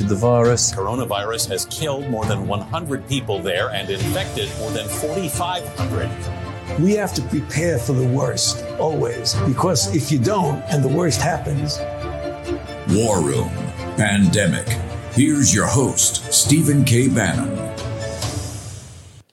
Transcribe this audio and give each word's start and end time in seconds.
the 0.00 0.14
virus. 0.16 0.72
Coronavirus 0.72 1.48
has 1.48 1.66
killed 1.66 2.08
more 2.08 2.24
than 2.24 2.48
100 2.48 3.06
people 3.06 3.38
there 3.38 3.68
and 3.70 3.90
infected 3.90 4.48
more 4.58 4.70
than 4.70 4.88
4,500. 4.88 6.80
We 6.80 6.92
have 6.92 7.12
to 7.14 7.22
prepare 7.22 7.78
for 7.78 7.92
the 7.92 8.06
worst, 8.06 8.64
always, 8.78 9.34
because 9.46 9.94
if 9.94 10.10
you 10.10 10.18
don't 10.18 10.62
and 10.62 10.82
the 10.82 10.88
worst 10.88 11.20
happens. 11.20 11.78
War 12.96 13.20
Room 13.20 13.50
Pandemic. 13.96 14.66
Here's 15.12 15.54
your 15.54 15.66
host, 15.66 16.32
Stephen 16.32 16.84
K. 16.84 17.08
Bannon. 17.08 17.58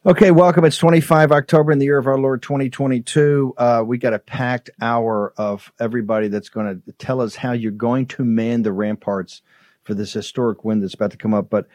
Okay, 0.06 0.32
welcome. 0.32 0.66
It's 0.66 0.78
25 0.78 1.32
October 1.32 1.72
in 1.72 1.80
the 1.80 1.86
year 1.86 1.98
of 1.98 2.08
our 2.08 2.18
Lord 2.18 2.42
2022. 2.42 3.54
Uh, 3.58 3.84
we 3.86 3.98
got 3.98 4.14
a 4.14 4.20
packed 4.20 4.70
hour 4.82 5.34
of 5.38 5.72
everybody 5.80 6.30
that's 6.30 6.50
going 6.50 6.82
to 6.82 6.92
tell 6.94 7.22
us 7.22 7.36
how 7.36 7.52
you're 7.52 7.72
going 7.72 8.08
to 8.08 8.26
man 8.26 8.64
the 8.64 8.72
ramparts 8.72 9.42
for 9.90 9.96
this 9.96 10.14
historic 10.14 10.64
win 10.64 10.82
that's 10.82 10.94
about 10.94 11.10
to 11.10 11.18
come 11.18 11.34
up. 11.34 11.50
But 11.50 11.66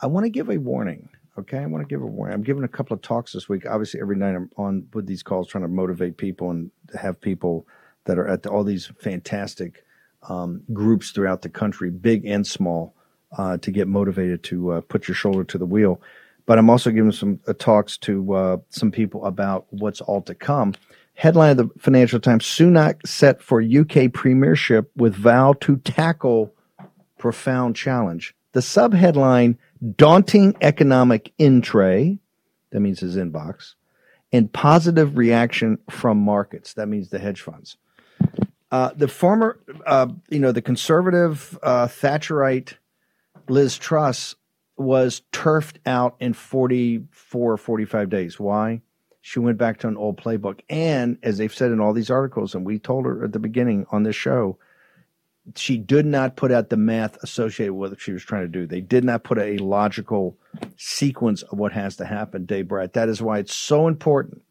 I 0.00 0.06
want 0.06 0.24
to 0.24 0.30
give 0.30 0.48
a 0.48 0.56
warning. 0.56 1.10
Okay, 1.38 1.58
I 1.58 1.66
want 1.66 1.86
to 1.86 1.94
give 1.94 2.00
a 2.00 2.06
warning. 2.06 2.34
I'm 2.34 2.42
giving 2.42 2.64
a 2.64 2.68
couple 2.68 2.94
of 2.94 3.02
talks 3.02 3.34
this 3.34 3.46
week. 3.46 3.66
Obviously, 3.66 4.00
every 4.00 4.16
night 4.16 4.34
I'm 4.34 4.50
on 4.56 4.88
with 4.94 5.06
these 5.06 5.22
calls 5.22 5.48
trying 5.48 5.64
to 5.64 5.68
motivate 5.68 6.16
people 6.16 6.50
and 6.50 6.70
have 6.98 7.20
people 7.20 7.66
that 8.06 8.18
are 8.18 8.26
at 8.26 8.46
all 8.46 8.64
these 8.64 8.90
fantastic 8.98 9.84
um, 10.30 10.62
groups 10.72 11.10
throughout 11.10 11.42
the 11.42 11.50
country, 11.50 11.90
big 11.90 12.24
and 12.24 12.46
small, 12.46 12.94
uh, 13.36 13.58
to 13.58 13.70
get 13.70 13.86
motivated 13.86 14.42
to 14.44 14.72
uh, 14.72 14.80
put 14.80 15.06
your 15.06 15.14
shoulder 15.14 15.44
to 15.44 15.58
the 15.58 15.66
wheel. 15.66 16.00
But 16.46 16.58
I'm 16.58 16.70
also 16.70 16.90
giving 16.90 17.12
some 17.12 17.38
uh, 17.46 17.52
talks 17.52 17.98
to 17.98 18.32
uh, 18.32 18.56
some 18.70 18.90
people 18.90 19.26
about 19.26 19.66
what's 19.68 20.00
all 20.00 20.22
to 20.22 20.34
come. 20.34 20.72
Headline 21.12 21.50
of 21.50 21.56
the 21.58 21.68
Financial 21.78 22.18
Times: 22.18 22.46
Sunak 22.46 23.06
set 23.06 23.42
for 23.42 23.60
UK 23.60 24.10
premiership 24.10 24.90
with 24.96 25.14
vow 25.14 25.52
to 25.60 25.76
tackle 25.76 26.54
profound 27.18 27.76
challenge. 27.76 28.34
The 28.52 28.60
subheadline 28.60 29.56
Daunting 29.96 30.56
Economic 30.60 31.32
Intray, 31.38 32.18
that 32.70 32.80
means 32.80 33.00
his 33.00 33.16
inbox, 33.16 33.74
and 34.32 34.52
positive 34.52 35.16
reaction 35.16 35.78
from 35.90 36.18
markets, 36.18 36.74
that 36.74 36.88
means 36.88 37.10
the 37.10 37.18
hedge 37.18 37.40
funds. 37.40 37.76
Uh, 38.70 38.90
the 38.94 39.08
former, 39.08 39.58
uh, 39.86 40.08
you 40.28 40.38
know, 40.38 40.52
the 40.52 40.62
conservative 40.62 41.58
uh, 41.62 41.86
Thatcherite 41.86 42.74
Liz 43.48 43.78
Truss 43.78 44.34
was 44.76 45.22
turfed 45.32 45.78
out 45.86 46.16
in 46.20 46.32
44 46.32 47.56
45 47.56 48.10
days. 48.10 48.38
Why? 48.38 48.82
She 49.20 49.40
went 49.40 49.58
back 49.58 49.78
to 49.80 49.88
an 49.88 49.96
old 49.96 50.20
playbook. 50.20 50.60
And 50.68 51.18
as 51.22 51.38
they've 51.38 51.54
said 51.54 51.72
in 51.72 51.80
all 51.80 51.92
these 51.92 52.10
articles, 52.10 52.54
and 52.54 52.64
we 52.64 52.78
told 52.78 53.04
her 53.04 53.24
at 53.24 53.32
the 53.32 53.38
beginning 53.38 53.86
on 53.90 54.02
this 54.02 54.16
show, 54.16 54.58
she 55.56 55.76
did 55.76 56.06
not 56.06 56.36
put 56.36 56.52
out 56.52 56.70
the 56.70 56.76
math 56.76 57.16
associated 57.22 57.74
with 57.74 57.92
what 57.92 58.00
she 58.00 58.12
was 58.12 58.22
trying 58.22 58.42
to 58.42 58.48
do. 58.48 58.66
They 58.66 58.80
did 58.80 59.04
not 59.04 59.24
put 59.24 59.38
a 59.38 59.58
logical 59.58 60.36
sequence 60.76 61.42
of 61.42 61.58
what 61.58 61.72
has 61.72 61.96
to 61.96 62.04
happen 62.04 62.44
day 62.44 62.62
Brett. 62.62 62.92
That 62.94 63.08
is 63.08 63.22
why 63.22 63.38
it's 63.38 63.54
so 63.54 63.88
important 63.88 64.42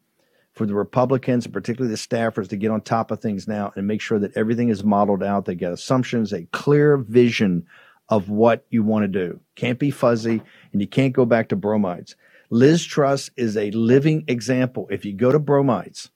for 0.52 0.66
the 0.66 0.74
Republicans, 0.74 1.44
and 1.44 1.54
particularly 1.54 1.94
the 1.94 1.98
staffers, 1.98 2.48
to 2.48 2.56
get 2.56 2.70
on 2.70 2.80
top 2.80 3.10
of 3.10 3.20
things 3.20 3.46
now 3.46 3.72
and 3.76 3.86
make 3.86 4.00
sure 4.00 4.18
that 4.18 4.36
everything 4.36 4.68
is 4.70 4.82
modeled 4.82 5.22
out. 5.22 5.44
They 5.44 5.54
get 5.54 5.72
assumptions, 5.72 6.32
a 6.32 6.46
clear 6.52 6.96
vision 6.96 7.66
of 8.08 8.28
what 8.28 8.64
you 8.70 8.82
want 8.82 9.04
to 9.04 9.08
do. 9.08 9.40
Can't 9.54 9.78
be 9.78 9.90
fuzzy, 9.90 10.42
and 10.72 10.80
you 10.80 10.88
can't 10.88 11.12
go 11.12 11.24
back 11.24 11.50
to 11.50 11.56
bromides. 11.56 12.16
Liz 12.50 12.84
Truss 12.84 13.30
is 13.36 13.56
a 13.56 13.70
living 13.70 14.24
example. 14.26 14.88
If 14.90 15.04
you 15.04 15.12
go 15.12 15.30
to 15.30 15.38
bromides, 15.38 16.10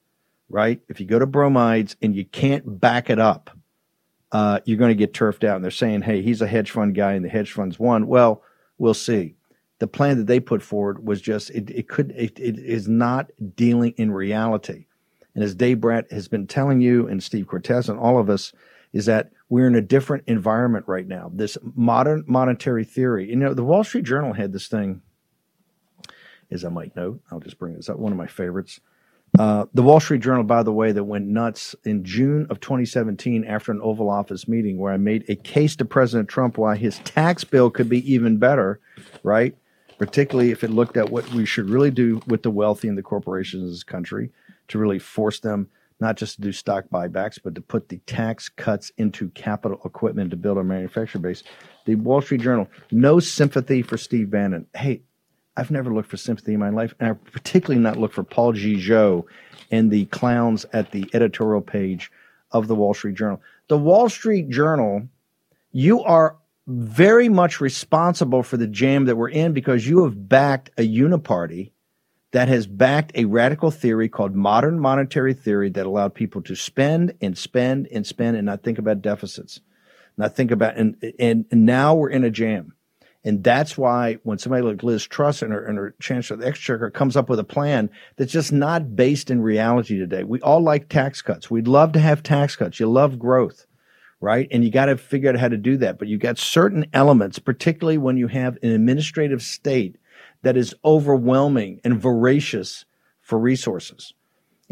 right? 0.48 0.80
If 0.88 0.98
you 1.00 1.06
go 1.06 1.18
to 1.18 1.26
bromides 1.26 1.96
and 2.02 2.16
you 2.16 2.24
can't 2.24 2.80
back 2.80 3.10
it 3.10 3.18
up, 3.18 3.50
uh, 4.32 4.58
you're 4.64 4.78
going 4.78 4.90
to 4.90 4.94
get 4.96 5.14
turfed 5.14 5.44
out. 5.44 5.56
And 5.56 5.64
they're 5.64 5.70
saying, 5.70 6.02
hey, 6.02 6.22
he's 6.22 6.42
a 6.42 6.46
hedge 6.46 6.70
fund 6.70 6.94
guy 6.94 7.12
and 7.12 7.24
the 7.24 7.28
hedge 7.28 7.52
funds 7.52 7.78
won. 7.78 8.06
Well, 8.06 8.42
we'll 8.78 8.94
see. 8.94 9.36
The 9.78 9.86
plan 9.86 10.16
that 10.18 10.26
they 10.26 10.40
put 10.40 10.62
forward 10.62 11.06
was 11.06 11.20
just, 11.20 11.50
it, 11.50 11.70
it 11.70 11.88
could, 11.88 12.12
it, 12.16 12.38
it 12.38 12.58
is 12.58 12.88
not 12.88 13.30
dealing 13.54 13.94
in 13.96 14.10
reality. 14.10 14.86
And 15.34 15.44
as 15.44 15.54
Dave 15.54 15.80
Brat 15.80 16.10
has 16.10 16.28
been 16.28 16.46
telling 16.46 16.80
you 16.80 17.06
and 17.08 17.22
Steve 17.22 17.46
Cortez 17.46 17.88
and 17.88 17.98
all 17.98 18.18
of 18.18 18.28
us, 18.28 18.52
is 18.92 19.06
that 19.06 19.32
we're 19.48 19.66
in 19.66 19.74
a 19.74 19.80
different 19.80 20.24
environment 20.26 20.84
right 20.86 21.06
now. 21.06 21.30
This 21.32 21.56
modern 21.74 22.24
monetary 22.26 22.84
theory, 22.84 23.30
you 23.30 23.36
know, 23.36 23.54
the 23.54 23.64
Wall 23.64 23.82
Street 23.84 24.04
Journal 24.04 24.34
had 24.34 24.52
this 24.52 24.68
thing, 24.68 25.02
as 26.50 26.64
I 26.64 26.68
might 26.68 26.94
note, 26.94 27.22
I'll 27.30 27.40
just 27.40 27.58
bring 27.58 27.74
this 27.74 27.88
up, 27.88 27.98
one 27.98 28.12
of 28.12 28.18
my 28.18 28.26
favorites. 28.26 28.80
Uh, 29.38 29.64
the 29.72 29.82
Wall 29.82 29.98
Street 29.98 30.20
Journal, 30.20 30.44
by 30.44 30.62
the 30.62 30.72
way, 30.72 30.92
that 30.92 31.04
went 31.04 31.26
nuts 31.26 31.74
in 31.84 32.04
June 32.04 32.46
of 32.50 32.60
2017 32.60 33.44
after 33.44 33.72
an 33.72 33.80
Oval 33.80 34.10
Office 34.10 34.46
meeting 34.46 34.76
where 34.76 34.92
I 34.92 34.98
made 34.98 35.24
a 35.28 35.36
case 35.36 35.74
to 35.76 35.86
President 35.86 36.28
Trump 36.28 36.58
why 36.58 36.76
his 36.76 36.98
tax 37.00 37.42
bill 37.42 37.70
could 37.70 37.88
be 37.88 38.12
even 38.12 38.36
better, 38.36 38.78
right? 39.22 39.56
Particularly 39.98 40.50
if 40.50 40.62
it 40.62 40.70
looked 40.70 40.98
at 40.98 41.10
what 41.10 41.30
we 41.30 41.46
should 41.46 41.70
really 41.70 41.90
do 41.90 42.20
with 42.26 42.42
the 42.42 42.50
wealthy 42.50 42.88
and 42.88 42.98
the 42.98 43.02
corporations 43.02 43.62
in 43.62 43.70
this 43.70 43.84
country 43.84 44.30
to 44.68 44.78
really 44.78 44.98
force 44.98 45.40
them 45.40 45.68
not 45.98 46.16
just 46.16 46.34
to 46.34 46.42
do 46.42 46.52
stock 46.52 46.86
buybacks, 46.92 47.38
but 47.42 47.54
to 47.54 47.60
put 47.60 47.88
the 47.88 47.98
tax 48.06 48.48
cuts 48.48 48.90
into 48.98 49.30
capital 49.30 49.80
equipment 49.84 50.30
to 50.32 50.36
build 50.36 50.58
our 50.58 50.64
manufacturing 50.64 51.22
base. 51.22 51.44
The 51.86 51.94
Wall 51.94 52.20
Street 52.20 52.40
Journal, 52.40 52.68
no 52.90 53.20
sympathy 53.20 53.82
for 53.82 53.96
Steve 53.96 54.28
Bannon. 54.28 54.66
Hey, 54.74 55.02
I've 55.56 55.70
never 55.70 55.92
looked 55.92 56.08
for 56.08 56.16
sympathy 56.16 56.54
in 56.54 56.60
my 56.60 56.70
life, 56.70 56.94
and 56.98 57.10
I 57.10 57.12
particularly 57.12 57.80
not 57.80 57.98
looked 57.98 58.14
for 58.14 58.24
Paul 58.24 58.54
Gigot 58.54 59.24
and 59.70 59.90
the 59.90 60.06
clowns 60.06 60.64
at 60.72 60.90
the 60.90 61.08
editorial 61.12 61.60
page 61.60 62.10
of 62.52 62.68
the 62.68 62.74
Wall 62.74 62.94
Street 62.94 63.16
Journal. 63.16 63.40
The 63.68 63.78
Wall 63.78 64.08
Street 64.08 64.48
Journal, 64.48 65.08
you 65.72 66.02
are 66.02 66.36
very 66.66 67.28
much 67.28 67.60
responsible 67.60 68.42
for 68.42 68.56
the 68.56 68.66
jam 68.66 69.06
that 69.06 69.16
we're 69.16 69.28
in 69.28 69.52
because 69.52 69.86
you 69.86 70.04
have 70.04 70.28
backed 70.28 70.70
a 70.78 70.82
uniparty 70.82 71.72
that 72.30 72.48
has 72.48 72.66
backed 72.66 73.12
a 73.14 73.26
radical 73.26 73.70
theory 73.70 74.08
called 74.08 74.34
modern 74.34 74.78
monetary 74.78 75.34
theory 75.34 75.68
that 75.70 75.86
allowed 75.86 76.14
people 76.14 76.40
to 76.42 76.54
spend 76.54 77.14
and 77.20 77.36
spend 77.36 77.88
and 77.88 78.06
spend 78.06 78.36
and 78.36 78.46
not 78.46 78.62
think 78.62 78.78
about 78.78 79.02
deficits, 79.02 79.60
not 80.16 80.34
think 80.34 80.50
about 80.50 80.76
and 80.76 80.96
and, 81.18 81.44
and 81.50 81.66
now 81.66 81.94
we're 81.94 82.10
in 82.10 82.24
a 82.24 82.30
jam. 82.30 82.74
And 83.24 83.44
that's 83.44 83.78
why 83.78 84.14
when 84.24 84.38
somebody 84.38 84.64
like 84.64 84.82
Liz 84.82 85.06
Truss 85.06 85.42
and 85.42 85.52
her, 85.52 85.64
and 85.64 85.78
her 85.78 85.94
Chancellor 86.00 86.34
of 86.34 86.40
the 86.40 86.48
Exchequer 86.48 86.90
comes 86.90 87.16
up 87.16 87.28
with 87.28 87.38
a 87.38 87.44
plan 87.44 87.88
that's 88.16 88.32
just 88.32 88.52
not 88.52 88.96
based 88.96 89.30
in 89.30 89.40
reality 89.42 89.96
today. 89.96 90.24
We 90.24 90.40
all 90.40 90.60
like 90.60 90.88
tax 90.88 91.22
cuts. 91.22 91.50
We'd 91.50 91.68
love 91.68 91.92
to 91.92 92.00
have 92.00 92.22
tax 92.22 92.56
cuts. 92.56 92.80
You 92.80 92.90
love 92.90 93.20
growth, 93.20 93.66
right? 94.20 94.48
And 94.50 94.64
you 94.64 94.72
got 94.72 94.86
to 94.86 94.96
figure 94.96 95.30
out 95.30 95.38
how 95.38 95.48
to 95.48 95.56
do 95.56 95.76
that. 95.78 95.98
But 95.98 96.08
you've 96.08 96.20
got 96.20 96.36
certain 96.36 96.86
elements, 96.92 97.38
particularly 97.38 97.98
when 97.98 98.16
you 98.16 98.26
have 98.26 98.58
an 98.60 98.70
administrative 98.70 99.42
state 99.42 99.96
that 100.42 100.56
is 100.56 100.74
overwhelming 100.84 101.80
and 101.84 102.00
voracious 102.00 102.86
for 103.20 103.38
resources. 103.38 104.14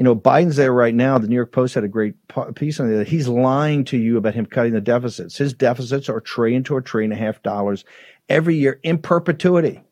You 0.01 0.05
know, 0.05 0.17
Biden's 0.17 0.57
there 0.57 0.73
right 0.73 0.95
now. 0.95 1.19
The 1.19 1.29
New 1.29 1.35
York 1.35 1.53
Post 1.53 1.75
had 1.75 1.85
a 1.85 1.89
great 1.89 2.15
piece 2.55 2.81
on 2.81 2.91
it. 2.91 3.07
He's 3.07 3.29
lying 3.29 3.85
to 3.85 3.99
you 3.99 4.17
about 4.17 4.33
him 4.33 4.47
cutting 4.47 4.73
the 4.73 4.81
deficits. 4.81 5.37
His 5.37 5.53
deficits 5.53 6.09
are 6.09 6.17
a 6.17 6.23
trillion 6.23 6.65
to 6.65 6.79
a 6.79 6.83
trillion 6.83 7.13
and 7.13 7.21
a 7.21 7.23
half 7.23 7.43
dollars 7.43 7.85
every 8.27 8.57
year 8.57 8.81
in 8.83 8.97
perpetuity. 8.97 9.83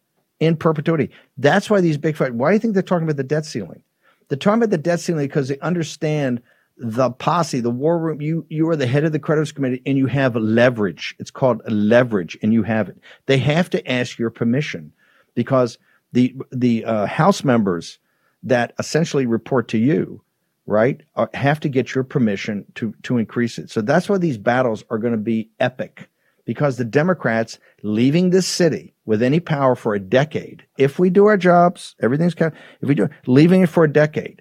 In 0.41 0.56
perpetuity. 0.56 1.11
That's 1.37 1.69
why 1.69 1.83
these 1.83 1.99
big 1.99 2.17
fight. 2.17 2.33
Why 2.33 2.49
do 2.49 2.55
you 2.55 2.59
think 2.59 2.73
they're 2.73 2.83
talking 2.83 3.03
about 3.03 3.19
the 3.19 3.23
debt 3.23 3.44
ceiling? 3.44 3.83
They're 4.29 4.38
talking 4.38 4.62
about 4.62 4.71
the 4.71 4.79
debt 4.79 5.00
ceiling 5.00 5.27
because 5.27 5.49
they 5.49 5.59
understand 5.59 6.41
the 6.79 7.11
posse, 7.11 7.61
the 7.61 7.69
war 7.69 7.99
room. 7.99 8.23
You 8.23 8.47
you 8.49 8.67
are 8.71 8.77
the 8.77 8.87
head 8.87 9.05
of 9.05 9.12
the 9.12 9.19
creditors 9.19 9.53
committee 9.53 9.83
and 9.85 9.99
you 9.99 10.06
have 10.06 10.35
leverage. 10.37 11.17
It's 11.19 11.31
called 11.31 11.61
leverage, 11.71 12.38
and 12.41 12.55
you 12.55 12.62
have 12.62 12.88
it. 12.88 12.97
They 13.27 13.37
have 13.37 13.69
to 13.69 13.87
ask 13.87 14.19
your 14.19 14.31
permission 14.31 14.91
because 15.35 15.77
the 16.12 16.35
the 16.50 16.87
uh, 16.87 17.05
House 17.05 17.44
members 17.44 17.99
that 18.43 18.73
essentially 18.79 19.26
report 19.26 19.69
to 19.69 19.79
you, 19.79 20.23
right, 20.67 21.00
have 21.35 21.61
to 21.61 21.69
get 21.69 21.94
your 21.94 22.05
permission 22.05 22.64
to 22.76 22.94
to 23.02 23.19
increase 23.19 23.58
it. 23.58 23.70
So 23.70 23.81
that's 23.81 24.08
why 24.08 24.19
these 24.19 24.38
battles 24.38 24.85
are 24.90 24.99
going 24.99 25.12
to 25.12 25.19
be 25.19 25.50
epic 25.61 26.08
because 26.49 26.79
the 26.79 26.85
Democrats 26.85 27.58
leaving 27.82 28.31
this 28.31 28.46
city 28.46 28.94
with 29.05 29.23
any 29.23 29.38
power 29.38 29.75
for 29.75 29.94
a 29.94 30.00
decade, 30.00 30.64
if 30.79 30.99
we 30.99 31.11
do 31.11 31.26
our 31.26 31.37
jobs, 31.37 31.94
everything's 32.00 32.35
kind 32.35 32.52
of, 32.52 32.58
if 32.81 32.88
we 32.88 32.94
do 32.94 33.06
leaving 33.26 33.62
it 33.62 33.69
for 33.69 33.85
a 33.85 33.93
decade, 33.93 34.40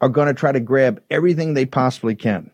are 0.00 0.08
going 0.08 0.26
to 0.26 0.34
try 0.34 0.50
to 0.50 0.58
grab 0.58 1.00
everything 1.10 1.54
they 1.54 1.64
possibly 1.64 2.16
can. 2.16 2.50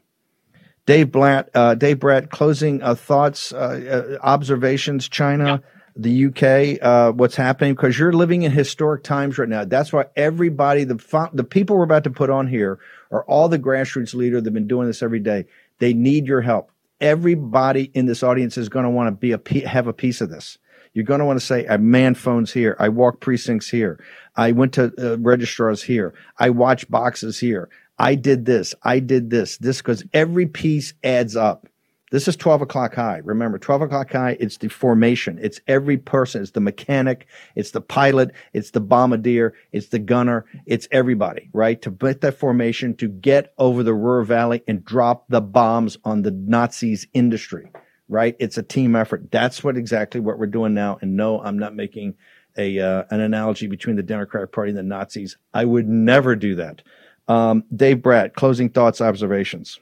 Dave 0.84 1.10
Blatt, 1.10 1.48
uh, 1.54 1.74
Dave 1.76 1.98
Bratt, 1.98 2.28
closing 2.28 2.82
uh, 2.82 2.94
thoughts, 2.94 3.54
uh, 3.54 4.18
uh 4.20 4.26
observations, 4.26 5.08
China, 5.08 5.62
the 5.96 6.26
UK, 6.26 6.82
uh, 6.84 7.12
what's 7.12 7.36
happening 7.36 7.74
because 7.74 7.98
you're 7.98 8.12
living 8.12 8.42
in 8.42 8.52
historic 8.52 9.02
times 9.02 9.38
right 9.38 9.48
now. 9.48 9.64
That's 9.64 9.92
why 9.92 10.06
everybody, 10.16 10.84
the 10.84 11.30
the 11.32 11.44
people 11.44 11.76
we're 11.76 11.84
about 11.84 12.04
to 12.04 12.10
put 12.10 12.30
on 12.30 12.46
here, 12.46 12.78
are 13.10 13.24
all 13.24 13.48
the 13.48 13.58
grassroots 13.58 14.14
leaders. 14.14 14.42
They've 14.42 14.52
been 14.52 14.68
doing 14.68 14.86
this 14.86 15.02
every 15.02 15.20
day. 15.20 15.46
They 15.78 15.92
need 15.92 16.26
your 16.26 16.40
help. 16.40 16.70
Everybody 17.00 17.90
in 17.94 18.06
this 18.06 18.22
audience 18.22 18.58
is 18.58 18.68
going 18.68 18.84
to 18.84 18.90
want 18.90 19.08
to 19.08 19.12
be 19.12 19.32
a 19.32 19.68
have 19.68 19.86
a 19.86 19.92
piece 19.92 20.20
of 20.20 20.30
this. 20.30 20.58
You're 20.92 21.04
going 21.04 21.20
to 21.20 21.26
want 21.26 21.38
to 21.38 21.46
say, 21.46 21.66
I 21.68 21.76
man 21.76 22.14
phones 22.14 22.52
here. 22.52 22.76
I 22.78 22.88
walk 22.88 23.20
precincts 23.20 23.68
here. 23.68 24.02
I 24.36 24.52
went 24.52 24.74
to 24.74 24.92
uh, 24.98 25.18
registrars 25.18 25.82
here. 25.82 26.14
I 26.38 26.50
watch 26.50 26.88
boxes 26.90 27.38
here. 27.38 27.68
I 27.98 28.14
did 28.14 28.46
this. 28.46 28.74
I 28.82 28.98
did 28.98 29.30
this. 29.30 29.58
This 29.58 29.78
because 29.78 30.04
every 30.12 30.46
piece 30.46 30.94
adds 31.04 31.36
up. 31.36 31.68
This 32.10 32.26
is 32.26 32.34
12 32.36 32.62
o'clock 32.62 32.96
high. 32.96 33.20
Remember, 33.24 33.56
12 33.56 33.82
o'clock 33.82 34.12
high, 34.12 34.36
it's 34.40 34.56
the 34.56 34.68
formation. 34.68 35.38
It's 35.40 35.60
every 35.68 35.96
person. 35.96 36.42
It's 36.42 36.50
the 36.50 36.60
mechanic. 36.60 37.28
It's 37.54 37.70
the 37.70 37.80
pilot. 37.80 38.32
It's 38.52 38.72
the 38.72 38.80
bombardier. 38.80 39.54
It's 39.70 39.88
the 39.88 40.00
gunner. 40.00 40.44
It's 40.66 40.88
everybody, 40.90 41.50
right? 41.52 41.80
To 41.82 41.92
put 41.92 42.20
that 42.22 42.36
formation 42.36 42.96
to 42.96 43.08
get 43.08 43.54
over 43.58 43.84
the 43.84 43.94
Ruhr 43.94 44.24
Valley 44.24 44.64
and 44.66 44.84
drop 44.84 45.28
the 45.28 45.40
bombs 45.40 45.98
on 46.04 46.22
the 46.22 46.32
Nazis 46.32 47.06
industry, 47.14 47.70
right? 48.08 48.34
It's 48.40 48.58
a 48.58 48.62
team 48.64 48.96
effort. 48.96 49.30
That's 49.30 49.62
what 49.62 49.76
exactly 49.76 50.20
what 50.20 50.38
we're 50.38 50.46
doing 50.46 50.74
now. 50.74 50.98
And 51.00 51.16
no, 51.16 51.40
I'm 51.40 51.60
not 51.60 51.76
making 51.76 52.16
a, 52.56 52.80
uh, 52.80 53.04
an 53.10 53.20
analogy 53.20 53.68
between 53.68 53.94
the 53.94 54.02
Democratic 54.02 54.50
Party 54.50 54.70
and 54.70 54.78
the 54.78 54.82
Nazis. 54.82 55.36
I 55.54 55.64
would 55.64 55.88
never 55.88 56.34
do 56.34 56.56
that. 56.56 56.82
Um, 57.28 57.62
Dave 57.74 57.98
Bratt, 57.98 58.34
closing 58.34 58.68
thoughts, 58.68 59.00
observations. 59.00 59.78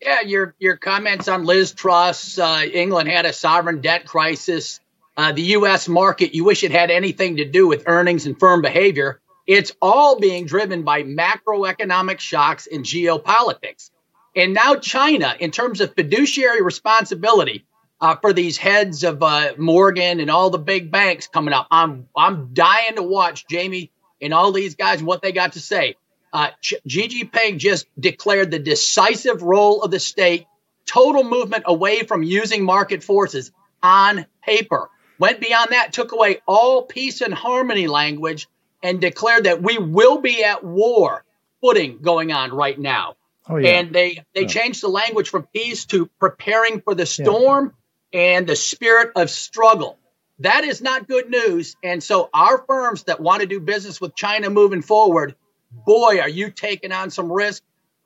Yeah, 0.00 0.22
your 0.22 0.54
your 0.58 0.76
comments 0.76 1.28
on 1.28 1.44
Liz 1.44 1.72
Truss. 1.72 2.38
Uh, 2.38 2.62
England 2.72 3.08
had 3.08 3.26
a 3.26 3.32
sovereign 3.32 3.80
debt 3.80 4.06
crisis. 4.06 4.80
Uh, 5.16 5.32
the 5.32 5.42
U.S. 5.42 5.88
market, 5.88 6.34
you 6.34 6.44
wish 6.44 6.64
it 6.64 6.70
had 6.70 6.90
anything 6.90 7.36
to 7.36 7.44
do 7.44 7.66
with 7.66 7.84
earnings 7.86 8.26
and 8.26 8.38
firm 8.38 8.62
behavior. 8.62 9.20
It's 9.46 9.72
all 9.82 10.18
being 10.18 10.46
driven 10.46 10.82
by 10.82 11.02
macroeconomic 11.02 12.20
shocks 12.20 12.68
and 12.70 12.84
geopolitics. 12.84 13.90
And 14.36 14.54
now 14.54 14.76
China, 14.76 15.34
in 15.38 15.50
terms 15.50 15.80
of 15.80 15.94
fiduciary 15.94 16.62
responsibility 16.62 17.66
uh, 18.00 18.16
for 18.16 18.32
these 18.32 18.56
heads 18.56 19.02
of 19.04 19.22
uh, 19.22 19.54
Morgan 19.58 20.20
and 20.20 20.30
all 20.30 20.50
the 20.50 20.58
big 20.58 20.90
banks 20.90 21.26
coming 21.26 21.52
up, 21.52 21.66
I'm 21.70 22.08
I'm 22.16 22.54
dying 22.54 22.96
to 22.96 23.02
watch 23.02 23.46
Jamie 23.48 23.90
and 24.22 24.32
all 24.32 24.52
these 24.52 24.76
guys 24.76 25.02
what 25.02 25.20
they 25.20 25.32
got 25.32 25.54
to 25.54 25.60
say. 25.60 25.96
Uh, 26.32 26.50
Xi 26.60 26.78
Jinping 26.86 27.58
just 27.58 27.86
declared 27.98 28.50
the 28.50 28.58
decisive 28.58 29.42
role 29.42 29.82
of 29.82 29.90
the 29.90 30.00
state, 30.00 30.46
total 30.86 31.24
movement 31.24 31.64
away 31.66 32.02
from 32.02 32.22
using 32.22 32.64
market 32.64 33.02
forces 33.02 33.50
on 33.82 34.26
paper. 34.42 34.88
Went 35.18 35.40
beyond 35.40 35.68
that, 35.72 35.92
took 35.92 36.12
away 36.12 36.40
all 36.46 36.82
peace 36.82 37.20
and 37.20 37.34
harmony 37.34 37.86
language, 37.88 38.48
and 38.82 39.00
declared 39.00 39.44
that 39.44 39.62
we 39.62 39.78
will 39.78 40.20
be 40.20 40.42
at 40.44 40.64
war 40.64 41.24
footing 41.60 41.98
going 42.00 42.32
on 42.32 42.52
right 42.52 42.78
now. 42.78 43.16
Oh, 43.48 43.56
yeah. 43.56 43.80
And 43.80 43.92
they 43.92 44.24
they 44.34 44.42
yeah. 44.42 44.46
changed 44.46 44.82
the 44.82 44.88
language 44.88 45.28
from 45.28 45.46
peace 45.52 45.84
to 45.86 46.06
preparing 46.18 46.80
for 46.80 46.94
the 46.94 47.06
storm 47.06 47.74
yeah. 48.12 48.20
and 48.20 48.46
the 48.46 48.56
spirit 48.56 49.12
of 49.16 49.28
struggle. 49.30 49.98
That 50.38 50.64
is 50.64 50.80
not 50.80 51.06
good 51.06 51.28
news. 51.28 51.76
And 51.82 52.02
so 52.02 52.30
our 52.32 52.64
firms 52.66 53.04
that 53.04 53.20
want 53.20 53.42
to 53.42 53.46
do 53.46 53.60
business 53.60 54.00
with 54.00 54.14
China 54.14 54.48
moving 54.48 54.80
forward 54.80 55.34
boy, 55.70 56.20
are 56.20 56.28
you 56.28 56.50
taking 56.50 56.92
on 56.92 57.10
some 57.10 57.30
risk. 57.30 57.62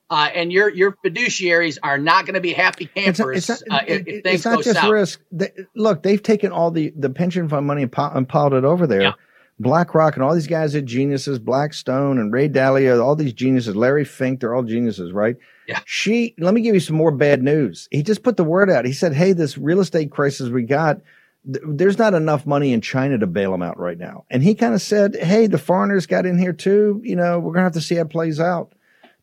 Uh, 0.07 0.29
and 0.35 0.53
your 0.53 0.69
your 0.69 0.91
fiduciaries 1.03 1.79
are 1.81 1.97
not 1.97 2.27
going 2.27 2.35
to 2.35 2.41
be 2.41 2.53
happy 2.53 2.85
campers 2.85 3.49
it's 3.49 3.63
not, 3.65 3.81
uh, 3.81 3.85
if, 3.87 4.01
if 4.05 4.23
things 4.23 4.35
it's 4.35 4.45
not 4.45 4.63
just 4.63 4.79
south. 4.79 4.91
risk. 4.91 5.19
They, 5.31 5.51
look, 5.75 6.03
they've 6.03 6.21
taken 6.21 6.51
all 6.51 6.69
the, 6.69 6.93
the 6.95 7.09
pension 7.09 7.49
fund 7.49 7.65
money 7.65 7.81
and, 7.81 7.91
and 7.97 8.29
piled 8.29 8.53
it 8.53 8.63
over 8.63 8.85
there. 8.85 9.01
Yeah. 9.01 9.13
BlackRock 9.59 10.15
and 10.15 10.23
all 10.23 10.35
these 10.35 10.45
guys 10.45 10.75
are 10.75 10.81
geniuses. 10.81 11.39
Blackstone 11.39 12.19
and 12.19 12.31
Ray 12.31 12.49
Dalio, 12.49 13.01
all 13.01 13.15
these 13.15 13.33
geniuses. 13.33 13.75
Larry 13.75 14.05
Fink, 14.05 14.41
they're 14.41 14.53
all 14.53 14.63
geniuses, 14.63 15.11
right? 15.11 15.37
Yeah. 15.67 15.79
Xi. 15.85 16.35
Let 16.37 16.53
me 16.53 16.61
give 16.61 16.75
you 16.75 16.81
some 16.81 16.97
more 16.97 17.11
bad 17.11 17.41
news. 17.41 17.87
He 17.89 18.03
just 18.03 18.21
put 18.21 18.37
the 18.37 18.43
word 18.43 18.69
out. 18.69 18.85
He 18.85 18.93
said, 18.93 19.13
"Hey, 19.13 19.33
this 19.33 19.57
real 19.57 19.79
estate 19.79 20.11
crisis 20.11 20.49
we 20.49 20.63
got." 20.63 21.01
There's 21.45 21.97
not 21.97 22.13
enough 22.13 22.45
money 22.45 22.73
in 22.73 22.81
China 22.81 23.17
to 23.19 23.27
bail 23.27 23.51
them 23.51 23.61
out 23.61 23.79
right 23.79 23.97
now. 23.97 24.25
And 24.29 24.41
he 24.41 24.55
kind 24.55 24.73
of 24.73 24.81
said, 24.81 25.15
Hey, 25.15 25.47
the 25.47 25.57
foreigners 25.57 26.07
got 26.07 26.25
in 26.25 26.37
here 26.37 26.53
too. 26.53 27.01
You 27.03 27.15
know, 27.15 27.39
we're 27.39 27.53
going 27.53 27.61
to 27.61 27.63
have 27.63 27.73
to 27.73 27.81
see 27.81 27.95
how 27.95 28.01
it 28.01 28.09
plays 28.09 28.39
out. 28.39 28.73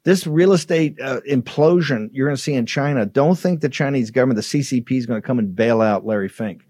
This 0.05 0.27
real 0.27 0.53
estate 0.53 1.01
uh, 1.01 1.21
implosion 1.29 2.11
you're 2.13 2.27
going 2.27 2.37
to 2.37 2.43
see 2.43 2.55
in 2.55 2.67
China, 2.67 3.07
don't 3.07 3.39
think 3.39 3.61
the 3.61 3.69
Chinese 3.69 4.11
government, 4.11 4.37
the 4.37 4.43
CCP, 4.43 4.91
is 4.93 5.07
going 5.07 5.21
to 5.21 5.27
come 5.27 5.39
and 5.39 5.55
bail 5.55 5.81
out 5.81 6.05
Larry 6.05 6.29
Fink. 6.29 6.63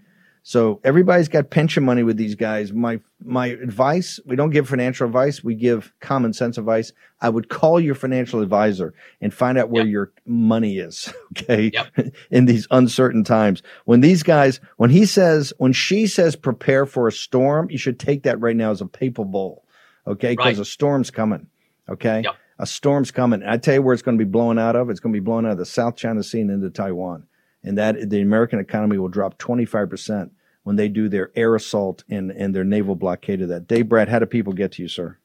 So 0.44 0.80
everybody's 0.82 1.28
got 1.28 1.50
pension 1.50 1.84
money 1.84 2.02
with 2.02 2.16
these 2.16 2.34
guys. 2.34 2.72
My 2.72 3.00
my 3.24 3.46
advice, 3.46 4.18
we 4.26 4.34
don't 4.34 4.50
give 4.50 4.68
financial 4.68 5.06
advice, 5.06 5.44
we 5.44 5.54
give 5.54 5.92
common 6.00 6.32
sense 6.32 6.58
advice. 6.58 6.92
I 7.20 7.28
would 7.28 7.48
call 7.48 7.78
your 7.78 7.94
financial 7.94 8.42
advisor 8.42 8.92
and 9.20 9.32
find 9.32 9.56
out 9.56 9.70
where 9.70 9.84
yep. 9.84 9.92
your 9.92 10.12
money 10.26 10.78
is, 10.78 11.12
okay? 11.32 11.70
Yep. 11.72 12.14
In 12.30 12.46
these 12.46 12.66
uncertain 12.72 13.22
times. 13.22 13.62
When 13.84 14.00
these 14.00 14.24
guys, 14.24 14.58
when 14.78 14.90
he 14.90 15.06
says, 15.06 15.52
when 15.58 15.72
Xi 15.72 16.08
says 16.08 16.34
prepare 16.34 16.86
for 16.86 17.06
a 17.06 17.12
storm, 17.12 17.70
you 17.70 17.78
should 17.78 18.00
take 18.00 18.24
that 18.24 18.40
right 18.40 18.56
now 18.56 18.72
as 18.72 18.80
a 18.80 18.86
papal 18.86 19.24
bull, 19.24 19.64
okay? 20.08 20.32
Because 20.32 20.58
right. 20.58 20.62
a 20.62 20.64
storm's 20.64 21.12
coming, 21.12 21.46
okay? 21.88 22.22
Yep. 22.24 22.34
A 22.58 22.66
storm's 22.66 23.12
coming. 23.12 23.44
I 23.44 23.58
tell 23.58 23.74
you 23.74 23.82
where 23.82 23.94
it's 23.94 24.02
going 24.02 24.18
to 24.18 24.24
be 24.24 24.30
blowing 24.30 24.58
out 24.58 24.74
of. 24.74 24.90
It's 24.90 25.00
going 25.00 25.12
to 25.12 25.20
be 25.20 25.24
blowing 25.24 25.46
out 25.46 25.52
of 25.52 25.58
the 25.58 25.66
South 25.66 25.94
China 25.94 26.22
Sea 26.24 26.40
and 26.40 26.50
into 26.50 26.70
Taiwan 26.70 27.26
and 27.64 27.78
that 27.78 28.10
the 28.10 28.20
American 28.20 28.58
economy 28.58 28.98
will 28.98 29.08
drop 29.08 29.38
25% 29.38 30.30
when 30.64 30.76
they 30.76 30.88
do 30.88 31.08
their 31.08 31.30
air 31.34 31.54
assault 31.54 32.04
and, 32.08 32.30
and 32.30 32.54
their 32.54 32.64
naval 32.64 32.94
blockade 32.94 33.42
of 33.42 33.48
that. 33.48 33.66
Dave 33.66 33.86
Bratt, 33.86 34.08
how 34.08 34.18
do 34.18 34.26
people 34.26 34.52
get 34.52 34.72
to 34.72 34.82
you, 34.82 34.88
sir? 34.88 35.18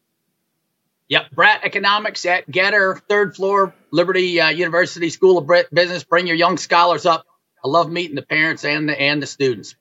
Yep, 1.09 1.31
Bratt 1.35 1.63
Economics 1.63 2.25
at 2.25 2.49
GETTR, 2.49 3.01
third 3.07 3.35
floor, 3.35 3.73
Liberty 3.91 4.41
uh, 4.41 4.49
University 4.49 5.09
School 5.09 5.37
of 5.37 5.49
Business. 5.71 6.03
Bring 6.03 6.27
your 6.27 6.35
young 6.35 6.57
scholars 6.57 7.05
up. 7.05 7.25
I 7.63 7.69
love 7.69 7.89
meeting 7.89 8.15
the 8.15 8.23
parents 8.23 8.65
and 8.65 8.89
the 8.89 8.99
and 8.99 9.21
the 9.21 9.27
students. 9.27 9.75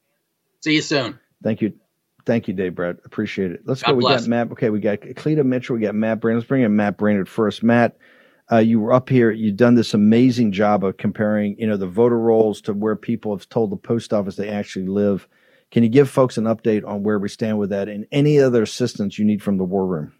See 0.60 0.74
you 0.74 0.82
soon. 0.82 1.18
Thank 1.42 1.62
you. 1.62 1.74
Thank 2.24 2.48
you, 2.48 2.54
Dave 2.54 2.72
Bratt. 2.72 3.04
Appreciate 3.04 3.52
it. 3.52 3.62
Let's 3.64 3.82
God 3.82 3.94
go. 3.94 4.00
Bless. 4.00 4.22
We 4.22 4.24
got 4.24 4.30
Matt. 4.30 4.52
Okay, 4.52 4.70
we 4.70 4.80
got 4.80 4.98
Cleta 5.16 5.42
Mitchell. 5.42 5.76
We 5.76 5.82
got 5.82 5.96
Matt 5.96 6.20
Braynard. 6.20 6.36
Let's 6.36 6.46
bring 6.46 6.62
in 6.62 6.76
Matt 6.76 6.96
Braynard 6.96 7.28
first. 7.28 7.62
Matt, 7.62 7.96
uh, 8.50 8.58
you 8.58 8.80
were 8.80 8.92
up 8.92 9.08
here. 9.08 9.30
You've 9.30 9.56
done 9.56 9.74
this 9.74 9.94
amazing 9.94 10.52
job 10.52 10.84
of 10.84 10.96
comparing, 10.96 11.56
you 11.58 11.66
know, 11.66 11.76
the 11.76 11.86
voter 11.86 12.18
rolls 12.18 12.60
to 12.62 12.72
where 12.72 12.96
people 12.96 13.36
have 13.36 13.48
told 13.48 13.70
the 13.70 13.76
post 13.76 14.12
office 14.12 14.36
they 14.36 14.48
actually 14.48 14.86
live. 14.86 15.28
Can 15.72 15.82
you 15.82 15.88
give 15.88 16.08
folks 16.08 16.38
an 16.38 16.44
update 16.44 16.86
on 16.86 17.02
where 17.02 17.18
we 17.18 17.28
stand 17.28 17.58
with 17.58 17.70
that 17.70 17.88
and 17.88 18.06
any 18.12 18.38
other 18.38 18.62
assistance 18.62 19.18
you 19.18 19.24
need 19.24 19.42
from 19.42 19.56
the 19.56 19.64
War 19.64 19.84
Room? 19.84 20.12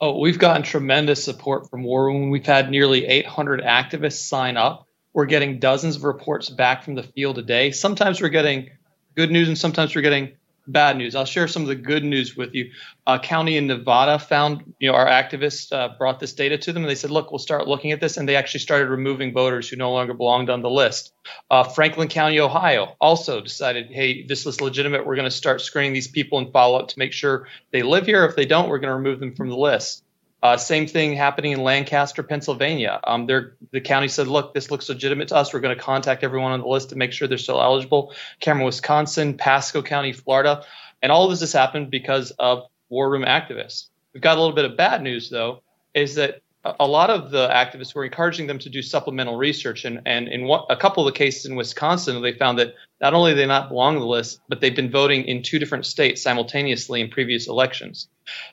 Oh, 0.00 0.18
we've 0.18 0.38
gotten 0.38 0.62
tremendous 0.62 1.22
support 1.22 1.68
from 1.68 1.82
War 1.82 2.06
Room. 2.06 2.30
We've 2.30 2.46
had 2.46 2.70
nearly 2.70 3.04
800 3.06 3.60
activists 3.60 4.26
sign 4.28 4.56
up. 4.56 4.86
We're 5.12 5.26
getting 5.26 5.58
dozens 5.58 5.96
of 5.96 6.04
reports 6.04 6.48
back 6.48 6.84
from 6.84 6.94
the 6.94 7.02
field 7.02 7.38
a 7.38 7.42
day. 7.42 7.72
Sometimes 7.72 8.22
we're 8.22 8.28
getting 8.28 8.70
good 9.16 9.30
news 9.30 9.48
and 9.48 9.58
sometimes 9.58 9.94
we're 9.94 10.02
getting 10.02 10.36
bad 10.72 10.96
news. 10.96 11.14
I'll 11.14 11.24
share 11.24 11.48
some 11.48 11.62
of 11.62 11.68
the 11.68 11.74
good 11.74 12.04
news 12.04 12.36
with 12.36 12.54
you. 12.54 12.70
A 13.06 13.18
county 13.18 13.56
in 13.56 13.66
Nevada 13.66 14.18
found, 14.18 14.74
you 14.78 14.90
know, 14.90 14.96
our 14.96 15.06
activists 15.06 15.72
uh, 15.72 15.96
brought 15.98 16.20
this 16.20 16.32
data 16.32 16.58
to 16.58 16.72
them 16.72 16.82
and 16.82 16.90
they 16.90 16.94
said, 16.94 17.10
look, 17.10 17.30
we'll 17.30 17.38
start 17.38 17.68
looking 17.68 17.92
at 17.92 18.00
this. 18.00 18.16
And 18.16 18.28
they 18.28 18.36
actually 18.36 18.60
started 18.60 18.88
removing 18.88 19.32
voters 19.32 19.68
who 19.68 19.76
no 19.76 19.92
longer 19.92 20.14
belonged 20.14 20.50
on 20.50 20.62
the 20.62 20.70
list. 20.70 21.12
Uh, 21.50 21.64
Franklin 21.64 22.08
County, 22.08 22.40
Ohio 22.40 22.96
also 23.00 23.40
decided, 23.40 23.86
hey, 23.90 24.26
this 24.26 24.46
is 24.46 24.60
legitimate. 24.60 25.06
We're 25.06 25.16
going 25.16 25.24
to 25.24 25.30
start 25.30 25.60
screening 25.60 25.92
these 25.92 26.08
people 26.08 26.38
and 26.38 26.52
follow 26.52 26.78
up 26.78 26.88
to 26.88 26.98
make 26.98 27.12
sure 27.12 27.48
they 27.72 27.82
live 27.82 28.06
here. 28.06 28.24
If 28.24 28.36
they 28.36 28.46
don't, 28.46 28.68
we're 28.68 28.78
going 28.78 28.90
to 28.90 28.96
remove 28.96 29.20
them 29.20 29.34
from 29.34 29.48
the 29.48 29.56
list. 29.56 30.04
Uh, 30.42 30.56
same 30.56 30.86
thing 30.86 31.14
happening 31.14 31.52
in 31.52 31.62
Lancaster, 31.62 32.22
Pennsylvania. 32.22 32.98
Um, 33.04 33.26
the 33.26 33.80
county 33.80 34.08
said, 34.08 34.26
look, 34.26 34.54
this 34.54 34.70
looks 34.70 34.88
legitimate 34.88 35.28
to 35.28 35.36
us. 35.36 35.52
We're 35.52 35.60
going 35.60 35.76
to 35.76 35.82
contact 35.82 36.24
everyone 36.24 36.52
on 36.52 36.60
the 36.60 36.66
list 36.66 36.90
to 36.90 36.96
make 36.96 37.12
sure 37.12 37.28
they're 37.28 37.36
still 37.36 37.60
eligible. 37.60 38.14
Cameron, 38.40 38.64
Wisconsin, 38.64 39.36
Pasco 39.36 39.82
County, 39.82 40.12
Florida. 40.12 40.64
And 41.02 41.12
all 41.12 41.24
of 41.24 41.30
this 41.30 41.40
has 41.40 41.52
happened 41.52 41.90
because 41.90 42.30
of 42.32 42.64
war 42.88 43.10
room 43.10 43.24
activists. 43.24 43.88
We've 44.14 44.22
got 44.22 44.38
a 44.38 44.40
little 44.40 44.54
bit 44.54 44.64
of 44.64 44.76
bad 44.76 45.02
news, 45.02 45.28
though, 45.28 45.62
is 45.94 46.14
that 46.14 46.40
a 46.64 46.86
lot 46.86 47.10
of 47.10 47.30
the 47.30 47.48
activists 47.48 47.94
were 47.94 48.04
encouraging 48.04 48.46
them 48.46 48.58
to 48.58 48.68
do 48.68 48.82
supplemental 48.82 49.36
research. 49.36 49.84
And, 49.84 50.02
and 50.04 50.28
in 50.28 50.44
what, 50.44 50.66
a 50.68 50.76
couple 50.76 51.06
of 51.06 51.12
the 51.12 51.18
cases 51.18 51.46
in 51.46 51.54
Wisconsin, 51.54 52.20
they 52.22 52.32
found 52.32 52.58
that 52.58 52.74
not 53.00 53.14
only 53.14 53.32
do 53.32 53.36
they 53.36 53.46
not 53.46 53.68
belong 53.68 53.94
on 53.94 54.00
the 54.00 54.06
list, 54.06 54.40
but 54.48 54.60
they've 54.60 54.76
been 54.76 54.90
voting 54.90 55.24
in 55.24 55.42
two 55.42 55.58
different 55.58 55.86
states 55.86 56.22
simultaneously 56.22 57.00
in 57.00 57.08
previous 57.08 57.46
elections. 57.46 58.08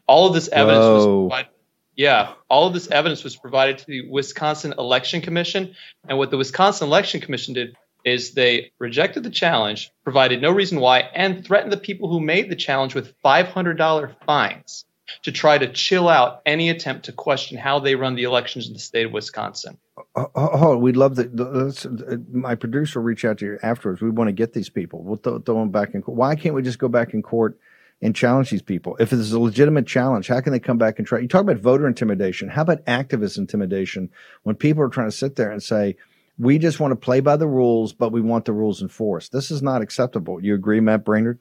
All 0.06 0.28
of 0.28 0.34
this 0.34 0.48
evidence 0.50 0.84
Whoa. 0.84 0.96
was 0.96 1.30
provided 1.30 1.57
yeah, 1.98 2.34
all 2.48 2.68
of 2.68 2.74
this 2.74 2.88
evidence 2.90 3.24
was 3.24 3.36
provided 3.36 3.80
to 3.80 3.86
the 3.88 4.08
Wisconsin 4.08 4.74
Election 4.78 5.20
Commission. 5.22 5.76
And 6.08 6.18
what 6.18 6.30
the 6.32 6.38
Wisconsin 6.38 6.88
Election 6.88 7.20
Commission 7.20 7.56
did 7.56 7.76
is 8.06 8.34
they 8.34 8.72
rejected 8.80 9.24
the 9.24 9.32
challenge, 9.32 9.92
provided 10.04 10.40
no 10.40 10.52
reason 10.52 10.80
why, 10.80 11.00
and 11.00 11.44
threatened 11.44 11.74
the 11.74 11.78
people 11.78 12.08
who 12.08 12.20
made 12.20 12.50
the 12.50 12.56
challenge 12.56 12.94
with 12.94 13.14
$500 13.26 14.16
fines. 14.26 14.86
to 15.24 15.32
try 15.32 15.58
to 15.58 15.72
chill 15.72 16.10
out 16.10 16.42
any 16.46 16.70
attempt 16.70 17.06
to 17.06 17.12
question 17.12 17.58
how 17.58 17.80
they 17.80 17.96
run 17.96 18.16
the 18.16 18.24
elections 18.24 18.68
in 18.68 18.74
the 18.74 18.80
state 18.80 19.06
of 19.06 19.12
Wisconsin. 19.12 19.78
Oh, 20.16 20.30
oh 20.36 20.78
we'd 20.78 20.98
love 20.98 21.16
that. 21.16 22.26
My 22.32 22.56
producer 22.56 23.00
will 23.00 23.06
reach 23.06 23.26
out 23.26 23.38
to 23.40 23.46
you 23.46 23.60
afterwards. 23.64 24.02
We 24.02 24.10
want 24.10 24.28
to 24.28 24.34
get 24.34 24.54
these 24.54 24.70
people. 24.70 25.04
We'll 25.04 25.18
throw 25.18 25.40
them 25.40 25.70
back 25.70 25.94
in 25.94 26.02
court. 26.02 26.18
Why 26.18 26.36
can't 26.36 26.56
we 26.56 26.62
just 26.62 26.80
go 26.80 26.88
back 26.88 27.14
in 27.14 27.22
court 27.22 27.58
and 28.02 28.16
challenge 28.16 28.50
these 28.50 28.62
people? 28.62 28.96
If 29.00 29.14
it's 29.14 29.32
a 29.32 29.40
legitimate 29.40 29.88
challenge, 29.88 30.28
how 30.28 30.42
can 30.42 30.52
they 30.52 30.60
come 30.60 30.78
back 30.78 30.98
and 30.98 31.08
try? 31.08 31.20
You 31.20 31.28
talk 31.28 31.42
about 31.42 31.58
voter 31.58 31.88
intimidation. 31.88 32.50
How 32.50 32.62
about 32.64 32.86
activist 32.86 33.38
intimidation 33.38 34.10
when 34.44 34.56
people 34.56 34.84
are 34.84 34.90
trying 34.90 35.10
to 35.10 35.16
sit 35.16 35.36
there 35.36 35.52
and 35.52 35.62
say, 35.62 35.96
we 36.40 36.60
just 36.60 36.80
want 36.80 36.92
to 36.92 36.96
play 36.96 37.20
by 37.20 37.36
the 37.36 37.48
rules, 37.48 37.94
but 37.94 38.12
we 38.12 38.22
want 38.22 38.46
the 38.46 38.54
rules 38.54 38.82
enforced. 38.82 39.32
This 39.32 39.50
is 39.50 39.64
not 39.64 39.82
acceptable. 39.82 40.44
You 40.44 40.54
agree, 40.54 40.80
Matt 40.80 41.04
Braynard? 41.04 41.40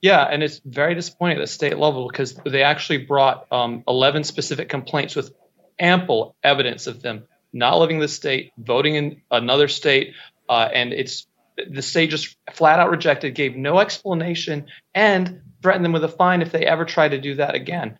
Yeah, 0.00 0.22
and 0.22 0.42
it's 0.42 0.60
very 0.64 0.94
disappointing 0.94 1.36
at 1.36 1.40
the 1.42 1.46
state 1.46 1.78
level 1.78 2.08
because 2.08 2.34
they 2.46 2.62
actually 2.62 2.98
brought 2.98 3.46
um, 3.52 3.84
11 3.86 4.24
specific 4.24 4.68
complaints 4.68 5.14
with 5.14 5.32
ample 5.78 6.34
evidence 6.42 6.86
of 6.86 7.02
them 7.02 7.24
not 7.52 7.78
living 7.78 7.96
in 7.96 8.00
the 8.00 8.08
state, 8.08 8.52
voting 8.58 8.94
in 8.94 9.22
another 9.30 9.68
state, 9.68 10.14
uh, 10.48 10.68
and 10.72 10.92
it's 10.92 11.26
the 11.68 11.82
state 11.82 12.10
just 12.10 12.36
flat 12.52 12.80
out 12.80 12.90
rejected, 12.90 13.34
gave 13.34 13.56
no 13.56 13.78
explanation, 13.78 14.66
and 14.94 15.42
threatened 15.62 15.84
them 15.84 15.92
with 15.92 16.04
a 16.04 16.08
fine 16.08 16.42
if 16.42 16.52
they 16.52 16.66
ever 16.66 16.84
try 16.84 17.08
to 17.08 17.20
do 17.20 17.34
that 17.36 17.54
again. 17.54 17.98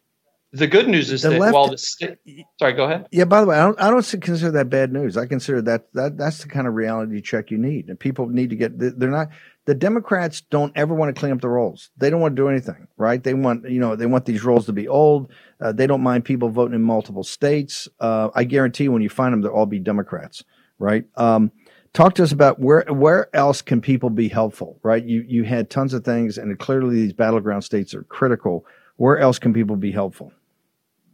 The 0.54 0.66
good 0.66 0.86
news 0.86 1.10
is 1.10 1.22
the 1.22 1.30
that 1.30 1.40
left, 1.40 1.54
while 1.54 1.68
the 1.68 1.78
state, 1.78 2.18
sorry, 2.58 2.74
go 2.74 2.84
ahead. 2.84 3.06
Yeah, 3.10 3.24
by 3.24 3.40
the 3.40 3.46
way, 3.46 3.56
I 3.56 3.64
don't, 3.64 3.80
I 3.80 3.90
don't 3.90 4.06
consider 4.20 4.50
that 4.50 4.68
bad 4.68 4.92
news. 4.92 5.16
I 5.16 5.24
consider 5.24 5.62
that 5.62 5.90
that 5.94 6.18
that's 6.18 6.42
the 6.42 6.48
kind 6.48 6.66
of 6.66 6.74
reality 6.74 7.22
check 7.22 7.50
you 7.50 7.56
need, 7.56 7.88
and 7.88 7.98
people 7.98 8.28
need 8.28 8.50
to 8.50 8.56
get. 8.56 8.78
They're 8.78 9.08
not. 9.08 9.28
The 9.64 9.74
Democrats 9.74 10.42
don't 10.42 10.72
ever 10.76 10.92
want 10.92 11.14
to 11.14 11.18
clean 11.18 11.32
up 11.32 11.40
the 11.40 11.48
rolls. 11.48 11.90
They 11.96 12.10
don't 12.10 12.20
want 12.20 12.36
to 12.36 12.42
do 12.42 12.48
anything, 12.48 12.88
right? 12.96 13.22
They 13.22 13.32
want, 13.32 13.70
you 13.70 13.78
know, 13.78 13.94
they 13.94 14.06
want 14.06 14.26
these 14.26 14.42
rolls 14.42 14.66
to 14.66 14.72
be 14.72 14.88
old. 14.88 15.30
Uh, 15.60 15.70
they 15.70 15.86
don't 15.86 16.02
mind 16.02 16.24
people 16.24 16.48
voting 16.48 16.74
in 16.74 16.82
multiple 16.82 17.22
states. 17.22 17.88
Uh, 18.00 18.30
I 18.34 18.42
guarantee 18.42 18.88
when 18.88 19.02
you 19.02 19.08
find 19.08 19.32
them, 19.32 19.40
they'll 19.40 19.52
all 19.52 19.66
be 19.66 19.78
Democrats, 19.78 20.42
right? 20.80 21.04
Um, 21.14 21.52
talk 21.92 22.14
to 22.14 22.22
us 22.22 22.32
about 22.32 22.58
where 22.58 22.84
where 22.88 23.34
else 23.34 23.62
can 23.62 23.80
people 23.80 24.10
be 24.10 24.28
helpful, 24.28 24.78
right? 24.82 25.04
You 25.04 25.24
you 25.26 25.44
had 25.44 25.70
tons 25.70 25.94
of 25.94 26.04
things, 26.04 26.38
and 26.38 26.58
clearly 26.58 26.96
these 26.96 27.12
battleground 27.12 27.64
states 27.64 27.94
are 27.94 28.02
critical. 28.04 28.66
Where 28.96 29.18
else 29.18 29.38
can 29.38 29.52
people 29.52 29.76
be 29.76 29.92
helpful? 29.92 30.32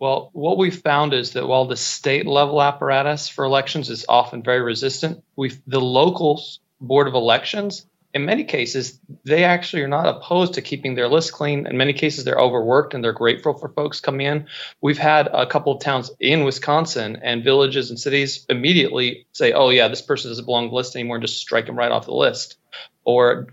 Well, 0.01 0.31
what 0.33 0.59
we've 0.59 0.79
found 0.79 1.13
is 1.13 1.33
that 1.33 1.49
while 1.49 1.65
the 1.65 1.77
state 1.77 2.27
level 2.27 2.63
apparatus 2.63 3.29
for 3.29 3.45
elections 3.45 3.91
is 3.91 4.07
often 4.09 4.43
very 4.43 4.63
resistant, 4.63 5.25
we 5.35 5.53
the 5.67 5.81
local 5.81 6.43
board 6.81 7.09
of 7.09 7.15
elections, 7.15 7.87
in 8.15 8.25
many 8.25 8.45
cases, 8.45 8.99
they 9.25 9.45
actually 9.45 9.83
are 9.83 9.89
not 9.89 10.07
opposed 10.07 10.55
to 10.55 10.63
keeping 10.63 10.95
their 10.95 11.09
list 11.09 11.33
clean. 11.33 11.67
In 11.67 11.77
many 11.77 11.93
cases, 11.93 12.25
they're 12.25 12.39
overworked 12.39 12.95
and 12.95 13.05
they're 13.05 13.13
grateful 13.13 13.55
for 13.55 13.69
folks 13.69 14.01
coming 14.01 14.27
in. 14.27 14.47
We've 14.81 14.99
had 14.99 15.29
a 15.29 15.47
couple 15.47 15.75
of 15.75 15.83
towns 15.83 16.11
in 16.19 16.45
Wisconsin 16.45 17.19
and 17.23 17.45
villages 17.45 17.91
and 17.91 17.99
cities 17.99 18.47
immediately 18.49 19.27
say, 19.33 19.53
"Oh 19.53 19.69
yeah, 19.69 19.89
this 19.89 20.03
person 20.03 20.31
doesn't 20.31 20.47
belong 20.47 20.65
on 20.65 20.71
the 20.71 20.77
list 20.77 20.97
anymore," 20.97 21.17
and 21.17 21.25
just 21.25 21.39
strike 21.39 21.67
them 21.67 21.77
right 21.77 21.93
off 21.93 22.07
the 22.07 22.15
list 22.15 22.57
or 23.05 23.47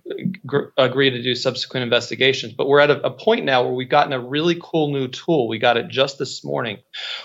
gr- 0.46 0.66
agree 0.78 1.10
to 1.10 1.22
do 1.22 1.34
subsequent 1.34 1.84
investigations. 1.84 2.52
But 2.52 2.68
we're 2.68 2.82
at 2.82 2.92
a, 2.92 3.08
a, 3.08 3.12
point 3.12 3.46
now 3.46 3.64
where 3.64 3.72
we've 3.72 3.88
gotten 3.88 4.12
a 4.12 4.20
really 4.20 4.60
cool 4.62 4.92
new 4.92 5.08
tool. 5.08 5.48
We 5.48 5.60
got 5.60 5.78
it 5.78 5.88
just 5.88 6.20
this 6.20 6.44
morning. 6.44 6.80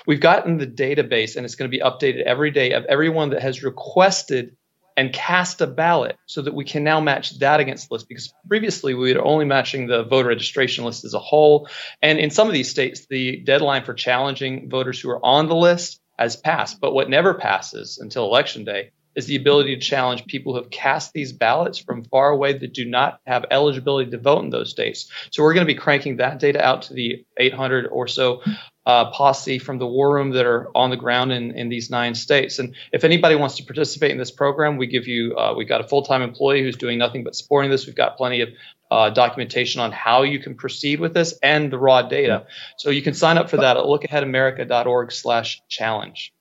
We've 0.07 0.21
gotten 0.21 0.57
the 0.57 0.67
database, 0.67 1.35
and 1.35 1.45
it's 1.45 1.57
going 1.57 1.69
to 1.69 1.77
be 1.77 1.83
updated 1.83 2.23
every 2.23 2.53
day 2.53 2.73
of 2.73 2.85
everyone 2.85 3.31
that 3.31 3.43
has 3.43 3.65
requested 3.65 4.57
and 5.01 5.15
cast 5.15 5.63
a 5.63 5.67
ballot 5.67 6.19
so 6.27 6.43
that 6.43 6.53
we 6.53 6.63
can 6.63 6.85
now 6.85 7.01
match 7.01 7.39
that 7.39 7.59
against 7.59 7.89
the 7.89 7.95
list 7.95 8.07
because 8.07 8.35
previously 8.47 8.93
we 8.93 9.15
were 9.15 9.25
only 9.25 9.47
matching 9.47 9.87
the 9.87 10.05
voter 10.05 10.29
registration 10.29 10.85
list 10.85 11.07
as 11.07 11.15
a 11.15 11.19
whole. 11.19 11.71
And 12.03 12.19
in 12.19 12.29
some 12.29 12.49
of 12.49 12.53
these 12.53 12.69
states, 12.69 13.07
the 13.09 13.39
deadline 13.39 13.85
for 13.85 13.95
challenging 13.95 14.69
voters 14.69 15.01
who 15.01 15.09
are 15.09 15.25
on 15.25 15.49
the 15.49 15.57
list 15.57 16.03
has 16.19 16.37
passed. 16.37 16.83
But 16.83 16.93
what 16.93 17.09
never 17.09 17.33
passes 17.33 17.97
until 17.97 18.27
election 18.27 18.65
day 18.65 18.91
is 19.15 19.25
the 19.25 19.37
ability 19.37 19.75
to 19.75 19.81
challenge 19.81 20.27
people 20.27 20.53
who 20.53 20.61
have 20.61 20.71
cast 20.71 21.15
these 21.15 21.33
ballots 21.33 21.79
from 21.79 22.05
far 22.05 22.29
away 22.29 22.59
that 22.59 22.75
do 22.75 22.85
not 22.85 23.21
have 23.27 23.47
eligibility 23.51 24.11
to 24.11 24.19
vote 24.19 24.45
in 24.45 24.51
those 24.51 24.71
states. 24.71 25.11
So 25.31 25.43
we're 25.43 25.55
going 25.55 25.67
to 25.67 25.75
be 25.75 25.79
cranking 25.79 26.19
that 26.19 26.41
data 26.41 26.63
out 26.63 26.83
to 26.83 26.95
the 26.95 27.25
800 27.39 27.87
or 27.87 28.07
so 28.07 28.43
uh, 28.91 29.11
posse 29.13 29.61
from 29.61 29.79
the 29.79 29.87
war 29.87 30.13
room 30.13 30.31
that 30.31 30.45
are 30.45 30.69
on 30.75 30.91
the 30.91 30.97
ground 30.97 31.31
in, 31.31 31.53
in 31.53 31.69
these 31.69 31.91
nine 31.91 32.13
states. 32.13 32.59
And 32.59 32.75
if 32.93 33.05
anybody 33.05 33.37
wants 33.37 33.57
to 33.59 33.65
participate 33.65 34.11
in 34.11 34.19
this 34.19 34.33
program, 34.33 34.79
we 34.79 34.89
give 34.89 35.07
you, 35.07 35.37
uh, 35.37 35.55
we've 35.57 35.69
got 35.69 35.81
a 35.81 35.87
full 35.87 36.03
time 36.03 36.23
employee 36.23 36.63
who's 36.63 36.77
doing 36.77 36.99
nothing 36.99 37.23
but 37.23 37.37
supporting 37.37 37.71
this. 37.71 37.87
We've 37.87 37.95
got 37.95 38.17
plenty 38.17 38.41
of 38.41 38.49
uh, 38.91 39.11
documentation 39.11 39.81
on 39.81 39.93
how 39.93 40.23
you 40.23 40.41
can 40.41 40.57
proceed 40.57 40.99
with 40.99 41.15
this 41.15 41.39
and 41.41 41.73
the 41.73 41.79
raw 41.79 42.03
data. 42.03 42.47
So 42.79 42.91
you 42.91 43.03
can 43.03 43.15
sign 43.15 43.39
up 43.39 43.49
for 43.49 43.59
that 43.59 43.77
at 43.77 43.85
lookaheadamerica.org 43.85 45.13
slash 45.13 45.63
challenge 45.69 46.33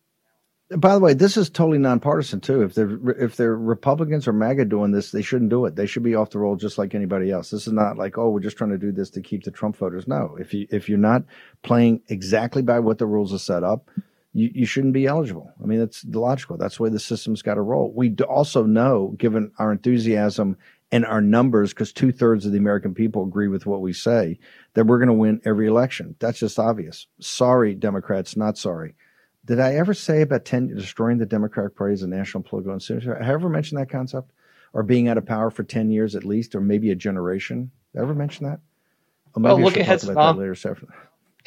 by 0.77 0.93
the 0.93 0.99
way, 0.99 1.13
this 1.13 1.35
is 1.35 1.49
totally 1.49 1.79
nonpartisan 1.79 2.41
too. 2.41 2.61
If 2.61 2.75
they're 2.75 2.99
if 3.19 3.35
they're 3.35 3.55
Republicans 3.55 4.27
or 4.27 4.33
MAGA 4.33 4.65
doing 4.65 4.91
this, 4.91 5.11
they 5.11 5.21
shouldn't 5.21 5.49
do 5.49 5.65
it. 5.65 5.75
They 5.75 5.87
should 5.87 6.03
be 6.03 6.15
off 6.15 6.29
the 6.29 6.39
roll 6.39 6.55
just 6.55 6.77
like 6.77 6.93
anybody 6.93 7.31
else. 7.31 7.49
This 7.49 7.65
is 7.65 7.73
not 7.73 7.97
like 7.97 8.17
oh, 8.17 8.29
we're 8.29 8.39
just 8.39 8.57
trying 8.57 8.69
to 8.69 8.77
do 8.77 8.91
this 8.91 9.09
to 9.11 9.21
keep 9.21 9.43
the 9.43 9.51
Trump 9.51 9.77
voters. 9.77 10.07
No, 10.07 10.37
if 10.39 10.53
you 10.53 10.67
if 10.69 10.87
you're 10.87 10.99
not 10.99 11.23
playing 11.63 12.01
exactly 12.07 12.61
by 12.61 12.79
what 12.79 12.99
the 12.99 13.07
rules 13.07 13.33
are 13.33 13.39
set 13.39 13.63
up, 13.63 13.89
you, 14.33 14.51
you 14.53 14.65
shouldn't 14.65 14.93
be 14.93 15.07
eligible. 15.07 15.51
I 15.61 15.65
mean, 15.65 15.79
that's 15.79 16.05
logical. 16.05 16.57
That's 16.57 16.77
the 16.77 16.83
way 16.83 16.89
the 16.89 16.99
system's 16.99 17.41
got 17.41 17.55
to 17.55 17.61
roll. 17.61 17.91
We 17.95 18.15
also 18.27 18.63
know, 18.63 19.15
given 19.17 19.51
our 19.57 19.71
enthusiasm 19.71 20.55
and 20.91 21.05
our 21.05 21.21
numbers, 21.21 21.73
because 21.73 21.91
two 21.91 22.11
thirds 22.11 22.45
of 22.45 22.51
the 22.51 22.57
American 22.57 22.93
people 22.93 23.23
agree 23.23 23.47
with 23.47 23.65
what 23.65 23.81
we 23.81 23.93
say, 23.93 24.39
that 24.75 24.85
we're 24.85 24.99
going 24.99 25.07
to 25.07 25.13
win 25.13 25.41
every 25.45 25.67
election. 25.67 26.15
That's 26.19 26.39
just 26.39 26.59
obvious. 26.59 27.07
Sorry, 27.19 27.73
Democrats, 27.73 28.37
not 28.37 28.57
sorry. 28.57 28.95
Did 29.49 29.59
I 29.59 29.73
ever 29.77 29.95
say 29.95 30.21
about 30.21 30.45
10 30.45 30.75
destroying 30.75 31.17
the 31.17 31.25
Democratic 31.25 31.75
Party 31.75 31.93
as 31.93 32.03
a 32.03 32.07
national 32.07 32.43
political 32.43 32.71
institution? 32.71 33.13
Have 33.13 33.21
I 33.23 33.33
ever 33.33 33.49
mentioned 33.49 33.81
that 33.81 33.89
concept? 33.89 34.29
Or 34.73 34.83
being 34.83 35.07
out 35.07 35.17
of 35.17 35.25
power 35.25 35.49
for 35.49 35.63
10 35.63 35.89
years 35.89 36.15
at 36.15 36.23
least, 36.23 36.53
or 36.53 36.61
maybe 36.61 36.91
a 36.91 36.95
generation? 36.95 37.71
Did 37.91 37.99
I 37.99 38.03
ever 38.03 38.13
mention 38.13 38.45
that? 38.45 38.59
Or 39.33 39.41
well, 39.41 39.59
look 39.59 39.75
ahead 39.75 40.01
to 40.01 40.13
non- 40.13 40.37
later, 40.37 40.55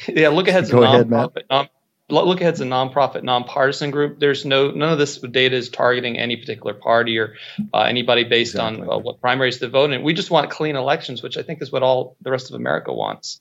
Yeah, 0.09 0.27
look 0.27 0.49
ahead's 0.49 0.69
Go 0.69 0.83
a 0.83 0.85
ahead, 0.85 1.07
nonprofit. 1.07 1.43
Non- 1.49 1.69
look 2.09 2.41
ahead's 2.41 2.59
a 2.59 2.65
nonprofit, 2.65 3.23
nonpartisan 3.23 3.91
group. 3.91 4.19
There's 4.19 4.43
no 4.43 4.71
none 4.71 4.91
of 4.91 4.99
this 4.99 5.19
data 5.19 5.55
is 5.55 5.69
targeting 5.69 6.19
any 6.19 6.35
particular 6.35 6.73
party 6.73 7.17
or 7.19 7.35
uh, 7.73 7.83
anybody 7.83 8.25
based 8.25 8.55
exactly. 8.55 8.81
on 8.81 8.89
uh, 8.89 8.97
what 8.97 9.21
primaries 9.21 9.59
to 9.59 9.69
vote 9.69 9.91
in. 9.91 10.03
We 10.03 10.13
just 10.13 10.29
want 10.29 10.49
clean 10.49 10.75
elections, 10.75 11.23
which 11.23 11.37
I 11.37 11.41
think 11.41 11.61
is 11.61 11.71
what 11.71 11.83
all 11.83 12.17
the 12.21 12.31
rest 12.31 12.49
of 12.49 12.55
America 12.55 12.91
wants. 12.91 13.39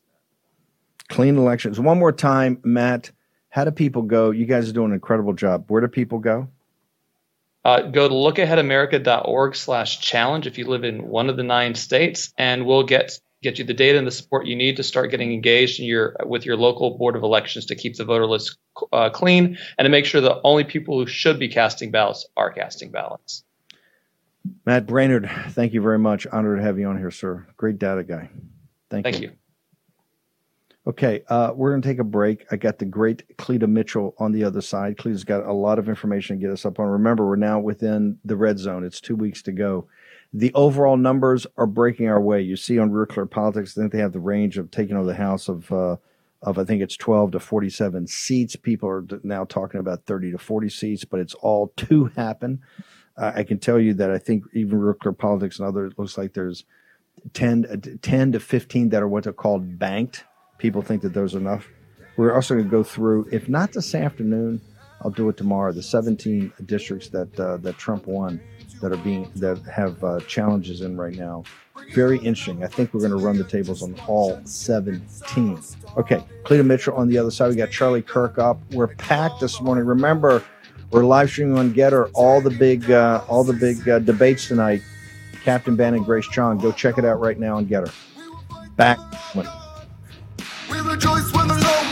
Clean 1.08 1.36
elections. 1.36 1.80
One 1.80 1.98
more 1.98 2.12
time, 2.12 2.60
Matt 2.62 3.10
how 3.52 3.64
do 3.64 3.70
people 3.70 4.00
go? 4.00 4.30
You 4.30 4.46
guys 4.46 4.70
are 4.70 4.72
doing 4.72 4.88
an 4.88 4.94
incredible 4.94 5.34
job. 5.34 5.66
Where 5.68 5.82
do 5.82 5.88
people 5.88 6.20
go? 6.20 6.48
Uh, 7.62 7.82
go 7.82 8.08
to 8.08 8.14
lookaheadamerica.org 8.14 9.54
slash 9.54 10.00
challenge 10.00 10.46
if 10.46 10.56
you 10.56 10.66
live 10.66 10.84
in 10.84 11.06
one 11.06 11.28
of 11.28 11.36
the 11.36 11.42
nine 11.42 11.74
states, 11.74 12.32
and 12.38 12.64
we'll 12.64 12.84
get 12.84 13.20
get 13.42 13.58
you 13.58 13.64
the 13.66 13.74
data 13.74 13.98
and 13.98 14.06
the 14.06 14.10
support 14.10 14.46
you 14.46 14.56
need 14.56 14.78
to 14.78 14.82
start 14.82 15.10
getting 15.10 15.34
engaged 15.34 15.80
in 15.80 15.86
your 15.86 16.16
with 16.24 16.46
your 16.46 16.56
local 16.56 16.96
board 16.96 17.14
of 17.14 17.24
elections 17.24 17.66
to 17.66 17.74
keep 17.74 17.94
the 17.94 18.06
voter 18.06 18.26
list 18.26 18.56
uh, 18.90 19.10
clean 19.10 19.58
and 19.76 19.84
to 19.84 19.90
make 19.90 20.06
sure 20.06 20.22
the 20.22 20.40
only 20.44 20.64
people 20.64 20.98
who 20.98 21.06
should 21.06 21.38
be 21.38 21.48
casting 21.48 21.90
ballots 21.90 22.26
are 22.34 22.50
casting 22.50 22.90
ballots. 22.90 23.44
Matt 24.64 24.86
Braynard, 24.86 25.30
thank 25.50 25.74
you 25.74 25.82
very 25.82 25.98
much. 25.98 26.26
Honored 26.26 26.56
to 26.58 26.64
have 26.64 26.78
you 26.78 26.86
on 26.86 26.96
here, 26.96 27.10
sir. 27.10 27.46
Great 27.58 27.78
data 27.78 28.02
guy. 28.02 28.30
Thank, 28.88 29.04
thank 29.04 29.20
you. 29.20 29.28
you. 29.28 29.32
Okay, 30.84 31.22
uh, 31.28 31.52
we're 31.54 31.70
going 31.70 31.82
to 31.82 31.88
take 31.88 32.00
a 32.00 32.04
break. 32.04 32.44
I 32.50 32.56
got 32.56 32.78
the 32.78 32.84
great 32.84 33.36
Cleta 33.38 33.68
Mitchell 33.68 34.16
on 34.18 34.32
the 34.32 34.42
other 34.42 34.60
side. 34.60 34.98
Cleta's 34.98 35.22
got 35.22 35.46
a 35.46 35.52
lot 35.52 35.78
of 35.78 35.88
information 35.88 36.36
to 36.36 36.40
get 36.40 36.52
us 36.52 36.66
up 36.66 36.80
on. 36.80 36.86
Remember, 36.86 37.24
we're 37.24 37.36
now 37.36 37.60
within 37.60 38.18
the 38.24 38.34
red 38.34 38.58
zone. 38.58 38.82
It's 38.82 39.00
two 39.00 39.14
weeks 39.14 39.42
to 39.42 39.52
go. 39.52 39.86
The 40.32 40.52
overall 40.54 40.96
numbers 40.96 41.46
are 41.56 41.66
breaking 41.66 42.08
our 42.08 42.20
way. 42.20 42.40
You 42.40 42.56
see 42.56 42.80
on 42.80 42.90
Real 42.90 43.06
Clear 43.06 43.26
Politics, 43.26 43.78
I 43.78 43.82
think 43.82 43.92
they 43.92 43.98
have 43.98 44.12
the 44.12 44.18
range 44.18 44.58
of 44.58 44.72
taking 44.72 44.96
over 44.96 45.06
the 45.06 45.14
House 45.14 45.48
of, 45.48 45.70
uh, 45.70 45.96
of 46.42 46.58
I 46.58 46.64
think 46.64 46.82
it's 46.82 46.96
12 46.96 47.32
to 47.32 47.38
47 47.38 48.08
seats. 48.08 48.56
People 48.56 48.88
are 48.88 49.06
now 49.22 49.44
talking 49.44 49.78
about 49.78 50.04
30 50.06 50.32
to 50.32 50.38
40 50.38 50.68
seats, 50.68 51.04
but 51.04 51.20
it's 51.20 51.34
all 51.34 51.68
to 51.76 52.06
happen. 52.16 52.60
Uh, 53.16 53.30
I 53.36 53.44
can 53.44 53.60
tell 53.60 53.78
you 53.78 53.94
that 53.94 54.10
I 54.10 54.18
think 54.18 54.42
even 54.52 54.80
Real 54.80 54.94
Clear 54.94 55.12
Politics 55.12 55.60
and 55.60 55.68
others, 55.68 55.92
looks 55.96 56.18
like 56.18 56.32
there's 56.32 56.64
10, 57.34 58.00
10 58.02 58.32
to 58.32 58.40
15 58.40 58.88
that 58.88 59.00
are 59.00 59.06
what 59.06 59.28
are 59.28 59.32
called 59.32 59.78
banked 59.78 60.24
people 60.58 60.82
think 60.82 61.02
that 61.02 61.14
those 61.14 61.34
are 61.34 61.38
enough. 61.38 61.68
We're 62.16 62.34
also 62.34 62.54
going 62.54 62.66
to 62.66 62.70
go 62.70 62.82
through, 62.82 63.28
if 63.32 63.48
not 63.48 63.72
this 63.72 63.94
afternoon, 63.94 64.60
I'll 65.02 65.10
do 65.10 65.28
it 65.28 65.36
tomorrow. 65.36 65.72
The 65.72 65.82
17 65.82 66.52
districts 66.66 67.08
that 67.08 67.38
uh, 67.38 67.56
that 67.58 67.76
Trump 67.78 68.06
won 68.06 68.40
that 68.80 68.92
are 68.92 68.98
being 68.98 69.30
that 69.36 69.58
have 69.64 70.02
uh, 70.04 70.20
challenges 70.20 70.82
in 70.82 70.96
right 70.96 71.14
now. 71.14 71.44
Very 71.92 72.18
interesting. 72.18 72.62
I 72.62 72.68
think 72.68 72.92
we're 72.94 73.00
going 73.00 73.18
to 73.18 73.24
run 73.24 73.36
the 73.36 73.44
tables 73.44 73.82
on 73.82 73.98
all 74.06 74.40
17. 74.44 75.60
Okay, 75.96 76.24
Cleta 76.44 76.62
Mitchell 76.62 76.94
on 76.94 77.08
the 77.08 77.18
other 77.18 77.30
side. 77.30 77.48
We 77.48 77.56
got 77.56 77.70
Charlie 77.70 78.02
Kirk 78.02 78.38
up. 78.38 78.60
We're 78.72 78.88
packed 78.88 79.40
this 79.40 79.60
morning. 79.60 79.84
Remember, 79.84 80.42
we're 80.90 81.04
live 81.04 81.30
streaming 81.30 81.58
on 81.58 81.72
Gettr 81.72 82.10
all 82.14 82.40
the 82.40 82.50
big 82.50 82.90
uh, 82.90 83.24
all 83.28 83.42
the 83.42 83.54
big 83.54 83.88
uh, 83.88 83.98
debates 83.98 84.48
tonight. 84.48 84.82
Captain 85.44 85.78
and 85.80 86.04
Grace 86.04 86.28
Chung. 86.28 86.58
Go 86.58 86.70
check 86.70 86.98
it 86.98 87.04
out 87.04 87.18
right 87.20 87.38
now 87.38 87.56
on 87.56 87.66
Gettr. 87.66 87.92
Back. 88.76 88.98
When- 90.72 90.86
rejoice 90.86 91.32
when 91.32 91.48
the 91.48 91.54
Lord 91.54 91.82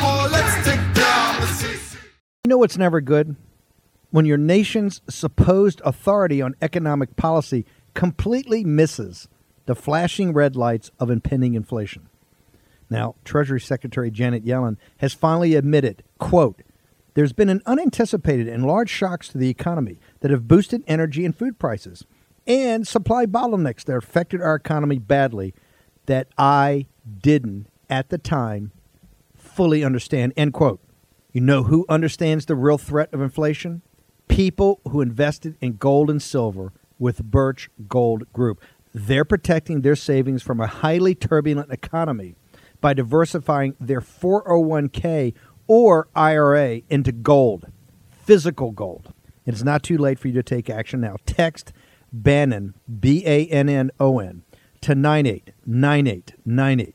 know 2.50 2.58
what's 2.58 2.76
never 2.76 3.00
good? 3.00 3.36
When 4.10 4.26
your 4.26 4.36
nation's 4.36 5.00
supposed 5.08 5.80
authority 5.84 6.42
on 6.42 6.56
economic 6.60 7.14
policy 7.14 7.64
completely 7.94 8.64
misses 8.64 9.28
the 9.66 9.76
flashing 9.76 10.32
red 10.32 10.56
lights 10.56 10.90
of 10.98 11.10
impending 11.10 11.54
inflation. 11.54 12.08
Now, 12.90 13.14
Treasury 13.24 13.60
Secretary 13.60 14.10
Janet 14.10 14.44
Yellen 14.44 14.78
has 14.98 15.14
finally 15.14 15.54
admitted, 15.54 16.02
quote, 16.18 16.62
there's 17.14 17.32
been 17.32 17.48
an 17.48 17.62
unanticipated 17.66 18.48
and 18.48 18.66
large 18.66 18.90
shocks 18.90 19.28
to 19.28 19.38
the 19.38 19.48
economy 19.48 20.00
that 20.18 20.32
have 20.32 20.48
boosted 20.48 20.82
energy 20.88 21.24
and 21.24 21.36
food 21.36 21.56
prices 21.58 22.04
and 22.48 22.86
supply 22.86 23.26
bottlenecks 23.26 23.84
that 23.84 23.96
affected 23.96 24.42
our 24.42 24.56
economy 24.56 24.98
badly 24.98 25.54
that 26.06 26.26
I 26.36 26.86
didn't 27.22 27.69
at 27.90 28.08
the 28.08 28.18
time 28.18 28.72
fully 29.34 29.84
understand. 29.84 30.32
End 30.36 30.52
quote. 30.52 30.80
You 31.32 31.40
know 31.40 31.64
who 31.64 31.84
understands 31.88 32.46
the 32.46 32.56
real 32.56 32.78
threat 32.78 33.12
of 33.12 33.20
inflation? 33.20 33.82
People 34.28 34.80
who 34.88 35.00
invested 35.00 35.56
in 35.60 35.76
gold 35.76 36.10
and 36.10 36.22
silver 36.22 36.72
with 36.98 37.24
Birch 37.24 37.68
Gold 37.88 38.32
Group. 38.32 38.60
They're 38.92 39.24
protecting 39.24 39.82
their 39.82 39.96
savings 39.96 40.42
from 40.42 40.60
a 40.60 40.66
highly 40.66 41.14
turbulent 41.14 41.70
economy 41.70 42.34
by 42.80 42.94
diversifying 42.94 43.76
their 43.78 44.00
401k 44.00 45.34
or 45.66 46.08
IRA 46.14 46.82
into 46.88 47.12
gold, 47.12 47.66
physical 48.10 48.72
gold. 48.72 49.12
It's 49.46 49.62
not 49.62 49.82
too 49.82 49.98
late 49.98 50.18
for 50.18 50.28
you 50.28 50.34
to 50.34 50.42
take 50.42 50.68
action 50.68 51.00
now. 51.00 51.16
Text 51.26 51.72
Bannon, 52.12 52.74
B 52.98 53.22
A 53.26 53.46
N 53.46 53.68
N 53.68 53.90
O 54.00 54.18
N, 54.18 54.42
to 54.80 54.94
989898 54.94 56.94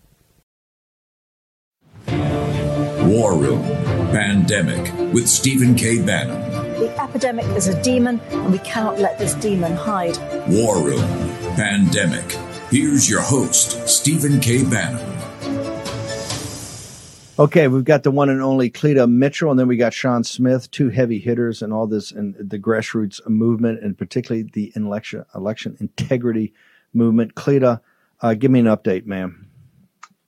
War 3.11 3.35
Room 3.35 3.61
Pandemic 4.13 4.93
with 5.13 5.27
Stephen 5.27 5.75
K. 5.75 6.01
Bannon. 6.01 6.39
The 6.79 6.97
epidemic 6.97 7.45
is 7.57 7.67
a 7.67 7.83
demon, 7.83 8.21
and 8.29 8.53
we 8.53 8.59
cannot 8.59 8.99
let 8.99 9.19
this 9.19 9.33
demon 9.33 9.73
hide. 9.73 10.17
War 10.47 10.81
Room 10.81 11.03
Pandemic. 11.57 12.31
Here's 12.69 13.09
your 13.09 13.19
host, 13.19 13.85
Stephen 13.85 14.39
K. 14.39 14.63
Bannon. 14.63 15.05
Okay, 17.37 17.67
we've 17.67 17.83
got 17.83 18.03
the 18.03 18.11
one 18.11 18.29
and 18.29 18.41
only 18.41 18.69
Cleta 18.69 19.05
Mitchell, 19.07 19.51
and 19.51 19.59
then 19.59 19.67
we 19.67 19.75
got 19.75 19.93
Sean 19.93 20.23
Smith, 20.23 20.71
two 20.71 20.87
heavy 20.87 21.19
hitters 21.19 21.61
and 21.61 21.73
all 21.73 21.87
this 21.87 22.13
and 22.13 22.33
the 22.39 22.57
grassroots 22.57 23.19
movement, 23.27 23.83
and 23.83 23.97
particularly 23.97 24.49
the 24.53 24.71
election 24.77 25.25
election 25.35 25.75
integrity 25.81 26.53
movement. 26.93 27.35
Cleta, 27.35 27.81
uh, 28.21 28.35
give 28.35 28.51
me 28.51 28.61
an 28.61 28.67
update, 28.67 29.05
ma'am. 29.05 29.40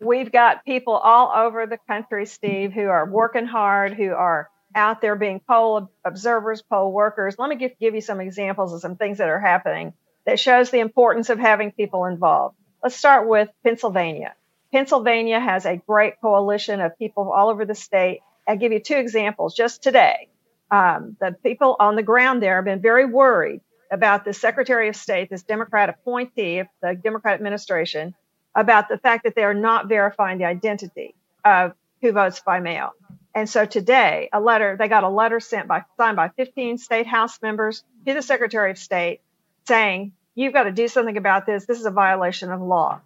We've 0.04 0.32
got 0.32 0.66
people 0.66 0.94
all 0.94 1.32
over 1.34 1.66
the 1.66 1.78
country, 1.88 2.26
Steve, 2.26 2.74
who 2.74 2.88
are 2.88 3.10
working 3.10 3.46
hard, 3.46 3.94
who 3.94 4.12
are 4.12 4.50
out 4.76 5.02
there 5.02 5.16
being 5.16 5.40
poll 5.40 5.90
observers, 6.04 6.62
poll 6.62 6.92
workers. 6.92 7.36
Let 7.40 7.50
me 7.50 7.56
give, 7.56 7.72
give 7.80 7.96
you 7.96 8.02
some 8.02 8.20
examples 8.20 8.74
of 8.74 8.82
some 8.82 8.98
things 8.98 9.20
that 9.20 9.30
are 9.30 9.40
happening 9.40 9.94
that 10.26 10.40
shows 10.40 10.72
the 10.72 10.80
importance 10.80 11.30
of 11.30 11.40
having 11.40 11.72
people 11.72 12.06
involved. 12.06 12.56
Let's 12.82 12.96
start 12.96 13.28
with 13.28 13.50
Pennsylvania. 13.64 14.34
Pennsylvania 14.74 15.40
has 15.40 15.66
a 15.66 15.78
great 15.78 16.20
coalition 16.20 16.82
of 16.82 16.98
people 16.98 17.32
all 17.32 17.50
over 17.50 17.64
the 17.64 17.76
state. 17.76 18.22
I'll 18.48 18.58
give 18.58 18.72
you 18.72 18.80
two 18.80 18.98
examples 18.98 19.56
just 19.56 19.84
today. 19.84 20.28
Um, 20.70 21.16
the 21.22 21.36
people 21.44 21.76
on 21.80 21.96
the 21.96 22.04
ground 22.04 22.42
there 22.42 22.56
have 22.56 22.66
been 22.66 22.82
very 22.82 23.06
worried 23.06 23.62
about 23.92 24.26
the 24.26 24.34
Secretary 24.34 24.90
of 24.90 24.96
State, 24.96 25.30
this 25.30 25.44
Democrat 25.44 25.90
appointee 25.90 26.60
of 26.60 26.68
the 26.82 26.96
Democrat 26.96 27.36
administration, 27.36 28.16
about 28.56 28.90
the 28.90 28.98
fact 28.98 29.24
that 29.24 29.36
they 29.36 29.44
are 29.44 29.54
not 29.54 29.88
verifying 29.88 30.38
the 30.38 30.46
identity 30.46 31.16
of 31.44 31.74
who 32.02 32.12
votes 32.12 32.42
by 32.46 32.60
mail. 32.60 32.94
And 33.36 33.50
so 33.50 33.66
today, 33.66 34.30
a 34.32 34.40
letter, 34.40 34.76
they 34.78 34.88
got 34.88 35.04
a 35.04 35.10
letter 35.10 35.40
sent 35.40 35.68
by, 35.68 35.84
signed 35.98 36.16
by 36.16 36.30
15 36.30 36.78
state 36.78 37.08
house 37.08 37.42
members 37.42 37.84
to 38.06 38.14
the 38.14 38.22
Secretary 38.22 38.70
of 38.70 38.78
State 38.78 39.22
saying, 39.68 40.12
you've 40.36 40.54
got 40.54 40.64
to 40.64 40.72
do 40.72 40.88
something 40.88 41.18
about 41.18 41.46
this. 41.46 41.66
This 41.66 41.80
is 41.80 41.86
a 41.86 41.92
violation 41.92 42.52
of 42.52 42.62
law. 42.62 43.02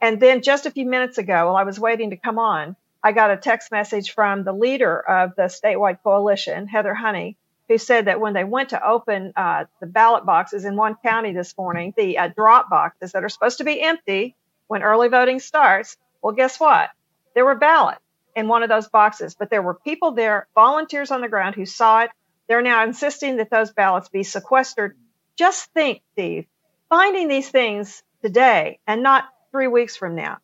And 0.00 0.20
then 0.20 0.42
just 0.42 0.66
a 0.66 0.70
few 0.70 0.86
minutes 0.86 1.18
ago, 1.18 1.46
while 1.46 1.56
I 1.56 1.64
was 1.64 1.80
waiting 1.80 2.10
to 2.10 2.16
come 2.16 2.38
on, 2.38 2.76
I 3.02 3.12
got 3.12 3.30
a 3.30 3.36
text 3.36 3.72
message 3.72 4.12
from 4.12 4.44
the 4.44 4.52
leader 4.52 4.98
of 4.98 5.34
the 5.36 5.44
statewide 5.44 5.98
coalition, 6.02 6.68
Heather 6.68 6.94
Honey, 6.94 7.36
who 7.68 7.78
said 7.78 8.06
that 8.06 8.20
when 8.20 8.32
they 8.32 8.44
went 8.44 8.70
to 8.70 8.86
open 8.86 9.32
uh, 9.36 9.64
the 9.80 9.86
ballot 9.86 10.24
boxes 10.24 10.64
in 10.64 10.76
one 10.76 10.96
county 11.02 11.32
this 11.32 11.56
morning, 11.56 11.94
the 11.96 12.18
uh, 12.18 12.28
drop 12.28 12.70
boxes 12.70 13.12
that 13.12 13.24
are 13.24 13.28
supposed 13.28 13.58
to 13.58 13.64
be 13.64 13.80
empty 13.80 14.36
when 14.66 14.82
early 14.82 15.08
voting 15.08 15.40
starts, 15.40 15.96
well, 16.22 16.34
guess 16.34 16.58
what? 16.58 16.90
There 17.34 17.44
were 17.44 17.54
ballots 17.54 18.00
in 18.34 18.48
one 18.48 18.62
of 18.62 18.68
those 18.68 18.88
boxes, 18.88 19.34
but 19.34 19.50
there 19.50 19.62
were 19.62 19.74
people 19.74 20.12
there, 20.12 20.46
volunteers 20.54 21.10
on 21.10 21.20
the 21.20 21.28
ground 21.28 21.54
who 21.54 21.66
saw 21.66 22.02
it. 22.02 22.10
They're 22.48 22.62
now 22.62 22.84
insisting 22.84 23.36
that 23.36 23.50
those 23.50 23.72
ballots 23.72 24.08
be 24.08 24.22
sequestered. 24.22 24.96
Just 25.36 25.72
think, 25.72 26.02
Steve, 26.12 26.46
finding 26.88 27.28
these 27.28 27.48
things 27.48 28.02
today 28.22 28.78
and 28.86 29.02
not 29.02 29.24
three 29.50 29.66
weeks 29.66 29.96
from 29.96 30.14
now, 30.14 30.38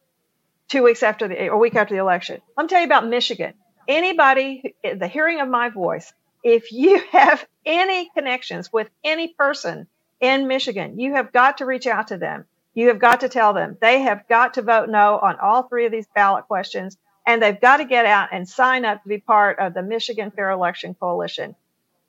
two 0.69 0.83
weeks 0.83 1.03
after 1.03 1.29
the, 1.29 1.49
a 1.49 1.57
week 1.57 1.75
after 1.75 1.95
the 1.95 2.01
election. 2.01 2.41
Let 2.57 2.65
me 2.65 2.69
tell 2.69 2.81
you 2.81 2.87
about 2.87 3.09
Michigan. 3.09 3.55
Anybody, 3.89 4.75
the 4.83 5.09
hearing 5.09 5.41
of 5.41 5.49
my 5.49 5.69
voice, 5.69 6.13
if 6.43 6.73
you 6.73 7.01
have 7.13 7.45
any 7.65 8.11
connections 8.15 8.73
with 8.73 8.89
any 9.05 9.29
person 9.29 9.87
in 10.21 10.49
Michigan, 10.49 10.99
you 10.99 11.15
have 11.15 11.33
got 11.33 11.59
to 11.59 11.67
reach 11.67 11.87
out 11.87 12.09
to 12.09 12.19
them. 12.19 12.45
You 12.75 12.89
have 12.89 12.99
got 12.99 13.21
to 13.21 13.29
tell 13.29 13.53
them 13.53 13.77
they 13.81 14.01
have 14.03 14.29
got 14.29 14.55
to 14.55 14.63
vote 14.63 14.89
no 14.89 15.19
on 15.19 15.39
all 15.39 15.65
three 15.65 15.87
of 15.87 15.93
these 15.93 16.07
ballot 16.15 16.47
questions, 16.47 16.97
and 17.27 17.43
they've 17.43 17.61
got 17.61 17.79
to 17.79 17.85
get 17.85 18.07
out 18.07 18.29
and 18.33 18.49
sign 18.49 18.85
up 18.85 19.03
to 19.03 19.09
be 19.09 19.19
part 19.19 19.59
of 19.59 19.75
the 19.75 19.83
Michigan 19.83 20.31
Fair 20.31 20.51
Election 20.51 20.95
Coalition. 20.95 21.57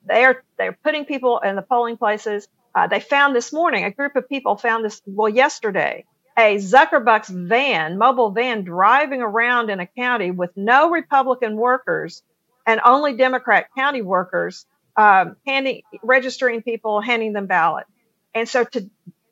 They 0.06 0.24
are 0.26 0.44
they're 0.58 0.78
putting 0.84 1.06
people 1.06 1.40
in 1.40 1.56
the 1.56 1.62
polling 1.62 1.98
places. 1.98 2.48
Uh, 2.74 2.88
they 2.88 3.00
found 3.00 3.36
this 3.36 3.52
morning 3.52 3.84
a 3.84 3.92
group 3.92 4.16
of 4.16 4.30
people 4.30 4.56
found 4.56 4.86
this 4.86 5.02
well 5.06 5.30
yesterday 5.30 6.06
a 6.38 6.56
Zuckerbucks 6.56 7.28
van, 7.28 7.98
mobile 7.98 8.32
van, 8.32 8.64
driving 8.64 9.22
around 9.22 9.70
in 9.70 9.80
a 9.80 9.86
county 9.86 10.32
with 10.32 10.52
no 10.56 10.90
Republican 10.90 11.56
workers 11.56 12.24
and 12.66 12.80
only 12.84 13.16
Democrat 13.16 13.68
county 13.76 14.02
workers, 14.02 14.66
um, 14.96 15.36
handing, 15.46 15.82
registering 16.04 16.62
people, 16.62 17.02
handing 17.02 17.34
them 17.34 17.48
ballots. 17.48 17.90
And 18.34 18.48
so 18.48 18.64
to, 18.64 18.90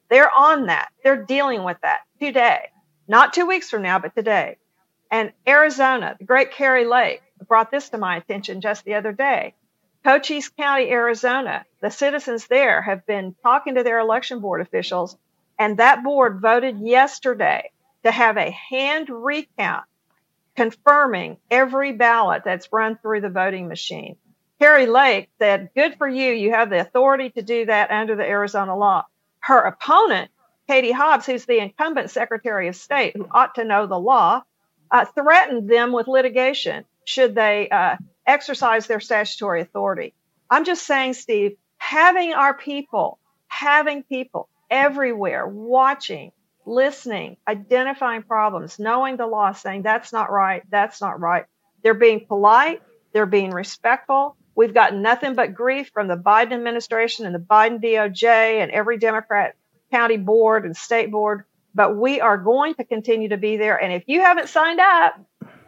they're 0.10 0.32
on 0.32 0.68
that. 0.68 0.90
They're 1.04 1.24
dealing 1.24 1.64
with 1.64 1.78
that 1.82 2.02
today, 2.20 2.70
not 3.08 3.34
two 3.34 3.46
weeks 3.46 3.70
from 3.70 3.82
now, 3.82 4.00
but 4.00 4.16
today. 4.16 4.58
And 5.12 5.32
Arizona, 5.48 6.16
the 6.20 6.26
great 6.26 6.52
Kari 6.52 6.86
Lake 6.86 7.22
brought 7.48 7.72
this 7.72 7.90
to 7.90 7.98
my 7.98 8.18
attention 8.18 8.62
just 8.62 8.86
the 8.86 8.96
other 8.96 9.12
day. 9.12 9.56
Cochise 10.04 10.50
County, 10.50 10.90
Arizona, 10.90 11.66
the 11.82 11.90
citizens 11.90 12.48
there 12.48 12.82
have 12.82 13.06
been 13.06 13.36
talking 13.44 13.76
to 13.76 13.84
their 13.84 14.00
election 14.00 14.40
board 14.40 14.62
officials 14.62 15.18
and 15.60 15.78
that 15.78 16.04
board 16.04 16.40
voted 16.40 16.80
yesterday 16.80 17.70
to 18.04 18.12
have 18.12 18.38
a 18.38 18.50
hand 18.50 19.10
recount 19.10 19.84
confirming 20.56 21.38
every 21.52 21.92
ballot 21.92 22.44
that's 22.46 22.72
run 22.72 22.98
through 22.98 23.22
the 23.22 23.30
voting 23.30 23.68
machine. 23.68 24.16
Kari 24.60 24.88
Lake 24.88 25.30
said, 25.38 25.70
Good 25.76 25.98
for 25.98 26.08
you. 26.08 26.34
You 26.34 26.52
have 26.52 26.70
the 26.70 26.80
authority 26.80 27.30
to 27.32 27.42
do 27.42 27.66
that 27.66 27.92
under 27.92 28.16
the 28.16 28.28
Arizona 28.28 28.76
law. 28.76 29.06
Her 29.40 29.60
opponent, 29.60 30.32
Katie 30.68 30.92
Hobbs, 30.92 31.26
who's 31.26 31.46
the 31.46 31.60
incumbent 31.60 32.12
Secretary 32.12 32.68
of 32.68 32.76
State, 32.76 33.16
who 33.16 33.28
ought 33.32 33.56
to 33.56 33.64
know 33.64 33.88
the 33.88 34.00
law, 34.00 34.42
uh, 34.92 35.06
threatened 35.06 35.70
them 35.70 35.92
with 35.92 36.08
litigation 36.08 36.86
should 37.06 37.34
they 37.34 37.70
uh, 37.70 37.98
exercise 38.28 38.88
their 38.88 39.00
statutory 39.00 39.62
authority. 39.62 40.14
I'm 40.50 40.66
just 40.66 40.86
saying, 40.86 41.14
Steve, 41.14 41.58
having 41.78 42.34
our 42.34 42.56
people, 42.56 43.20
having 43.48 44.04
people 44.04 44.50
everywhere, 44.70 45.48
watching, 45.48 46.32
listening, 46.66 47.38
identifying 47.48 48.24
problems, 48.24 48.78
knowing 48.78 49.18
the 49.18 49.26
law, 49.28 49.54
saying 49.54 49.82
that's 49.82 50.14
not 50.14 50.32
right, 50.32 50.64
that's 50.70 51.02
not 51.02 51.20
right. 51.20 51.46
They're 51.84 51.94
being 51.94 52.26
polite, 52.28 52.82
they're 53.14 53.26
being 53.26 53.52
respectful. 53.52 54.36
We've 54.60 54.74
gotten 54.74 55.02
nothing 55.02 55.36
but 55.36 55.54
grief 55.54 55.90
from 55.94 56.10
the 56.10 56.18
Biden 56.18 56.52
administration 56.52 57.26
and 57.26 57.34
the 57.34 57.40
Biden 57.40 57.82
DOJ 57.82 58.26
and 58.62 58.70
every 58.72 58.98
Democrat 58.98 59.56
county 59.90 60.18
board 60.18 60.66
and 60.66 60.76
state 60.76 61.10
board, 61.12 61.46
but 61.74 61.96
we 61.96 62.20
are 62.20 62.38
going 62.38 62.76
to 62.76 62.84
continue 62.84 63.30
to 63.30 63.38
be 63.38 63.56
there. 63.56 63.82
And 63.82 63.94
if 63.94 64.04
you 64.08 64.20
haven't 64.20 64.50
signed 64.50 64.82
up, 64.82 65.18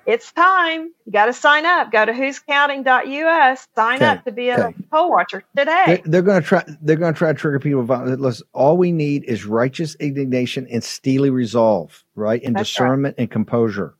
it's 0.05 0.33
time. 0.33 0.91
You 1.05 1.11
got 1.13 1.27
to 1.27 1.33
sign 1.33 1.65
up. 1.65 1.89
Go 1.89 2.03
to 2.05 2.11
who'scounting.us. 2.11 3.67
Sign 3.77 3.95
Okay, 3.95 4.05
up 4.05 4.25
to 4.25 4.31
be 4.33 4.49
a 4.49 4.59
okay. 4.59 4.75
poll 4.91 5.09
watcher 5.09 5.45
today. 5.55 5.83
They're, 5.85 6.01
they're 6.03 6.21
going 6.21 6.41
to 6.41 6.45
try. 6.45 6.63
They're 6.81 6.97
going 6.97 7.13
to 7.13 7.17
try 7.17 7.29
to 7.31 7.39
trigger 7.39 7.59
people. 7.61 7.83
violence. 7.83 8.19
Listen, 8.19 8.47
all 8.51 8.75
we 8.75 8.91
need 8.91 9.23
is 9.23 9.45
righteous 9.45 9.95
indignation 10.01 10.67
and 10.69 10.83
steely 10.83 11.29
resolve, 11.29 12.03
right? 12.15 12.43
And 12.43 12.57
That's 12.57 12.77
right. 12.77 12.85
discernment 12.87 13.15
and 13.17 13.31
composure. 13.31 13.95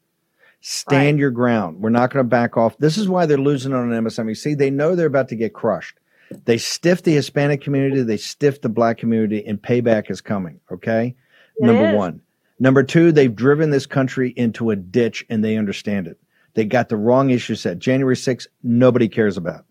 Stand 0.62 1.18
your 1.20 1.32
ground. 1.32 1.82
We're 1.82 1.90
not 1.90 2.12
going 2.12 2.24
to 2.24 2.30
back 2.30 2.56
off. 2.56 2.78
This 2.78 2.98
is 2.98 3.10
why 3.10 3.26
they're 3.26 3.38
losing 3.38 3.74
on 3.74 3.90
MSNBC. 3.90 4.38
See, 4.38 4.54
they 4.54 4.70
know 4.70 4.96
they're 4.96 5.08
about 5.08 5.30
to 5.30 5.36
get 5.36 5.54
crushed. 5.54 5.98
They 6.46 6.58
stiff 6.58 7.04
the 7.04 7.14
Hispanic 7.14 7.62
community. 7.62 8.04
They 8.04 8.18
stiff 8.18 8.62
the 8.62 8.70
Black 8.70 8.98
community, 8.98 9.44
and 9.46 9.62
payback 9.62 10.10
is 10.10 10.22
coming. 10.22 10.60
Okay, 10.72 11.16
It 11.58 11.66
number 11.66 11.90
is. 11.90 11.96
one. 11.98 12.22
Number 12.60 12.84
two, 12.84 13.12
they've 13.12 13.36
driven 13.36 13.72
this 13.72 13.88
country 13.88 14.30
into 14.38 14.70
a 14.70 14.76
ditch, 14.76 15.26
and 15.30 15.44
they 15.44 15.58
understand 15.58 16.08
it. 16.08 16.20
They 16.54 16.64
got 16.66 16.90
the 16.90 16.98
wrong 16.98 17.32
issue 17.32 17.56
set. 17.56 17.80
January 17.80 18.16
6th, 18.16 18.48
nobody 18.62 19.08
cares 19.10 19.36
about. 19.36 19.66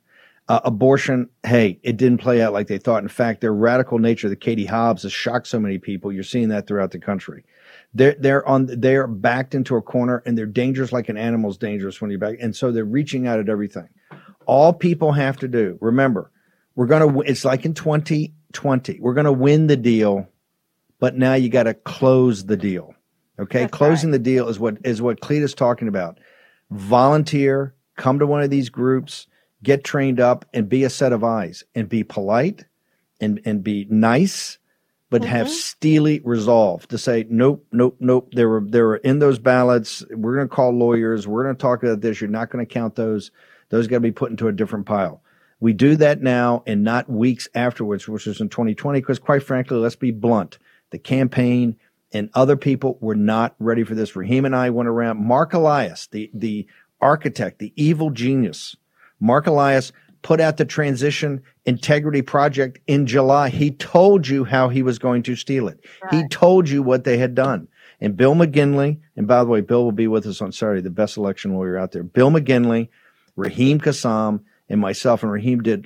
Uh, 0.48 0.60
abortion, 0.64 1.28
hey, 1.44 1.78
it 1.84 1.96
didn't 1.96 2.18
play 2.18 2.42
out 2.42 2.52
like 2.52 2.66
they 2.66 2.78
thought. 2.78 3.02
In 3.02 3.08
fact, 3.08 3.40
their 3.40 3.54
radical 3.54 3.98
nature, 4.00 4.28
the 4.28 4.34
Katie 4.34 4.66
Hobbs, 4.66 5.04
has 5.04 5.12
shocked 5.12 5.46
so 5.46 5.60
many 5.60 5.78
people. 5.78 6.10
You're 6.10 6.24
seeing 6.24 6.48
that 6.48 6.66
throughout 6.66 6.90
the 6.90 6.98
country. 6.98 7.44
They're 7.92 8.14
they're 8.18 8.46
on 8.46 8.66
they're 8.66 9.06
backed 9.06 9.54
into 9.54 9.76
a 9.76 9.82
corner, 9.82 10.22
and 10.24 10.38
they're 10.38 10.46
dangerous 10.46 10.92
like 10.92 11.08
an 11.08 11.16
animal's 11.16 11.58
dangerous 11.58 12.00
when 12.00 12.10
you're 12.10 12.20
back. 12.20 12.38
And 12.40 12.54
so 12.54 12.70
they're 12.70 12.84
reaching 12.84 13.26
out 13.26 13.40
at 13.40 13.48
everything. 13.48 13.88
All 14.46 14.72
people 14.72 15.12
have 15.12 15.36
to 15.38 15.48
do, 15.48 15.76
remember, 15.80 16.30
we're 16.74 16.86
gonna. 16.86 17.20
It's 17.20 17.44
like 17.44 17.64
in 17.64 17.74
2020, 17.74 19.00
we're 19.00 19.14
gonna 19.14 19.32
win 19.32 19.66
the 19.66 19.76
deal, 19.76 20.28
but 20.98 21.16
now 21.16 21.34
you 21.34 21.48
got 21.48 21.64
to 21.64 21.74
close 21.74 22.46
the 22.46 22.56
deal. 22.56 22.94
Okay, 23.38 23.60
That's 23.60 23.72
closing 23.72 24.10
the 24.10 24.18
deal 24.18 24.48
is 24.48 24.58
what 24.58 24.78
is 24.84 25.02
what 25.02 25.20
Cleta's 25.20 25.54
talking 25.54 25.88
about. 25.88 26.18
Volunteer, 26.70 27.74
come 27.96 28.18
to 28.18 28.26
one 28.26 28.42
of 28.42 28.50
these 28.50 28.68
groups, 28.68 29.26
get 29.62 29.82
trained 29.82 30.20
up, 30.20 30.44
and 30.54 30.68
be 30.68 30.84
a 30.84 30.90
set 30.90 31.12
of 31.12 31.24
eyes, 31.24 31.64
and 31.74 31.88
be 31.88 32.04
polite, 32.04 32.64
and 33.20 33.40
and 33.44 33.64
be 33.64 33.86
nice, 33.90 34.58
but 35.10 35.24
have 35.24 35.48
Mhm. 35.48 35.50
steely 35.50 36.20
resolve 36.24 36.86
to 36.88 36.96
say 36.96 37.26
nope, 37.28 37.66
nope, 37.72 37.96
nope. 38.00 38.30
There 38.32 38.48
were 38.48 38.62
there 38.66 38.86
were 38.86 38.96
in 38.96 39.18
those 39.18 39.38
ballots. 39.38 40.04
We're 40.10 40.36
going 40.36 40.48
to 40.48 40.54
call 40.54 40.70
lawyers. 40.72 41.26
We're 41.26 41.42
going 41.42 41.56
to 41.56 41.60
talk 41.60 41.82
about 41.82 42.00
this. 42.00 42.20
You're 42.20 42.30
not 42.30 42.50
going 42.50 42.64
to 42.64 42.72
count 42.72 42.94
those. 42.94 43.30
Those 43.70 43.86
got 43.86 43.96
to 43.96 44.00
be 44.00 44.12
put 44.12 44.30
into 44.30 44.48
a 44.48 44.52
different 44.52 44.86
pile. 44.86 45.22
We 45.60 45.72
do 45.74 45.94
that 45.96 46.22
now 46.22 46.62
and 46.66 46.82
not 46.82 47.10
weeks 47.10 47.48
afterwards, 47.54 48.08
which 48.08 48.24
was 48.26 48.40
in 48.40 48.48
2020. 48.48 49.00
Because 49.00 49.18
quite 49.18 49.42
frankly, 49.42 49.76
let's 49.76 49.96
be 49.96 50.10
blunt, 50.10 50.58
the 50.90 50.98
campaign 50.98 51.76
and 52.12 52.30
other 52.34 52.56
people 52.56 52.96
were 53.00 53.14
not 53.14 53.54
ready 53.58 53.84
for 53.84 53.94
this. 53.94 54.16
Raheem 54.16 54.44
and 54.44 54.56
I 54.56 54.70
went 54.70 54.88
around. 54.88 55.24
Mark 55.24 55.52
Elias, 55.52 56.08
the 56.10 56.30
the 56.32 56.66
architect, 57.00 57.58
the 57.58 57.72
evil 57.76 58.10
genius, 58.10 58.76
Mark 59.20 59.46
Elias 59.46 59.92
put 60.22 60.40
out 60.40 60.56
the 60.56 60.64
transition 60.64 61.42
integrity 61.64 62.22
project 62.22 62.78
in 62.86 63.06
July. 63.06 63.48
He 63.48 63.70
told 63.70 64.28
you 64.28 64.44
how 64.44 64.68
he 64.68 64.82
was 64.82 64.98
going 64.98 65.22
to 65.24 65.36
steal 65.36 65.68
it. 65.68 65.80
He 66.10 66.26
told 66.28 66.68
you 66.68 66.82
what 66.82 67.04
they 67.04 67.18
had 67.18 67.34
done. 67.34 67.68
And 68.00 68.16
Bill 68.16 68.34
McGinley, 68.34 68.98
and 69.16 69.26
by 69.26 69.44
the 69.44 69.50
way, 69.50 69.60
Bill 69.60 69.84
will 69.84 69.92
be 69.92 70.08
with 70.08 70.26
us 70.26 70.40
on 70.40 70.52
Saturday, 70.52 70.80
the 70.80 70.90
best 70.90 71.16
election 71.16 71.54
lawyer 71.54 71.76
out 71.76 71.92
there. 71.92 72.02
Bill 72.02 72.30
McGinley, 72.30 72.88
Raheem 73.36 73.78
Kassam, 73.78 74.40
and 74.70 74.80
myself 74.80 75.22
and 75.22 75.32
Raheem 75.32 75.62
did 75.62 75.84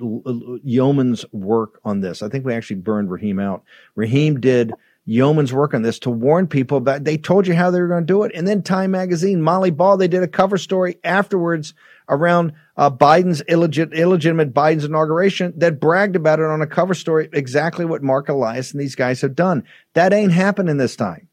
yeoman's 0.62 1.24
work 1.32 1.80
on 1.84 2.00
this. 2.00 2.22
I 2.22 2.28
think 2.28 2.44
we 2.44 2.54
actually 2.54 2.76
burned 2.76 3.10
Raheem 3.10 3.40
out. 3.40 3.64
Raheem 3.94 4.40
did 4.40 4.72
yeoman's 5.06 5.52
work 5.52 5.74
on 5.74 5.82
this 5.82 5.98
to 6.00 6.10
warn 6.10 6.46
people 6.46 6.78
about. 6.78 7.04
They 7.04 7.16
told 7.16 7.46
you 7.46 7.54
how 7.54 7.70
they 7.70 7.80
were 7.80 7.88
going 7.88 8.02
to 8.02 8.06
do 8.06 8.22
it, 8.24 8.32
and 8.34 8.46
then 8.48 8.62
Time 8.62 8.92
Magazine, 8.92 9.42
Molly 9.42 9.70
Ball, 9.70 9.96
they 9.96 10.08
did 10.08 10.22
a 10.22 10.28
cover 10.28 10.56
story 10.58 10.98
afterwards 11.04 11.74
around 12.08 12.52
uh, 12.76 12.90
Biden's 12.90 13.42
illegit- 13.42 13.94
illegitimate 13.94 14.52
Biden's 14.52 14.84
inauguration 14.84 15.52
that 15.56 15.80
bragged 15.80 16.16
about 16.16 16.40
it 16.40 16.46
on 16.46 16.60
a 16.62 16.66
cover 16.66 16.94
story. 16.94 17.28
Exactly 17.32 17.84
what 17.84 18.02
Mark 18.02 18.28
Elias 18.28 18.72
and 18.72 18.80
these 18.80 18.94
guys 18.94 19.20
have 19.20 19.34
done. 19.34 19.64
That 19.94 20.12
ain't 20.12 20.32
happening 20.32 20.76
this 20.76 20.96
time. 20.96 21.28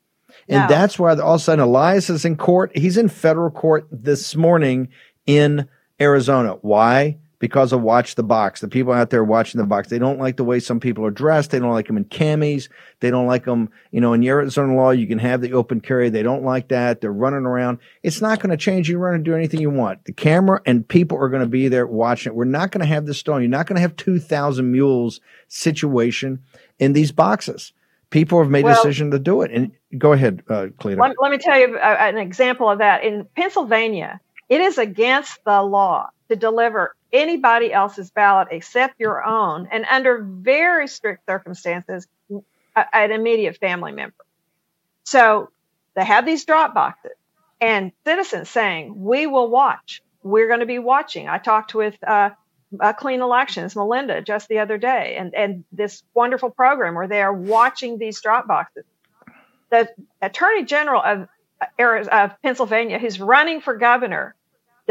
And 0.48 0.62
No. 0.62 0.68
that's 0.68 0.98
why 0.98 1.12
all 1.12 1.36
of 1.36 1.42
a 1.42 1.44
sudden 1.44 1.64
Elias 1.64 2.10
is 2.10 2.26
in 2.26 2.36
court. 2.38 2.72
He's 2.76 2.98
in 2.98 3.10
federal 3.10 3.52
court 3.52 3.86
this 3.92 4.36
morning 4.36 4.88
in 5.26 5.68
Arizona. 6.00 6.54
Why? 6.62 7.18
Because 7.42 7.74
of 7.74 7.82
Watch 7.82 8.14
the 8.14 8.24
Box. 8.24 8.62
The 8.62 8.68
people 8.68 8.94
out 8.94 9.10
there 9.10 9.24
watching 9.24 9.60
the 9.60 9.66
box, 9.66 9.90
they 9.90 9.98
don't 9.98 10.20
like 10.20 10.38
the 10.38 10.44
way 10.44 10.60
some 10.60 10.80
people 10.80 11.04
are 11.04 11.12
dressed. 11.12 11.50
They 11.50 11.58
don't 11.58 11.72
like 11.72 11.88
them 11.88 11.98
in 11.98 12.06
camis. 12.06 12.70
They 13.00 13.10
don't 13.10 13.26
like 13.26 13.46
them, 13.46 13.72
you 13.90 14.00
know, 14.00 14.14
in 14.14 14.22
your 14.22 14.40
Arizona 14.40 14.76
law, 14.76 14.92
you 14.92 15.08
can 15.08 15.18
have 15.18 15.42
the 15.42 15.54
open 15.54 15.82
carry. 15.82 16.10
They 16.10 16.22
don't 16.22 16.44
like 16.44 16.68
that. 16.68 17.02
They're 17.02 17.12
running 17.12 17.48
around. 17.48 17.80
It's 18.04 18.22
not 18.22 18.40
going 18.40 18.52
to 18.52 18.58
change. 18.58 18.90
You 18.90 19.00
run 19.00 19.16
and 19.16 19.26
do 19.26 19.34
anything 19.34 19.60
you 19.60 19.72
want. 19.72 20.06
The 20.06 20.14
camera 20.14 20.62
and 20.68 20.88
people 20.88 21.18
are 21.18 21.30
going 21.30 21.42
to 21.42 21.50
be 21.50 21.68
there 21.68 21.88
watching 21.88 22.32
it. 22.32 22.36
We're 22.36 22.46
not 22.46 22.70
going 22.70 22.82
to 22.82 22.94
have 22.94 23.08
this 23.08 23.18
stone. 23.18 23.42
You're 23.42 23.50
not 23.50 23.66
going 23.66 23.78
to 23.78 23.82
have 23.82 23.96
2,000 23.96 24.72
mules 24.72 25.20
situation 25.48 26.44
in 26.78 26.94
these 26.94 27.12
boxes. 27.12 27.74
People 28.12 28.40
have 28.40 28.52
made 28.52 28.66
a 28.66 28.68
Well- 28.68 28.76
decision 28.76 29.10
to 29.12 29.20
do 29.20 29.42
it. 29.42 29.50
And 29.52 29.72
go 29.98 30.14
ahead, 30.14 30.44
uh, 30.48 30.68
Cleta. 30.78 31.02
Let, 31.02 31.16
let 31.20 31.32
me 31.32 31.40
tell 31.40 31.60
you 31.60 31.76
uh, 31.76 31.98
an 32.00 32.20
example 32.20 32.70
of 32.70 32.78
that. 32.78 33.04
In 33.04 33.26
Pennsylvania, 33.36 34.22
it 34.48 34.62
is 34.62 34.78
against 34.78 35.44
the 35.44 35.64
law 35.64 36.10
to 36.32 36.36
deliver 36.36 36.96
anybody 37.14 37.72
else's 37.72 38.12
ballot 38.12 38.50
except 38.52 39.00
your 39.00 39.24
own, 39.24 39.68
and 39.72 39.86
under 39.86 40.22
very 40.24 40.88
strict 40.88 41.26
circumstances, 41.28 42.08
a- 42.76 42.96
an 42.96 43.12
immediate 43.12 43.58
family 43.58 43.92
member. 43.92 44.16
So 45.04 45.50
they 45.96 46.06
have 46.06 46.26
these 46.26 46.46
drop 46.46 46.74
boxes, 46.74 47.12
and 47.60 47.92
citizens 48.06 48.50
saying, 48.50 49.04
"We 49.04 49.28
will 49.28 49.50
watch. 49.50 50.02
We're 50.24 50.48
going 50.48 50.62
to 50.62 50.66
be 50.66 50.80
watching." 50.80 51.30
I 51.30 51.38
talked 51.38 51.76
with 51.76 51.98
uh, 52.04 52.32
uh, 52.80 52.94
Clean 52.94 53.22
Elections, 53.22 53.76
Melinda, 53.76 54.22
just 54.22 54.48
the 54.48 54.60
other 54.60 54.78
day, 54.78 55.16
and 55.18 55.36
and 55.36 55.66
this 55.72 56.04
wonderful 56.14 56.50
program 56.50 56.96
where 56.96 57.08
they 57.08 57.22
are 57.22 57.34
watching 57.34 57.98
these 57.98 58.22
drop 58.22 58.48
boxes 58.48 58.86
the 59.72 59.90
attorney 60.22 60.66
general 60.66 61.02
of, 61.02 61.28
of 61.80 62.42
Pennsylvania, 62.44 63.00
who's 63.00 63.20
running 63.20 63.62
for 63.62 63.76
governor, 63.78 64.36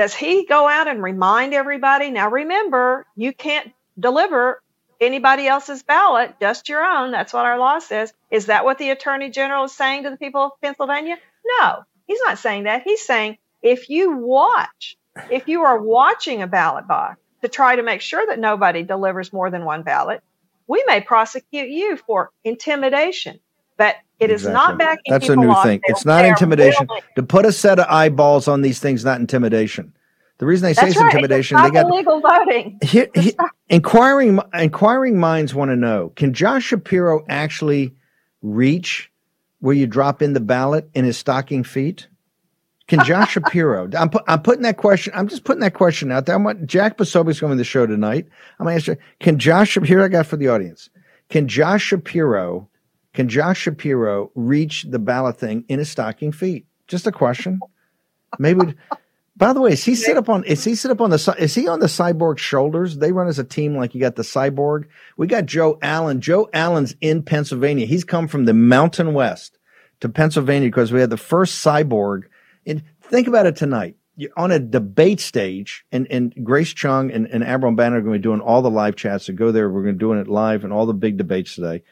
does 0.00 0.14
he 0.14 0.46
go 0.46 0.66
out 0.66 0.88
and 0.88 1.02
remind 1.02 1.52
everybody? 1.52 2.10
Now, 2.10 2.30
remember, 2.30 3.04
you 3.16 3.34
can't 3.34 3.70
deliver 3.98 4.62
anybody 4.98 5.46
else's 5.46 5.82
ballot, 5.82 6.36
just 6.40 6.70
your 6.70 6.82
own. 6.82 7.10
That's 7.10 7.34
what 7.34 7.44
our 7.44 7.58
law 7.58 7.80
says. 7.80 8.10
Is 8.30 8.46
that 8.46 8.64
what 8.64 8.78
the 8.78 8.88
attorney 8.88 9.28
general 9.28 9.64
is 9.64 9.72
saying 9.72 10.04
to 10.04 10.10
the 10.10 10.16
people 10.16 10.40
of 10.40 10.52
Pennsylvania? 10.62 11.18
No, 11.44 11.82
he's 12.06 12.22
not 12.24 12.38
saying 12.38 12.62
that. 12.64 12.80
He's 12.82 13.04
saying 13.04 13.36
if 13.60 13.90
you 13.90 14.16
watch, 14.16 14.96
if 15.30 15.48
you 15.48 15.64
are 15.64 15.78
watching 15.78 16.40
a 16.40 16.46
ballot 16.46 16.88
box 16.88 17.20
to 17.42 17.48
try 17.48 17.76
to 17.76 17.82
make 17.82 18.00
sure 18.00 18.26
that 18.26 18.38
nobody 18.38 18.82
delivers 18.82 19.34
more 19.34 19.50
than 19.50 19.66
one 19.66 19.82
ballot, 19.82 20.22
we 20.66 20.82
may 20.86 21.02
prosecute 21.02 21.68
you 21.68 21.98
for 21.98 22.30
intimidation. 22.42 23.38
But 23.76 23.96
it 24.20 24.30
is 24.30 24.46
not 24.46 24.74
Exactly. 24.74 24.78
backing 24.78 25.12
That's 25.12 25.28
a 25.28 25.36
new 25.36 25.54
thing. 25.62 25.80
It's 25.84 26.04
not 26.04 26.24
intimidation. 26.24 26.88
To 27.16 27.22
put 27.22 27.46
a 27.46 27.52
set 27.52 27.78
of 27.78 27.86
eyeballs 27.88 28.48
on 28.48 28.62
these 28.62 28.78
things, 28.80 29.04
not 29.04 29.20
intimidation. 29.20 29.92
The 30.38 30.46
reason 30.46 30.66
they 30.66 30.74
say 30.74 30.88
it's 30.88 30.96
right. 30.96 31.06
intimidation, 31.06 31.58
It's 31.58 31.66
they 31.66 31.70
got 31.72 31.86
illegal 31.90 32.20
voting. 32.20 32.78
here, 32.82 33.08
he- 33.14 33.36
inquiring 33.68 34.40
inquiring 34.54 35.18
minds 35.18 35.54
want 35.54 35.70
to 35.70 35.76
know: 35.76 36.12
Can 36.16 36.32
Josh 36.32 36.64
Shapiro 36.64 37.24
actually 37.28 37.94
reach 38.42 39.10
where 39.60 39.74
you 39.74 39.86
drop 39.86 40.22
in 40.22 40.32
the 40.32 40.40
ballot 40.40 40.88
in 40.94 41.04
his 41.04 41.18
stocking 41.18 41.62
feet? 41.64 42.08
Can 42.88 43.04
Josh 43.04 43.32
Shapiro? 43.34 43.88
I'm 43.98 44.08
put, 44.08 44.22
I'm 44.28 44.40
putting 44.42 44.62
that 44.62 44.78
question. 44.78 45.12
I'm 45.14 45.28
just 45.28 45.44
putting 45.44 45.60
that 45.60 45.74
question 45.74 46.10
out 46.10 46.24
there. 46.26 46.34
I 46.36 46.38
want 46.38 46.66
Jack 46.66 46.96
Posobiec's 46.96 47.38
coming 47.40 47.56
to 47.56 47.60
the 47.60 47.64
show 47.64 47.86
tonight. 47.86 48.26
I'm 48.58 48.64
going 48.64 48.72
to 48.80 48.92
answer. 48.92 48.98
Can 49.20 49.38
Josh 49.38 49.70
Shapiro? 49.70 50.04
I 50.04 50.08
got 50.08 50.26
for 50.26 50.38
the 50.38 50.48
audience. 50.48 50.88
Can 51.28 51.48
Josh 51.48 51.82
Shapiro? 51.82 52.66
Can 53.12 53.28
Josh 53.28 53.58
Shapiro 53.58 54.30
reach 54.34 54.84
the 54.84 54.98
ballot 54.98 55.38
thing 55.38 55.64
in 55.68 55.78
his 55.78 55.90
stocking 55.90 56.32
feet? 56.32 56.66
Just 56.86 57.06
a 57.06 57.12
question. 57.12 57.60
Maybe. 58.38 58.74
By 59.36 59.52
the 59.52 59.60
way, 59.60 59.72
is 59.72 59.84
he 59.84 59.94
sit 59.94 60.16
up 60.16 60.28
on? 60.28 60.44
Is 60.44 60.64
he 60.64 60.74
sit 60.74 60.90
up 60.90 61.00
on 61.00 61.10
the? 61.10 61.36
Is 61.38 61.54
he 61.54 61.66
on 61.66 61.80
the 61.80 61.86
cyborg 61.86 62.38
shoulders? 62.38 62.98
They 62.98 63.10
run 63.10 63.26
as 63.26 63.38
a 63.38 63.44
team, 63.44 63.74
like 63.74 63.94
you 63.94 64.00
got 64.00 64.16
the 64.16 64.22
cyborg. 64.22 64.84
We 65.16 65.26
got 65.26 65.46
Joe 65.46 65.78
Allen. 65.80 66.20
Joe 66.20 66.48
Allen's 66.52 66.94
in 67.00 67.22
Pennsylvania. 67.22 67.86
He's 67.86 68.04
come 68.04 68.28
from 68.28 68.44
the 68.44 68.54
Mountain 68.54 69.14
West 69.14 69.58
to 70.00 70.08
Pennsylvania 70.08 70.68
because 70.68 70.92
we 70.92 71.00
had 71.00 71.10
the 71.10 71.16
first 71.16 71.64
cyborg. 71.64 72.24
And 72.66 72.82
think 73.00 73.28
about 73.28 73.46
it 73.46 73.56
tonight. 73.56 73.96
You're 74.16 74.30
on 74.36 74.52
a 74.52 74.58
debate 74.58 75.20
stage, 75.20 75.86
and, 75.90 76.06
and 76.10 76.34
Grace 76.44 76.74
Chung 76.74 77.10
and, 77.10 77.26
and 77.26 77.42
Abraham 77.42 77.76
Banner 77.76 77.96
are 77.96 78.02
going 78.02 78.12
to 78.12 78.18
be 78.18 78.22
doing 78.22 78.42
all 78.42 78.60
the 78.60 78.70
live 78.70 78.94
chats. 78.94 79.24
So 79.24 79.32
go 79.32 79.50
there. 79.50 79.70
We're 79.70 79.82
going 79.82 79.94
to 79.94 79.98
be 79.98 80.00
doing 80.00 80.18
it 80.18 80.28
live 80.28 80.64
and 80.64 80.72
all 80.72 80.84
the 80.84 80.92
big 80.92 81.16
debates 81.16 81.54
today. 81.54 81.82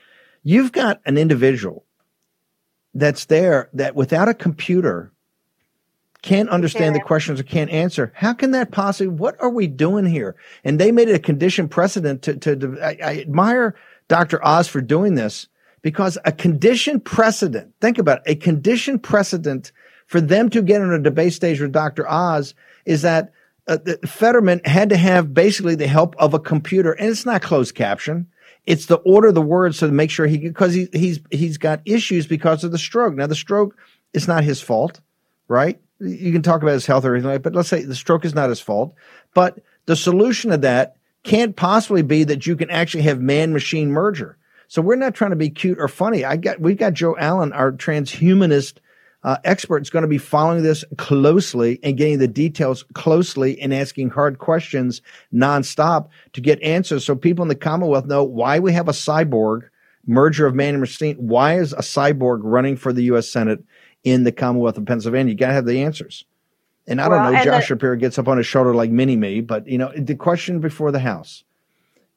You've 0.48 0.72
got 0.72 1.02
an 1.04 1.18
individual 1.18 1.84
that's 2.94 3.26
there 3.26 3.68
that 3.74 3.94
without 3.94 4.30
a 4.30 4.34
computer 4.34 5.12
can't 6.22 6.48
understand 6.48 6.94
the 6.94 7.00
questions 7.00 7.38
or 7.38 7.42
can't 7.42 7.68
answer. 7.68 8.14
How 8.16 8.32
can 8.32 8.52
that 8.52 8.72
possibly? 8.72 9.08
What 9.08 9.36
are 9.40 9.50
we 9.50 9.66
doing 9.66 10.06
here? 10.06 10.36
And 10.64 10.80
they 10.80 10.90
made 10.90 11.10
it 11.10 11.14
a 11.14 11.18
condition 11.18 11.68
precedent 11.68 12.22
to. 12.22 12.36
to, 12.38 12.56
to 12.56 12.80
I, 12.80 12.96
I 13.04 13.20
admire 13.20 13.74
Dr. 14.08 14.42
Oz 14.42 14.68
for 14.68 14.80
doing 14.80 15.16
this 15.16 15.48
because 15.82 16.16
a 16.24 16.32
condition 16.32 16.98
precedent. 16.98 17.74
Think 17.82 17.98
about 17.98 18.22
it, 18.24 18.32
a 18.32 18.34
condition 18.34 18.98
precedent 18.98 19.70
for 20.06 20.18
them 20.18 20.48
to 20.48 20.62
get 20.62 20.80
on 20.80 20.94
a 20.94 20.98
debate 20.98 21.34
stage 21.34 21.60
with 21.60 21.72
Dr. 21.72 22.08
Oz 22.08 22.54
is 22.86 23.02
that 23.02 23.34
uh, 23.66 23.76
Fetterman 24.06 24.62
had 24.64 24.88
to 24.88 24.96
have 24.96 25.34
basically 25.34 25.74
the 25.74 25.88
help 25.88 26.16
of 26.18 26.32
a 26.32 26.40
computer, 26.40 26.92
and 26.92 27.10
it's 27.10 27.26
not 27.26 27.42
closed 27.42 27.74
caption. 27.74 28.28
It's 28.68 28.84
the 28.84 28.96
order 28.96 29.28
of 29.28 29.34
the 29.34 29.40
words 29.40 29.78
to 29.78 29.88
make 29.88 30.10
sure 30.10 30.26
he 30.26 30.36
because 30.36 30.74
he, 30.74 30.88
he's 30.92 31.20
he's 31.30 31.56
got 31.56 31.80
issues 31.86 32.26
because 32.26 32.64
of 32.64 32.70
the 32.70 32.76
stroke. 32.76 33.14
Now 33.14 33.26
the 33.26 33.34
stroke 33.34 33.74
is 34.12 34.28
not 34.28 34.44
his 34.44 34.60
fault, 34.60 35.00
right? 35.48 35.80
You 36.00 36.32
can 36.32 36.42
talk 36.42 36.60
about 36.60 36.74
his 36.74 36.84
health 36.84 37.06
or 37.06 37.14
anything 37.14 37.30
like, 37.30 37.42
but 37.42 37.54
let's 37.54 37.70
say 37.70 37.82
the 37.82 37.94
stroke 37.94 38.26
is 38.26 38.34
not 38.34 38.50
his 38.50 38.60
fault. 38.60 38.94
But 39.32 39.60
the 39.86 39.96
solution 39.96 40.50
to 40.50 40.58
that 40.58 40.96
can't 41.22 41.56
possibly 41.56 42.02
be 42.02 42.24
that 42.24 42.46
you 42.46 42.56
can 42.56 42.68
actually 42.68 43.04
have 43.04 43.22
man 43.22 43.54
machine 43.54 43.90
merger. 43.90 44.36
So 44.68 44.82
we're 44.82 44.96
not 44.96 45.14
trying 45.14 45.30
to 45.30 45.36
be 45.36 45.48
cute 45.48 45.78
or 45.80 45.88
funny. 45.88 46.26
I 46.26 46.36
got 46.36 46.60
we've 46.60 46.76
got 46.76 46.92
Joe 46.92 47.16
Allen, 47.18 47.54
our 47.54 47.72
transhumanist 47.72 48.80
uh, 49.28 49.36
expert, 49.44 49.82
is 49.82 49.90
going 49.90 50.04
to 50.04 50.08
be 50.08 50.16
following 50.16 50.62
this 50.62 50.86
closely 50.96 51.78
and 51.82 51.98
getting 51.98 52.18
the 52.18 52.26
details 52.26 52.82
closely 52.94 53.60
and 53.60 53.74
asking 53.74 54.08
hard 54.08 54.38
questions 54.38 55.02
nonstop 55.34 56.08
to 56.32 56.40
get 56.40 56.58
answers, 56.62 57.04
so 57.04 57.14
people 57.14 57.42
in 57.42 57.50
the 57.50 57.54
Commonwealth 57.54 58.06
know 58.06 58.24
why 58.24 58.58
we 58.58 58.72
have 58.72 58.88
a 58.88 58.92
cyborg 58.92 59.68
merger 60.06 60.46
of 60.46 60.54
man 60.54 60.70
and 60.70 60.80
machine. 60.80 61.14
Why 61.16 61.58
is 61.58 61.74
a 61.74 61.82
cyborg 61.82 62.40
running 62.42 62.74
for 62.74 62.90
the 62.90 63.02
U.S. 63.02 63.28
Senate 63.28 63.62
in 64.02 64.24
the 64.24 64.32
Commonwealth 64.32 64.78
of 64.78 64.86
Pennsylvania? 64.86 65.32
You 65.32 65.38
got 65.38 65.48
to 65.48 65.52
have 65.52 65.66
the 65.66 65.82
answers. 65.82 66.24
And 66.86 66.98
I 66.98 67.10
don't 67.10 67.30
know, 67.30 67.44
Josh 67.44 67.64
the- 67.64 67.66
Shapiro 67.66 67.96
gets 67.96 68.18
up 68.18 68.28
on 68.28 68.38
his 68.38 68.46
shoulder 68.46 68.74
like 68.74 68.90
mini 68.90 69.16
me, 69.16 69.42
but 69.42 69.68
you 69.68 69.76
know, 69.76 69.92
the 69.94 70.14
question 70.14 70.58
before 70.60 70.90
the 70.90 71.00
House 71.00 71.44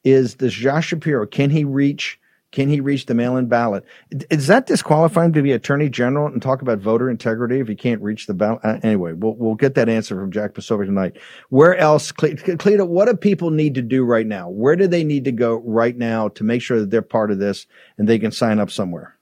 is: 0.02 0.34
Does 0.34 0.54
Josh 0.54 0.86
Shapiro 0.86 1.26
can 1.26 1.50
he 1.50 1.64
reach 1.64 2.18
can 2.52 2.68
he 2.68 2.80
reach 2.80 3.06
the 3.06 3.14
mail 3.14 3.38
in 3.38 3.46
ballot? 3.46 3.82
Does 4.10 4.46
that 4.46 4.66
disqualify 4.66 5.24
him 5.24 5.32
to 5.32 5.42
be 5.42 5.52
attorney 5.52 5.88
general 5.88 6.26
and 6.26 6.40
talk 6.40 6.60
about 6.60 6.80
voter 6.80 7.10
integrity 7.10 7.60
if 7.60 7.66
he 7.66 7.74
can't 7.74 8.02
reach 8.02 8.26
the 8.26 8.34
ballot? 8.34 8.60
Uh, 8.62 8.78
anyway, 8.82 9.14
we'll, 9.14 9.34
we'll 9.34 9.54
get 9.54 9.74
that 9.76 9.88
answer 9.88 10.14
from 10.14 10.30
Jack 10.30 10.52
Posobiec 10.52 10.84
tonight. 10.84 11.16
Where 11.48 11.74
else, 11.74 12.12
Cleta, 12.12 12.84
what 12.84 13.06
do 13.06 13.16
people 13.16 13.50
need 13.50 13.76
to 13.76 13.82
do 13.82 14.04
right 14.04 14.26
now? 14.26 14.50
Where 14.50 14.76
do 14.76 14.86
they 14.86 15.02
need 15.02 15.24
to 15.24 15.32
go 15.32 15.62
right 15.64 15.96
now 15.96 16.28
to 16.28 16.44
make 16.44 16.60
sure 16.60 16.80
that 16.80 16.90
they're 16.90 17.00
part 17.00 17.30
of 17.30 17.38
this 17.38 17.66
and 17.96 18.06
they 18.06 18.18
can 18.18 18.32
sign 18.32 18.58
up 18.58 18.70
somewhere? 18.70 19.16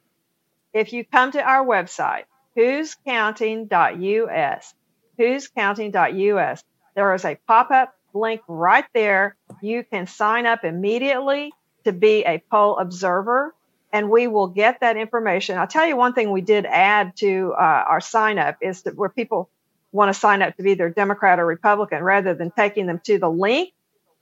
If 0.75 0.93
you 0.93 1.05
come 1.05 1.31
to 1.33 1.41
our 1.41 1.65
website, 1.65 2.25
who'scounting.us, 2.57 4.75
who'scounting.us, 5.19 6.65
there 6.97 7.15
is 7.15 7.25
a 7.25 7.39
pop 7.47 7.71
up 7.71 7.95
link 8.13 8.41
right 8.49 8.87
there. 8.93 9.37
You 9.63 9.85
can 9.85 10.09
sign 10.09 10.47
up 10.47 10.65
immediately 10.65 11.53
to 11.85 11.93
be 11.93 12.25
a 12.25 12.43
poll 12.51 12.79
observer 12.79 13.55
and 13.93 14.11
we 14.11 14.27
will 14.27 14.47
get 14.47 14.81
that 14.81 14.97
information. 14.97 15.59
I'll 15.59 15.67
tell 15.67 15.87
you 15.87 15.97
one 15.97 16.13
thing 16.13 16.31
we 16.31 16.41
did 16.41 16.67
add 16.67 17.17
to 17.17 17.55
uh, 17.59 17.85
our 17.89 18.01
sign 18.01 18.39
up 18.39 18.59
is 18.61 18.83
that 18.83 18.97
where 18.97 19.09
people 19.09 19.51
want 19.93 20.13
to 20.13 20.19
sign 20.19 20.43
up 20.43 20.57
to 20.57 20.63
be 20.63 20.73
either 20.73 20.89
Democrat 20.91 21.41
or 21.41 21.47
Republican 21.47 22.03
rather 22.03 22.35
than 22.35 22.53
taking 22.53 22.87
them 22.87 23.01
to 23.05 23.19
the 23.19 23.29
link 23.29 23.73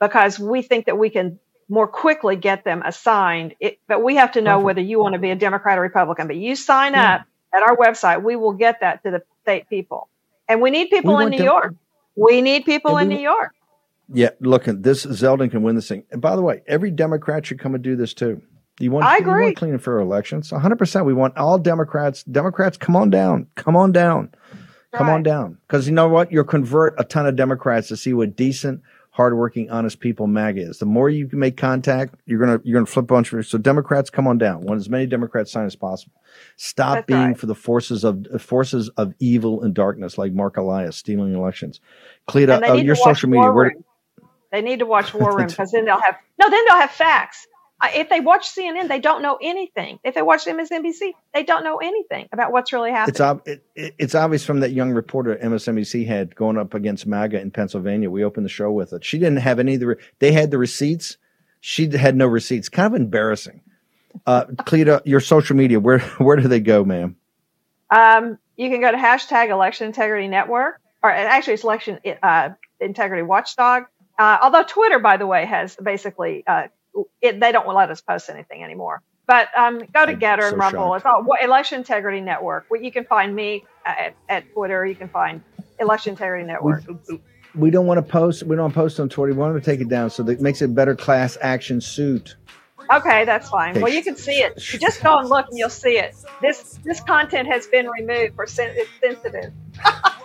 because 0.01 0.39
we 0.39 0.63
think 0.63 0.87
that 0.87 0.97
we 0.97 1.11
can 1.11 1.39
more 1.69 1.87
quickly 1.87 2.37
get 2.37 2.65
them 2.65 2.83
assigned. 2.85 3.55
It, 3.61 3.79
but 3.87 4.03
we 4.03 4.17
have 4.17 4.33
to 4.33 4.41
know 4.41 4.53
Perfect. 4.53 4.65
whether 4.65 4.81
you 4.81 4.99
want 5.01 5.13
to 5.15 5.19
be 5.19 5.31
a 5.31 5.37
Democrat 5.37 5.79
or 5.79 5.83
Republican. 5.83 6.27
But 6.27 6.37
you 6.37 6.57
sign 6.57 6.95
yeah. 6.95 7.17
up 7.17 7.27
at 7.53 7.63
our 7.63 7.77
website, 7.77 8.23
we 8.23 8.37
will 8.37 8.55
get 8.55 8.81
that 8.81 9.03
to 9.03 9.11
the 9.11 9.23
state 9.43 9.69
people. 9.69 10.09
And 10.49 10.63
we 10.63 10.71
need 10.71 10.89
people 10.89 11.17
we 11.17 11.25
in 11.25 11.31
New 11.31 11.45
York. 11.45 11.75
We 12.17 12.41
need 12.41 12.65
people 12.65 12.97
in 12.97 13.09
New 13.09 13.19
York. 13.19 13.53
Yeah, 14.13 14.31
look, 14.41 14.65
this 14.65 15.05
Zeldin 15.05 15.51
can 15.51 15.63
win 15.63 15.75
this 15.75 15.89
thing. 15.89 16.05
And 16.11 16.21
by 16.21 16.35
the 16.35 16.43
way, 16.43 16.63
every 16.67 16.91
Democrat 16.91 17.45
should 17.47 17.59
come 17.59 17.75
and 17.75 17.85
do 17.85 17.97
this 17.97 18.15
too. 18.15 18.41
You 18.81 18.91
want, 18.91 19.07
I 19.07 19.19
agree. 19.19 19.41
You 19.41 19.45
want 19.47 19.57
clean 19.57 19.73
and 19.73 19.83
fair 19.83 19.99
elections? 19.99 20.51
100%. 20.51 21.05
We 21.05 21.13
want 21.13 21.37
all 21.37 21.59
Democrats. 21.59 22.23
Democrats, 22.25 22.77
come 22.77 22.97
on 22.97 23.11
down. 23.11 23.49
Come 23.57 23.77
on 23.77 23.93
down. 23.93 24.31
Come 24.93 25.11
on 25.11 25.23
down. 25.23 25.59
Because 25.67 25.87
you 25.87 25.93
know 25.93 26.09
what? 26.09 26.33
You'll 26.33 26.45
convert 26.45 26.95
a 26.99 27.05
ton 27.05 27.27
of 27.27 27.37
Democrats 27.37 27.89
to 27.89 27.97
see 27.97 28.15
what 28.15 28.37
decent, 28.37 28.81
hardworking, 29.11 29.71
honest 29.71 30.01
people 30.01 30.27
MAG 30.27 30.57
is. 30.57 30.79
The 30.79 30.87
more 30.87 31.11
you 31.11 31.29
can 31.29 31.39
make 31.39 31.57
contact, 31.57 32.15
you're 32.25 32.39
gonna 32.39 32.61
you're 32.65 32.75
gonna 32.75 32.87
flip 32.87 33.05
a 33.05 33.07
bunch 33.07 33.33
of 33.33 33.47
so 33.47 33.59
Democrats, 33.59 34.09
come 34.09 34.27
on 34.27 34.39
down. 34.39 34.63
Want 34.63 34.79
as 34.79 34.89
many 34.89 35.07
Democrats 35.07 35.53
sign 35.53 35.67
as 35.67 35.77
possible. 35.77 36.15
Stop 36.57 36.95
That's 36.95 37.07
being 37.07 37.21
right. 37.21 37.39
for 37.39 37.47
the 37.47 37.55
forces 37.55 38.03
of 38.03 38.27
forces 38.41 38.89
of 38.91 39.13
evil 39.19 39.63
and 39.63 39.75
darkness 39.75 40.17
like 40.17 40.33
Mark 40.33 40.57
Elias 40.57 40.97
stealing 40.97 41.35
elections. 41.35 41.81
Cleta, 42.27 42.71
uh, 42.71 42.75
your 42.75 42.97
social 42.97 43.29
media. 43.29 43.53
Where, 43.53 43.75
they 44.51 44.63
need 44.63 44.81
to 44.81 44.87
watch 44.87 45.15
War 45.15 45.37
Room 45.37 45.49
because 45.49 45.73
then 45.73 45.85
they'll 45.85 46.01
have 46.01 46.17
no. 46.39 46.51
Then 46.51 46.65
they'll 46.67 46.81
have 46.81 46.91
facts. 46.91 47.47
If 47.83 48.09
they 48.09 48.19
watch 48.19 48.49
CNN, 48.49 48.89
they 48.89 48.99
don't 48.99 49.23
know 49.23 49.39
anything. 49.41 50.01
If 50.03 50.17
they 50.17 50.23
watch 50.23 50.47
MSNBC, 50.47 51.13
they 51.33 51.45
don't 51.45 51.63
know 51.63 51.77
anything 51.77 52.29
about 52.33 52.51
what's 52.51 52.73
really 52.73 52.91
happening. 52.91 53.13
It's, 53.13 53.21
ob- 53.21 53.47
it, 53.47 53.65
it's 53.77 54.17
obvious 54.17 54.45
from 54.45 54.61
that 54.61 54.73
young 54.73 54.91
reporter 54.91 55.37
MSNBC 55.37 56.05
had 56.05 56.35
going 56.35 56.59
up 56.59 56.75
against 56.75 57.07
MAGA 57.07 57.41
in 57.41 57.53
Pennsylvania. 57.53 58.11
We 58.11 58.25
opened 58.25 58.47
the 58.47 58.51
show 58.51 58.73
with 58.73 58.93
it. 58.93 59.05
She 59.05 59.17
didn't 59.19 59.39
have 59.39 59.61
any 59.61 59.75
of 59.75 59.81
the. 59.81 59.87
Re- 59.87 59.97
they 60.19 60.33
had 60.33 60.51
the 60.51 60.59
receipts. 60.59 61.19
She 61.61 61.89
had 61.89 62.17
no 62.17 62.27
receipts. 62.27 62.69
Kind 62.69 62.95
of 62.95 63.01
embarrassing. 63.01 63.61
Uh, 64.27 64.47
Cleta, 64.67 65.01
your 65.05 65.21
social 65.21 65.55
media. 65.55 65.79
Where 65.79 66.01
where 66.19 66.37
do 66.37 66.49
they 66.49 66.61
go, 66.61 66.85
ma'am? 66.85 67.17
Um, 67.91 68.39
you 68.57 68.71
can 68.71 68.81
go 68.81 68.91
to 68.91 68.99
hashtag 68.99 69.51
Election 69.51 69.87
Integrity 69.87 70.27
Network, 70.27 70.81
or 71.03 71.11
actually, 71.13 71.55
it's 71.55 71.63
Election 71.63 72.01
uh, 72.25 72.51
Integrity 72.81 73.23
Watchdog 73.23 73.85
uh, 74.19 74.39
although 74.43 74.65
Twitter, 74.65 74.99
by 74.99 75.17
the 75.17 75.27
way, 75.27 75.47
has 75.47 75.77
basically 75.77 76.45
uh, 76.47 76.69
it, 77.21 77.41
they 77.41 77.53
don't 77.53 77.67
let 77.69 77.91
us 77.91 78.01
post 78.01 78.29
anything 78.31 78.65
anymore. 78.65 79.03
But 79.27 79.49
um, 79.57 79.79
go 79.93 80.07
to 80.07 80.15
Gettr 80.15 80.41
so 80.41 80.49
and 80.49 80.59
Rumble. 80.59 80.81
Shocked. 80.81 80.97
It's 80.97 81.07
all 81.07 81.37
Election 81.43 81.79
Integrity 81.81 82.21
Network. 82.21 82.67
You 82.81 82.91
can 82.91 83.05
find 83.05 83.35
me 83.35 83.65
at, 83.85 84.15
at 84.29 84.51
Twitter. 84.55 84.87
You 84.87 84.95
can 84.95 85.09
find 85.09 85.43
Election 85.79 86.13
Integrity 86.13 86.47
Network. 86.47 86.85
We, 86.87 87.21
we 87.55 87.71
don't 87.71 87.87
want 87.87 87.99
to 87.99 88.11
post. 88.11 88.43
We 88.45 88.57
don't 88.57 88.73
post 88.73 88.99
on 88.99 89.11
Twitter. 89.11 89.35
We 89.35 89.39
want 89.39 89.55
to 89.55 89.61
take 89.61 89.81
it 89.81 89.89
down 89.89 90.09
so 90.11 90.23
that 90.23 90.33
it 90.33 90.41
makes 90.41 90.63
it 90.63 90.67
a 90.67 90.69
better 90.69 90.97
class 90.97 91.37
action 91.43 91.81
suit. 91.81 92.37
Okay, 92.91 93.27
that's 93.27 93.51
fine. 93.51 93.73
Okay. 93.73 93.83
Well, 93.83 93.93
you 93.93 94.03
can 94.03 94.17
see 94.17 94.41
it. 94.41 94.73
You 94.73 94.79
just 94.79 95.03
go 95.03 95.19
and 95.19 95.29
look, 95.29 95.47
and 95.49 95.59
you'll 95.59 95.69
see 95.69 95.99
it. 95.99 96.17
This 96.41 96.79
this 96.85 97.01
content 97.01 97.49
has 97.49 97.67
been 97.67 97.87
removed 97.87 98.35
for 98.35 98.47
sen- 98.47 98.75
it's 98.77 98.91
sensitive. 99.03 99.53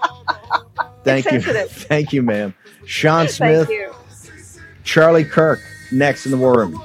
Thank 1.03 1.31
you. 1.31 1.41
Thank 1.41 2.13
you, 2.13 2.21
ma'am. 2.21 2.53
Sean 2.85 3.27
Smith. 3.27 3.69
Charlie 4.83 5.25
Kirk 5.25 5.59
next 5.91 6.25
in 6.25 6.31
the 6.31 6.37
war 6.37 6.57
room. 6.57 6.81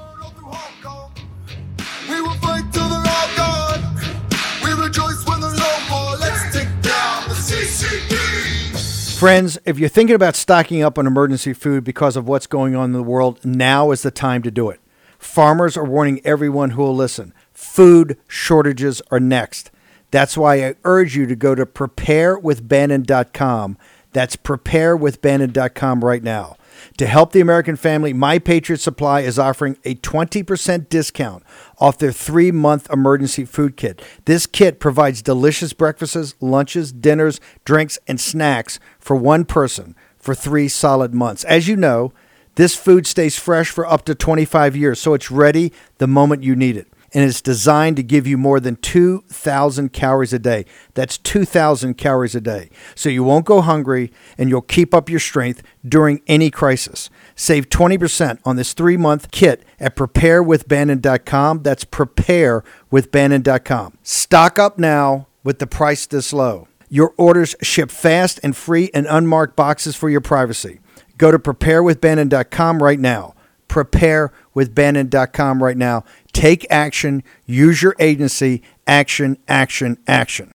Friends, 9.18 9.58
if 9.64 9.80
you're 9.80 9.88
thinking 9.88 10.14
about 10.14 10.36
stocking 10.36 10.82
up 10.82 10.96
on 10.96 11.04
emergency 11.04 11.52
food 11.52 11.82
because 11.82 12.16
of 12.16 12.28
what's 12.28 12.46
going 12.46 12.76
on 12.76 12.84
in 12.84 12.92
the 12.92 13.02
world, 13.02 13.44
now 13.44 13.90
is 13.90 14.02
the 14.02 14.12
time 14.12 14.42
to 14.42 14.50
do 14.52 14.70
it. 14.70 14.78
Farmers 15.18 15.76
are 15.76 15.84
warning 15.84 16.20
everyone 16.24 16.70
who 16.70 16.82
will 16.82 16.94
listen. 16.94 17.34
Food 17.52 18.16
shortages 18.28 19.02
are 19.10 19.18
next. 19.18 19.72
That's 20.12 20.38
why 20.38 20.64
I 20.64 20.76
urge 20.84 21.16
you 21.16 21.26
to 21.26 21.34
go 21.34 21.56
to 21.56 21.66
preparewithbannon.com 21.66 23.76
that's 24.18 24.34
preparewithbannon.com 24.34 26.04
right 26.04 26.24
now. 26.24 26.56
To 26.96 27.06
help 27.06 27.30
the 27.30 27.40
American 27.40 27.76
family, 27.76 28.12
My 28.12 28.40
Patriot 28.40 28.80
Supply 28.80 29.20
is 29.20 29.38
offering 29.38 29.78
a 29.84 29.94
20% 29.94 30.88
discount 30.88 31.44
off 31.78 31.98
their 31.98 32.10
three 32.10 32.50
month 32.50 32.90
emergency 32.90 33.44
food 33.44 33.76
kit. 33.76 34.02
This 34.24 34.48
kit 34.48 34.80
provides 34.80 35.22
delicious 35.22 35.72
breakfasts, 35.72 36.34
lunches, 36.40 36.90
dinners, 36.90 37.40
drinks, 37.64 37.96
and 38.08 38.20
snacks 38.20 38.80
for 38.98 39.14
one 39.14 39.44
person 39.44 39.94
for 40.16 40.34
three 40.34 40.66
solid 40.66 41.14
months. 41.14 41.44
As 41.44 41.68
you 41.68 41.76
know, 41.76 42.12
this 42.56 42.74
food 42.74 43.06
stays 43.06 43.38
fresh 43.38 43.70
for 43.70 43.86
up 43.86 44.04
to 44.06 44.16
25 44.16 44.74
years, 44.74 45.00
so 45.00 45.14
it's 45.14 45.30
ready 45.30 45.72
the 45.98 46.08
moment 46.08 46.42
you 46.42 46.56
need 46.56 46.76
it 46.76 46.88
and 47.14 47.24
it's 47.24 47.40
designed 47.40 47.96
to 47.96 48.02
give 48.02 48.26
you 48.26 48.36
more 48.36 48.60
than 48.60 48.76
2,000 48.76 49.92
calories 49.92 50.32
a 50.32 50.38
day. 50.38 50.64
That's 50.94 51.18
2,000 51.18 51.94
calories 51.94 52.34
a 52.34 52.40
day. 52.40 52.70
So 52.94 53.08
you 53.08 53.24
won't 53.24 53.46
go 53.46 53.60
hungry 53.60 54.12
and 54.36 54.50
you'll 54.50 54.62
keep 54.62 54.94
up 54.94 55.08
your 55.08 55.20
strength 55.20 55.62
during 55.86 56.22
any 56.26 56.50
crisis. 56.50 57.10
Save 57.34 57.68
20% 57.70 58.38
on 58.44 58.56
this 58.56 58.72
three 58.72 58.96
month 58.96 59.30
kit 59.30 59.64
at 59.80 59.94
preparewithbannon.com. 59.96 61.62
That's 61.62 61.84
preparewithbannon.com. 61.84 63.98
Stock 64.02 64.58
up 64.58 64.78
now 64.78 65.26
with 65.44 65.58
the 65.58 65.66
price 65.66 66.06
this 66.06 66.32
low. 66.32 66.68
Your 66.90 67.12
orders 67.16 67.54
ship 67.62 67.90
fast 67.90 68.40
and 68.42 68.56
free 68.56 68.84
in 68.94 69.06
unmarked 69.06 69.56
boxes 69.56 69.96
for 69.96 70.08
your 70.08 70.22
privacy. 70.22 70.80
Go 71.18 71.30
to 71.30 71.38
preparewithbannon.com 71.38 72.82
right 72.82 73.00
now. 73.00 73.34
Preparewithbannon.com 73.68 75.62
right 75.62 75.76
now 75.76 76.04
Take 76.38 76.68
action. 76.70 77.24
Use 77.46 77.82
your 77.82 77.96
agency. 77.98 78.62
Action, 78.86 79.38
action, 79.48 79.98
action. 80.06 80.52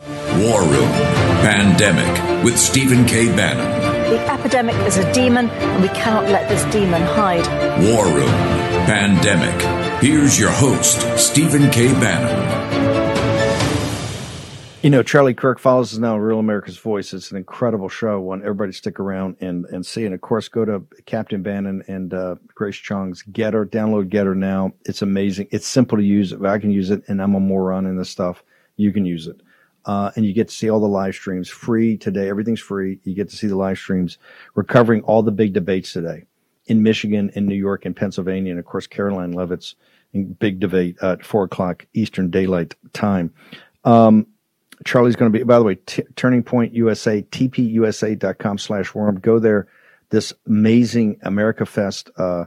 War 0.00 0.62
Room 0.62 0.90
Pandemic 1.40 2.44
with 2.44 2.58
Stephen 2.58 3.04
K. 3.04 3.26
Bannon. 3.26 4.10
The 4.10 4.18
epidemic 4.28 4.74
is 4.86 4.96
a 4.96 5.12
demon, 5.12 5.48
and 5.48 5.82
we 5.82 5.88
cannot 5.90 6.24
let 6.24 6.48
this 6.48 6.64
demon 6.72 7.02
hide. 7.02 7.46
War 7.84 8.06
Room 8.06 8.28
Pandemic. 8.86 10.02
Here's 10.02 10.36
your 10.36 10.50
host, 10.50 11.00
Stephen 11.16 11.70
K. 11.70 11.92
Bannon. 11.92 12.69
You 14.82 14.88
know, 14.88 15.02
Charlie 15.02 15.34
Kirk 15.34 15.58
follows 15.58 15.92
us 15.92 15.98
now 15.98 16.16
Real 16.16 16.38
America's 16.38 16.78
Voice. 16.78 17.12
It's 17.12 17.30
an 17.30 17.36
incredible 17.36 17.90
show. 17.90 18.18
Want 18.18 18.44
everybody 18.44 18.72
stick 18.72 18.98
around 18.98 19.36
and, 19.38 19.66
and 19.66 19.84
see. 19.84 20.06
And 20.06 20.14
of 20.14 20.22
course, 20.22 20.48
go 20.48 20.64
to 20.64 20.82
Captain 21.04 21.42
Bannon 21.42 21.84
and 21.86 22.14
uh, 22.14 22.36
Grace 22.54 22.78
Chung's 22.78 23.22
Gettr. 23.30 23.66
Download 23.66 24.08
Gettr 24.08 24.34
now. 24.34 24.72
It's 24.86 25.02
amazing. 25.02 25.48
It's 25.50 25.66
simple 25.66 25.98
to 25.98 26.02
use. 26.04 26.32
I 26.32 26.58
can 26.58 26.70
use 26.70 26.88
it, 26.88 27.02
and 27.08 27.20
I'm 27.20 27.34
a 27.34 27.40
moron 27.40 27.84
in 27.84 27.98
this 27.98 28.08
stuff. 28.08 28.42
You 28.76 28.90
can 28.90 29.04
use 29.04 29.26
it. 29.26 29.42
Uh, 29.84 30.12
and 30.16 30.24
you 30.24 30.32
get 30.32 30.48
to 30.48 30.54
see 30.54 30.70
all 30.70 30.80
the 30.80 30.88
live 30.88 31.14
streams 31.14 31.50
free 31.50 31.98
today. 31.98 32.30
Everything's 32.30 32.60
free. 32.60 33.00
You 33.04 33.14
get 33.14 33.28
to 33.28 33.36
see 33.36 33.48
the 33.48 33.56
live 33.56 33.76
streams. 33.76 34.16
We're 34.54 34.64
covering 34.64 35.02
all 35.02 35.22
the 35.22 35.30
big 35.30 35.52
debates 35.52 35.92
today 35.92 36.24
in 36.68 36.82
Michigan, 36.82 37.30
in 37.34 37.44
New 37.44 37.54
York, 37.54 37.84
and 37.84 37.94
Pennsylvania, 37.94 38.52
and 38.52 38.58
of 38.58 38.64
course, 38.64 38.86
Karoline 38.86 39.34
Leavitt's 39.34 39.74
big 40.38 40.58
debate 40.58 40.96
at 41.02 41.22
four 41.22 41.44
o'clock 41.44 41.86
Eastern 41.92 42.30
Daylight 42.30 42.76
Time. 42.94 43.34
Um, 43.84 44.26
Charlie's 44.84 45.16
going 45.16 45.32
to 45.32 45.38
be, 45.38 45.44
by 45.44 45.58
the 45.58 45.64
way, 45.64 45.74
t- 45.74 46.02
Turning 46.16 46.42
Point 46.42 46.74
USA, 46.74 47.22
tpusa.com 47.22 48.58
slash 48.58 48.94
worm. 48.94 49.18
Go 49.20 49.38
there. 49.38 49.68
This 50.10 50.32
amazing 50.46 51.18
America 51.22 51.66
Fest 51.66 52.10
uh, 52.16 52.46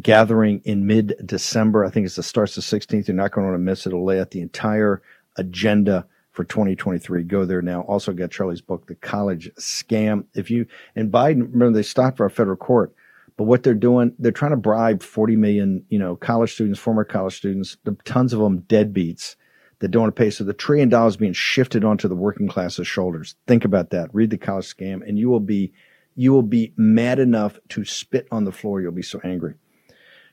gathering 0.00 0.60
in 0.64 0.86
mid 0.86 1.14
December. 1.24 1.84
I 1.84 1.90
think 1.90 2.10
the 2.12 2.22
starts 2.22 2.54
the 2.54 2.62
16th. 2.62 3.08
You're 3.08 3.16
not 3.16 3.32
going 3.32 3.46
to 3.46 3.50
want 3.50 3.60
to 3.60 3.64
miss 3.64 3.86
it. 3.86 3.90
It'll 3.90 4.04
lay 4.04 4.20
out 4.20 4.30
the 4.30 4.40
entire 4.40 5.02
agenda 5.36 6.06
for 6.32 6.44
2023. 6.44 7.22
Go 7.24 7.44
there 7.44 7.62
now. 7.62 7.82
Also 7.82 8.12
got 8.12 8.30
Charlie's 8.30 8.60
book, 8.60 8.86
The 8.86 8.94
College 8.94 9.50
Scam. 9.54 10.24
If 10.34 10.50
you, 10.50 10.66
and 10.94 11.12
Biden, 11.12 11.52
remember 11.52 11.72
they 11.72 11.82
stopped 11.82 12.16
for 12.16 12.26
a 12.26 12.30
federal 12.30 12.56
court, 12.56 12.94
but 13.36 13.44
what 13.44 13.62
they're 13.62 13.74
doing, 13.74 14.12
they're 14.18 14.32
trying 14.32 14.50
to 14.50 14.56
bribe 14.56 15.02
40 15.02 15.36
million, 15.36 15.84
you 15.88 15.98
know, 15.98 16.16
college 16.16 16.52
students, 16.52 16.80
former 16.80 17.04
college 17.04 17.36
students, 17.36 17.76
tons 18.04 18.32
of 18.32 18.40
them 18.40 18.62
deadbeats 18.62 19.36
that 19.80 19.88
don't 19.88 20.02
want 20.02 20.16
to 20.16 20.20
pay. 20.22 20.30
So 20.30 20.44
the 20.44 20.52
trillion 20.52 20.88
dollars 20.88 21.16
being 21.16 21.32
shifted 21.32 21.84
onto 21.84 22.08
the 22.08 22.14
working 22.14 22.48
class's 22.48 22.86
shoulders. 22.86 23.36
Think 23.46 23.64
about 23.64 23.90
that. 23.90 24.14
Read 24.14 24.30
the 24.30 24.38
college 24.38 24.66
scam, 24.66 25.06
and 25.06 25.18
you 25.18 25.28
will 25.28 25.40
be 25.40 25.72
you 26.14 26.32
will 26.32 26.42
be 26.42 26.72
mad 26.76 27.18
enough 27.18 27.58
to 27.70 27.84
spit 27.84 28.26
on 28.30 28.44
the 28.44 28.52
floor. 28.52 28.80
You'll 28.80 28.92
be 28.92 29.02
so 29.02 29.20
angry. 29.22 29.54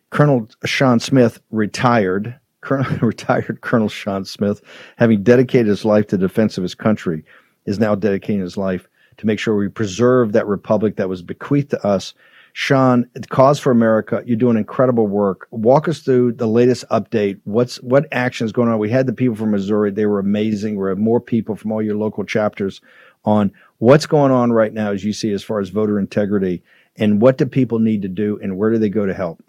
Colonel 0.09 0.47
Sean 0.65 0.99
Smith 0.99 1.41
retired. 1.51 2.39
Colonel, 2.61 2.97
retired 3.01 3.59
Colonel 3.61 3.89
Sean 3.89 4.23
Smith, 4.23 4.61
having 4.97 5.23
dedicated 5.23 5.67
his 5.67 5.83
life 5.83 6.07
to 6.07 6.17
the 6.17 6.27
defense 6.27 6.57
of 6.57 6.61
his 6.61 6.75
country, 6.75 7.25
is 7.65 7.79
now 7.79 7.95
dedicating 7.95 8.41
his 8.41 8.55
life 8.55 8.87
to 9.17 9.27
make 9.27 9.39
sure 9.39 9.55
we 9.55 9.67
preserve 9.67 10.31
that 10.31 10.47
republic 10.47 10.95
that 10.95 11.09
was 11.09 11.21
bequeathed 11.21 11.71
to 11.71 11.85
us 11.85 12.13
Sean, 12.55 13.09
Cause 13.29 13.59
for 13.59 13.71
America, 13.71 14.21
you're 14.27 14.37
doing 14.37 14.57
incredible 14.57 15.07
work. 15.07 15.47
Walk 15.49 15.87
us 15.87 16.01
through 16.01 16.33
the 16.33 16.47
latest 16.47 16.85
update. 16.91 17.39
What's 17.45 17.77
what 17.77 18.07
action 18.11 18.45
is 18.45 18.51
going 18.51 18.69
on? 18.69 18.77
We 18.77 18.91
had 18.91 19.07
the 19.07 19.13
people 19.13 19.35
from 19.35 19.49
Missouri; 19.49 19.89
they 19.89 20.05
were 20.05 20.19
amazing. 20.19 20.79
We 20.79 20.87
have 20.89 20.99
more 20.99 21.19
people 21.19 21.55
from 21.55 21.71
all 21.71 21.81
your 21.81 21.95
local 21.95 22.23
chapters 22.23 22.79
on 23.25 23.51
what's 23.79 24.05
going 24.05 24.31
on 24.31 24.51
right 24.51 24.71
now, 24.71 24.91
as 24.91 25.03
you 25.03 25.13
see, 25.13 25.31
as 25.31 25.43
far 25.43 25.59
as 25.61 25.69
voter 25.69 25.97
integrity, 25.97 26.61
and 26.95 27.19
what 27.19 27.39
do 27.39 27.47
people 27.47 27.79
need 27.79 28.03
to 28.03 28.07
do, 28.07 28.39
and 28.39 28.55
where 28.55 28.69
do 28.69 28.77
they 28.77 28.89
go 28.89 29.07
to 29.07 29.15
help? 29.15 29.43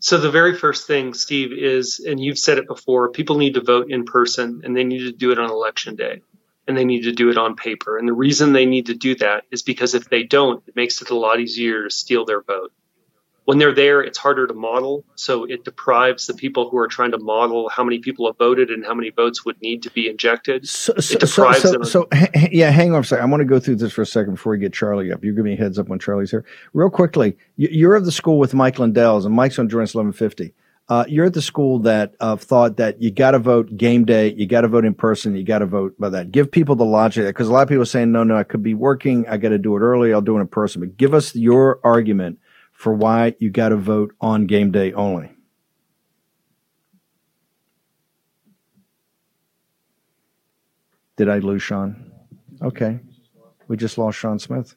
So 0.00 0.18
the 0.18 0.30
very 0.30 0.54
first 0.54 0.86
thing, 0.86 1.14
Steve, 1.14 1.52
is, 1.52 2.00
and 2.00 2.20
you've 2.20 2.38
said 2.38 2.58
it 2.58 2.68
before, 2.68 3.10
people 3.10 3.38
need 3.38 3.54
to 3.54 3.62
vote 3.62 3.90
in 3.90 4.04
person, 4.04 4.60
and 4.62 4.76
they 4.76 4.84
need 4.84 5.04
to 5.06 5.12
do 5.12 5.32
it 5.32 5.38
on 5.38 5.50
election 5.50 5.96
day 5.96 6.20
and 6.68 6.76
they 6.76 6.84
need 6.84 7.04
to 7.04 7.12
do 7.12 7.30
it 7.30 7.38
on 7.38 7.56
paper. 7.56 7.96
And 7.96 8.06
the 8.06 8.12
reason 8.12 8.52
they 8.52 8.66
need 8.66 8.86
to 8.86 8.94
do 8.94 9.14
that 9.16 9.44
is 9.50 9.62
because 9.62 9.94
if 9.94 10.10
they 10.10 10.22
don't, 10.22 10.62
it 10.68 10.76
makes 10.76 11.00
it 11.00 11.08
a 11.10 11.16
lot 11.16 11.40
easier 11.40 11.84
to 11.84 11.90
steal 11.90 12.26
their 12.26 12.42
vote. 12.42 12.72
When 13.46 13.56
they're 13.56 13.74
there, 13.74 14.02
it's 14.02 14.18
harder 14.18 14.46
to 14.46 14.52
model. 14.52 15.06
So 15.14 15.44
it 15.44 15.64
deprives 15.64 16.26
the 16.26 16.34
people 16.34 16.68
who 16.68 16.76
are 16.76 16.86
trying 16.86 17.12
to 17.12 17.18
model 17.18 17.70
how 17.70 17.82
many 17.82 17.98
people 18.00 18.26
have 18.26 18.36
voted 18.36 18.68
and 18.68 18.84
how 18.84 18.92
many 18.92 19.08
votes 19.08 19.46
would 19.46 19.58
need 19.62 19.84
to 19.84 19.90
be 19.90 20.06
injected. 20.06 20.68
So, 20.68 20.92
so, 20.98 21.18
so, 21.20 21.52
so, 21.52 21.82
so, 21.82 22.08
yeah, 22.52 22.70
hang 22.70 22.92
on 22.92 23.00
a 23.00 23.04
second. 23.04 23.24
I 23.24 23.28
want 23.30 23.40
to 23.40 23.46
go 23.46 23.58
through 23.58 23.76
this 23.76 23.94
for 23.94 24.02
a 24.02 24.06
second 24.06 24.34
before 24.34 24.52
we 24.52 24.58
get 24.58 24.74
Charlie 24.74 25.10
up. 25.10 25.24
You 25.24 25.34
give 25.34 25.46
me 25.46 25.54
a 25.54 25.56
heads 25.56 25.78
up 25.78 25.88
when 25.88 25.98
Charlie's 25.98 26.30
here. 26.30 26.44
Real 26.74 26.90
quickly, 26.90 27.38
you're 27.56 27.94
of 27.94 28.04
the 28.04 28.12
school 28.12 28.38
with 28.38 28.52
Mike 28.52 28.78
Lindell's, 28.78 29.24
and 29.24 29.34
Mike's 29.34 29.58
on 29.58 29.70
join 29.70 29.80
1150 29.80 30.52
uh, 30.88 31.04
you're 31.06 31.26
at 31.26 31.34
the 31.34 31.42
school 31.42 31.80
that 31.80 32.14
uh, 32.18 32.36
thought 32.36 32.78
that 32.78 33.02
you 33.02 33.10
got 33.10 33.32
to 33.32 33.38
vote 33.38 33.76
game 33.76 34.06
day, 34.06 34.32
you 34.32 34.46
got 34.46 34.62
to 34.62 34.68
vote 34.68 34.86
in 34.86 34.94
person, 34.94 35.36
you 35.36 35.44
got 35.44 35.58
to 35.58 35.66
vote 35.66 35.94
by 35.98 36.08
that. 36.08 36.32
Give 36.32 36.50
people 36.50 36.76
the 36.76 36.84
logic 36.84 37.26
because 37.26 37.48
a 37.48 37.52
lot 37.52 37.62
of 37.62 37.68
people 37.68 37.82
are 37.82 37.86
saying, 37.86 38.10
no, 38.10 38.24
no, 38.24 38.36
I 38.36 38.42
could 38.42 38.62
be 38.62 38.72
working, 38.72 39.28
I 39.28 39.36
got 39.36 39.50
to 39.50 39.58
do 39.58 39.76
it 39.76 39.80
early, 39.80 40.14
I'll 40.14 40.22
do 40.22 40.38
it 40.38 40.40
in 40.40 40.48
person. 40.48 40.80
But 40.80 40.96
give 40.96 41.12
us 41.12 41.34
your 41.34 41.78
argument 41.84 42.38
for 42.72 42.94
why 42.94 43.34
you 43.38 43.50
got 43.50 43.68
to 43.68 43.76
vote 43.76 44.14
on 44.20 44.46
game 44.46 44.70
day 44.70 44.94
only. 44.94 45.30
Did 51.16 51.28
I 51.28 51.38
lose 51.40 51.62
Sean? 51.62 52.12
Okay, 52.62 53.00
we 53.66 53.76
just 53.76 53.98
lost 53.98 54.18
Sean 54.18 54.38
Smith. 54.38 54.74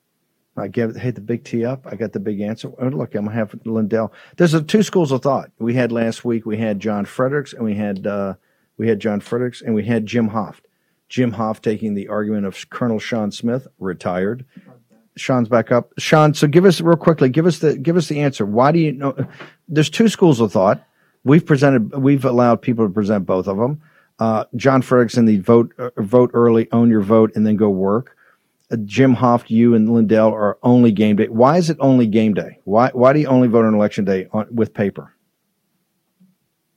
I 0.62 0.68
gave 0.68 0.96
hey 0.96 1.12
the 1.12 1.22
big 1.22 1.44
T 1.44 1.66
up. 1.66 1.86
I 1.86 1.96
got 1.96 2.14
the 2.14 2.20
big 2.20 2.40
answer. 2.42 2.72
Oh, 2.80 2.88
look, 2.88 3.16
I'm 3.16 3.26
gonna 3.26 3.36
have 3.36 3.56
Lindell. 3.66 4.14
There's 4.38 4.60
two 4.64 4.84
schools 4.84 5.12
of 5.12 5.22
thought. 5.22 5.52
We 5.60 5.74
had 5.74 5.92
last 5.92 6.24
week. 6.24 6.46
We 6.46 6.58
had 6.58 6.80
John 6.80 7.06
Fredericks 7.06 7.54
and 7.54 7.64
we 7.64 7.76
had 7.76 8.08
uh, 8.08 8.36
we 8.78 8.88
had 8.88 9.00
John 9.00 9.20
Fredericks 9.20 9.62
and 9.62 9.76
we 9.76 9.84
had 9.86 10.06
Jim 10.06 10.30
Hoft. 10.30 10.62
Jim 11.10 11.34
Hoft 11.34 11.62
taking 11.62 11.94
the 11.94 12.08
argument 12.08 12.46
of 12.46 12.70
Colonel 12.70 13.00
Sean 13.00 13.32
Smith, 13.32 13.68
retired. 13.80 14.46
Sean's 15.18 15.50
back 15.50 15.72
up. 15.72 15.92
Sean, 15.98 16.34
so 16.34 16.48
give 16.48 16.64
us 16.64 16.80
real 16.80 16.96
quickly. 16.96 17.30
Give 17.30 17.46
us 17.46 17.60
the 17.60 17.78
give 17.78 17.98
us 17.98 18.08
the 18.08 18.22
answer. 18.22 18.46
Why 18.46 18.72
do 18.72 18.80
you 18.80 18.94
know? 18.94 19.16
There's 19.68 19.90
two 19.90 20.08
schools 20.08 20.40
of 20.40 20.52
thought. 20.52 20.86
We've 21.24 21.46
presented. 21.46 21.96
We've 21.96 22.24
allowed 22.24 22.62
people 22.62 22.88
to 22.88 22.94
present 22.94 23.26
both 23.26 23.48
of 23.48 23.58
them. 23.58 23.82
Uh, 24.20 24.46
John 24.56 24.82
Fredericks 24.82 25.18
in 25.18 25.26
the 25.26 25.40
vote 25.40 25.74
uh, 25.78 25.90
vote 25.98 26.32
early, 26.34 26.68
own 26.72 26.90
your 26.90 27.02
vote, 27.02 27.32
and 27.36 27.46
then 27.46 27.58
go 27.58 27.70
work. 27.70 28.16
Jim 28.86 29.16
Hoft, 29.16 29.50
you 29.50 29.76
and 29.76 29.94
Lindell 29.94 30.34
are 30.34 30.58
only 30.64 30.92
game 30.92 31.16
day. 31.16 31.28
Why 31.28 31.58
is 31.58 31.70
it 31.70 31.78
only 31.80 32.08
game 32.08 32.34
day? 32.34 32.60
Why 32.64 32.90
why 32.94 33.14
do 33.14 33.20
you 33.20 33.28
only 33.28 33.48
vote 33.48 33.66
on 33.66 33.74
election 33.74 34.06
day 34.06 34.28
on, 34.32 34.48
with 34.54 34.74
paper? 34.74 35.16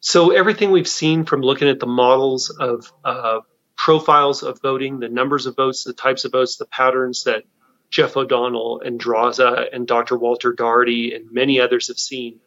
So 0.00 0.32
everything 0.32 0.70
we've 0.70 0.88
seen 0.88 1.24
from 1.24 1.40
looking 1.40 1.68
at 1.68 1.80
the 1.80 1.86
models 1.86 2.50
of 2.50 2.92
uh, 3.04 3.40
profiles 3.76 4.42
of 4.42 4.60
voting, 4.60 5.00
the 5.00 5.08
numbers 5.08 5.46
of 5.46 5.56
votes, 5.56 5.84
the 5.84 5.94
types 5.94 6.24
of 6.24 6.32
votes, 6.32 6.56
the 6.56 6.66
patterns 6.66 7.24
that 7.24 7.44
Jeff 7.90 8.16
O'Donnell 8.16 8.82
and 8.84 9.00
Draza 9.00 9.66
and 9.72 9.86
Dr. 9.86 10.18
Walter 10.18 10.52
Daugherty 10.52 11.14
and 11.14 11.30
many 11.30 11.60
others 11.60 11.88
have 11.88 11.98
seen, 11.98 12.40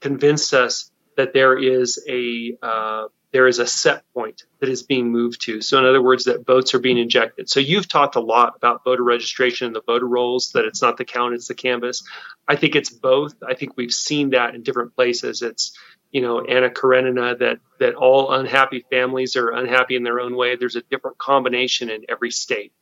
convinced 0.00 0.54
us 0.54 0.90
that 1.16 1.32
there 1.32 1.56
is 1.56 2.04
a 2.08 2.56
uh, 2.62 3.04
there 3.36 3.46
is 3.46 3.58
a 3.58 3.66
set 3.66 4.02
point 4.14 4.44
that 4.60 4.70
is 4.70 4.82
being 4.82 5.12
moved 5.12 5.42
to. 5.42 5.60
So, 5.60 5.78
in 5.78 5.84
other 5.84 6.00
words, 6.00 6.24
that 6.24 6.46
votes 6.46 6.72
are 6.72 6.78
being 6.78 6.96
injected. 6.96 7.50
So, 7.50 7.60
you've 7.60 7.86
talked 7.86 8.16
a 8.16 8.20
lot 8.20 8.54
about 8.56 8.82
voter 8.82 9.04
registration 9.04 9.66
and 9.66 9.76
the 9.76 9.82
voter 9.82 10.08
rolls, 10.08 10.52
that 10.52 10.64
it's 10.64 10.80
not 10.80 10.96
the 10.96 11.04
count, 11.04 11.34
it's 11.34 11.46
the 11.46 11.54
canvass. 11.54 12.02
I 12.48 12.56
think 12.56 12.74
it's 12.74 12.88
both. 12.88 13.34
I 13.46 13.52
think 13.52 13.76
we've 13.76 13.92
seen 13.92 14.30
that 14.30 14.54
in 14.54 14.62
different 14.62 14.94
places. 14.96 15.42
It's, 15.42 15.78
you 16.10 16.22
know, 16.22 16.46
Anna 16.46 16.70
Karenina, 16.70 17.36
that, 17.40 17.58
that 17.78 17.94
all 17.94 18.32
unhappy 18.32 18.86
families 18.90 19.36
are 19.36 19.50
unhappy 19.50 19.96
in 19.96 20.02
their 20.02 20.18
own 20.18 20.34
way. 20.34 20.56
There's 20.56 20.76
a 20.76 20.82
different 20.90 21.18
combination 21.18 21.90
in 21.90 22.06
every 22.08 22.30
state. 22.30 22.72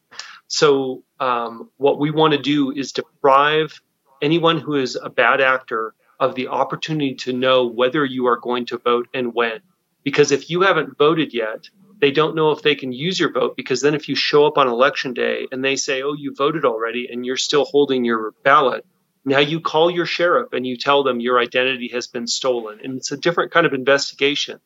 So, 0.47 1.03
um, 1.19 1.69
what 1.79 1.99
we 1.99 2.12
want 2.12 2.33
to 2.35 2.38
do 2.38 2.71
is 2.71 2.93
deprive 2.93 3.83
anyone 4.23 4.61
who 4.61 4.77
is 4.77 4.95
a 4.95 5.11
bad 5.11 5.40
actor 5.40 5.95
of 6.21 6.37
the 6.37 6.47
opportunity 6.47 7.17
to 7.17 7.33
know 7.33 7.67
whether 7.67 8.05
you 8.05 8.29
are 8.29 8.38
going 8.38 8.67
to 8.67 8.79
vote 8.79 9.09
and 9.12 9.35
when. 9.35 9.61
Because 10.05 10.31
if 10.31 10.51
you 10.51 10.61
haven't 10.61 10.97
voted 10.97 11.35
yet, 11.35 11.69
they 12.01 12.11
don't 12.11 12.37
know 12.37 12.51
if 12.51 12.62
they 12.62 12.75
can 12.75 12.93
use 12.93 13.19
your 13.19 13.33
vote 13.33 13.57
because 13.57 13.81
then 13.81 13.95
if 13.95 14.09
you 14.09 14.14
show 14.14 14.47
up 14.47 14.59
on 14.59 14.69
election 14.69 15.14
day 15.14 15.47
and 15.51 15.64
they 15.64 15.77
say, 15.77 16.03
oh, 16.03 16.12
you 16.12 16.35
voted 16.37 16.64
already 16.64 17.09
and 17.11 17.25
you're 17.25 17.37
still 17.37 17.64
holding 17.64 18.05
your 18.05 18.33
ballot, 18.43 18.85
now 19.25 19.38
you 19.38 19.61
call 19.61 19.90
your 19.90 20.05
sheriff 20.05 20.53
and 20.53 20.67
you 20.67 20.77
tell 20.77 21.03
them 21.03 21.21
your 21.21 21.38
identity 21.38 21.88
has 21.88 22.07
been 22.07 22.27
stolen. 22.27 22.81
And 22.85 22.99
it's 22.99 23.11
a 23.11 23.17
different 23.17 23.53
kind 23.53 23.64
of 23.64 23.73
investigation 23.73 24.61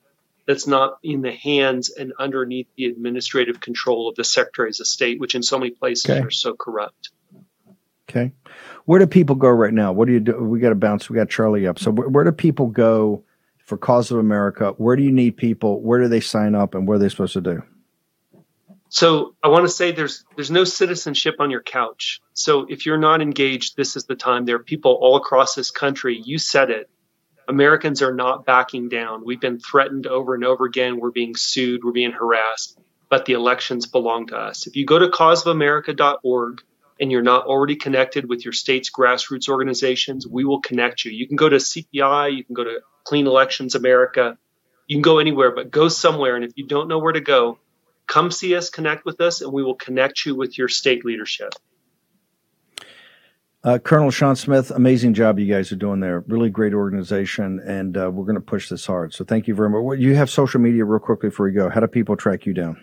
that's 0.47 0.67
not 0.67 0.99
in 1.03 1.21
the 1.23 1.31
hands 1.31 1.91
and 1.91 2.13
underneath 2.19 2.67
the 2.77 2.87
administrative 2.87 3.61
control 3.61 4.09
of 4.09 4.17
the 4.17 4.25
secretaries 4.25 4.81
of 4.81 4.87
state, 4.87 5.21
which 5.21 5.35
in 5.35 5.43
so 5.43 5.59
many 5.59 5.71
places 5.71 6.11
okay. 6.11 6.21
are 6.21 6.31
so 6.31 6.55
corrupt. 6.55 7.11
Okay. 8.09 8.33
Where 8.87 8.99
do 8.99 9.07
people 9.07 9.37
go 9.37 9.51
right 9.51 9.73
now? 9.73 9.93
What 9.93 10.07
do 10.07 10.15
you 10.15 10.21
do? 10.21 10.43
We 10.43 10.59
got 10.59 10.71
to 10.71 10.75
bounce. 10.75 11.11
We 11.11 11.17
got 11.17 11.29
Charlie 11.29 11.67
up. 11.67 11.79
So 11.79 11.91
where, 11.91 12.09
where 12.09 12.25
do 12.25 12.33
people 12.33 12.67
go 12.67 13.23
for 13.69 13.77
Cause 13.77 14.11
of 14.11 14.19
America? 14.19 14.75
Where 14.79 14.97
do 14.97 15.03
you 15.03 15.13
need 15.13 15.37
people? 15.37 15.83
Where 15.83 16.01
do 16.01 16.09
they 16.09 16.21
sign 16.21 16.55
up, 16.55 16.75
and 16.75 16.89
what 16.89 16.95
are 16.95 16.99
they 16.99 17.11
supposed 17.11 17.35
to 17.35 17.41
do? 17.43 17.63
So 18.89 19.35
I 19.43 19.49
want 19.49 19.67
to 19.67 19.69
say 19.73 19.93
there's 19.93 20.25
there's 20.35 20.51
no 20.51 20.65
citizenship 20.65 21.37
on 21.39 21.51
your 21.51 21.63
couch. 21.63 22.21
So 22.33 22.67
if 22.69 22.87
you're 22.87 22.99
not 22.99 23.21
engaged, 23.21 23.77
this 23.77 23.97
is 23.97 24.05
the 24.05 24.17
time. 24.17 24.47
There 24.47 24.57
are 24.57 24.65
people 24.65 24.93
all 24.93 25.17
across 25.17 25.55
this 25.55 25.71
country. 25.71 26.21
You 26.25 26.39
said 26.39 26.71
it. 26.71 26.89
Americans 27.47 28.03
are 28.03 28.15
not 28.15 28.47
backing 28.47 28.89
down. 28.89 29.25
We've 29.25 29.41
been 29.41 29.59
threatened 29.59 30.07
over 30.07 30.35
and 30.35 30.45
over 30.45 30.65
again. 30.65 31.01
We're 31.01 31.11
being 31.11 31.37
sued. 31.37 31.85
We're 31.85 31.93
being 31.93 32.13
harassed. 32.13 32.79
But 33.11 33.27
the 33.27 33.35
elections 33.35 33.87
belong 33.87 34.29
to 34.29 34.37
us. 34.37 34.67
If 34.67 34.77
you 34.77 34.85
go 34.85 34.99
to 34.99 35.09
causeofamerica.org 35.09 36.63
and 37.01 37.13
you're 37.13 37.23
not 37.23 37.47
already 37.47 37.77
connected 37.77 38.29
with 38.29 38.45
your 38.45 38.53
state's 38.53 38.91
grassroots 38.91 39.49
organizations, 39.49 40.27
we 40.27 40.45
will 40.45 40.61
connect 40.61 41.05
you. 41.05 41.13
You 41.13 41.27
can 41.27 41.37
go 41.37 41.49
to 41.49 41.57
CPI. 41.57 42.37
You 42.37 42.45
can 42.45 42.55
go 42.55 42.65
to 42.65 42.81
Clean 43.09 43.27
Elections 43.27 43.75
America. 43.75 44.37
You 44.87 44.97
can 44.97 45.03
go 45.03 45.19
anywhere, 45.19 45.51
but 45.51 45.71
go 45.71 45.89
somewhere. 45.89 46.37
And 46.37 46.45
if 46.45 46.53
you 46.57 46.67
don't 46.67 46.89
know 46.89 46.99
where 46.99 47.15
to 47.15 47.23
go, 47.23 47.59
come 48.07 48.31
see 48.31 48.55
us, 48.55 48.69
connect 48.69 49.07
with 49.07 49.23
us, 49.23 49.41
and 49.41 49.51
we 49.51 49.63
will 49.63 49.77
connect 49.77 50.27
you 50.27 50.35
with 50.35 50.59
your 50.59 50.69
state 50.69 51.07
leadership. 51.07 51.55
Uh, 53.65 53.79
Colonel 53.79 54.11
Sean 54.11 54.37
Smith, 54.37 54.71
amazing 54.71 55.15
job 55.15 55.39
you 55.39 55.51
guys 55.51 55.73
are 55.73 55.77
doing 55.77 56.01
there. 56.01 56.23
Really 56.29 56.51
great 56.51 56.75
organization, 56.75 57.61
and 57.65 57.97
uh, 57.97 58.11
we're 58.11 58.27
going 58.27 58.35
to 58.35 58.43
push 58.43 58.69
this 58.69 58.85
hard. 58.85 59.15
So 59.15 59.25
thank 59.25 59.49
you 59.49 59.55
very 59.55 59.71
much. 59.71 59.99
You 59.99 60.15
have 60.15 60.29
social 60.29 60.61
media 60.61 60.85
real 60.85 61.01
quickly 61.01 61.31
before 61.31 61.47
we 61.47 61.53
go. 61.53 61.71
How 61.71 61.81
do 61.81 61.87
people 61.87 62.15
track 62.15 62.45
you 62.45 62.53
down? 62.53 62.77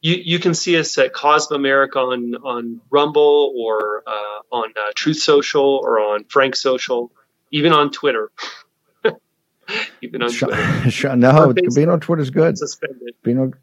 You, 0.00 0.16
you 0.16 0.40
can 0.40 0.54
see 0.54 0.76
us 0.76 0.98
at 0.98 1.12
Cause 1.12 1.52
of 1.52 1.54
America 1.54 2.00
on, 2.00 2.34
on 2.34 2.80
Rumble 2.90 3.54
or 3.56 4.02
uh, 4.06 4.40
on 4.50 4.72
uh, 4.76 4.90
Truth 4.96 5.18
Social 5.18 5.80
or 5.82 6.00
on 6.00 6.24
Frank 6.24 6.56
Social, 6.56 7.12
even 7.52 7.72
on 7.72 7.92
Twitter. 7.92 8.32
even 10.02 10.22
on 10.22 10.30
Sean, 10.30 10.50
Twitter. 10.50 10.90
Sean, 10.90 11.20
no, 11.20 11.30
On 11.30 11.54
being 11.74 11.88
on 11.88 12.00
Twitter 12.00 12.22
is 12.22 12.30
good. 12.30 12.58
Suspended. 12.58 13.14
Being 13.22 13.38
on 13.38 13.54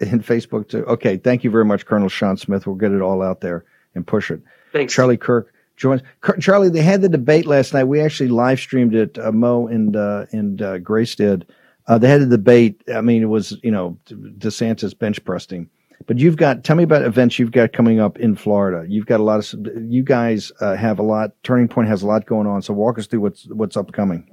in 0.00 0.22
Facebook 0.22 0.68
too. 0.68 0.84
Okay, 0.86 1.16
thank 1.18 1.44
you 1.44 1.50
very 1.50 1.64
much, 1.64 1.86
Colonel 1.86 2.08
Sean 2.08 2.36
Smith. 2.36 2.66
We'll 2.66 2.76
get 2.76 2.92
it 2.92 3.02
all 3.02 3.22
out 3.22 3.40
there 3.40 3.64
and 3.94 4.06
push 4.06 4.30
it. 4.30 4.40
Thanks. 4.72 4.94
Charlie 4.94 5.16
Kirk 5.16 5.52
joins. 5.76 6.02
Charlie, 6.38 6.70
they 6.70 6.82
had 6.82 7.02
the 7.02 7.08
debate 7.08 7.46
last 7.46 7.74
night. 7.74 7.84
We 7.84 8.00
actually 8.00 8.28
live 8.28 8.60
streamed 8.60 8.94
it. 8.94 9.18
Uh, 9.18 9.32
Mo 9.32 9.66
and 9.66 9.96
uh, 9.96 10.26
and 10.32 10.62
uh, 10.62 10.78
Grace 10.78 11.14
did. 11.14 11.46
Uh, 11.86 11.98
they 11.98 12.08
had 12.08 12.20
a 12.20 12.26
debate. 12.26 12.82
I 12.94 13.00
mean, 13.00 13.22
it 13.22 13.26
was 13.26 13.58
you 13.62 13.70
know 13.70 13.98
DeSantis 14.06 14.96
bench 14.96 15.22
pressing. 15.24 15.68
But 16.06 16.18
you've 16.18 16.36
got. 16.36 16.64
Tell 16.64 16.76
me 16.76 16.84
about 16.84 17.02
events 17.02 17.38
you've 17.38 17.52
got 17.52 17.72
coming 17.72 18.00
up 18.00 18.18
in 18.18 18.36
Florida. 18.36 18.86
You've 18.88 19.06
got 19.06 19.20
a 19.20 19.22
lot 19.22 19.52
of. 19.52 19.66
You 19.76 20.02
guys 20.02 20.52
uh, 20.60 20.76
have 20.76 20.98
a 20.98 21.02
lot. 21.02 21.32
Turning 21.42 21.68
Point 21.68 21.88
has 21.88 22.02
a 22.02 22.06
lot 22.06 22.26
going 22.26 22.46
on. 22.46 22.62
So 22.62 22.72
walk 22.72 22.98
us 22.98 23.06
through 23.06 23.20
what's 23.20 23.46
what's 23.48 23.76
upcoming. 23.76 24.30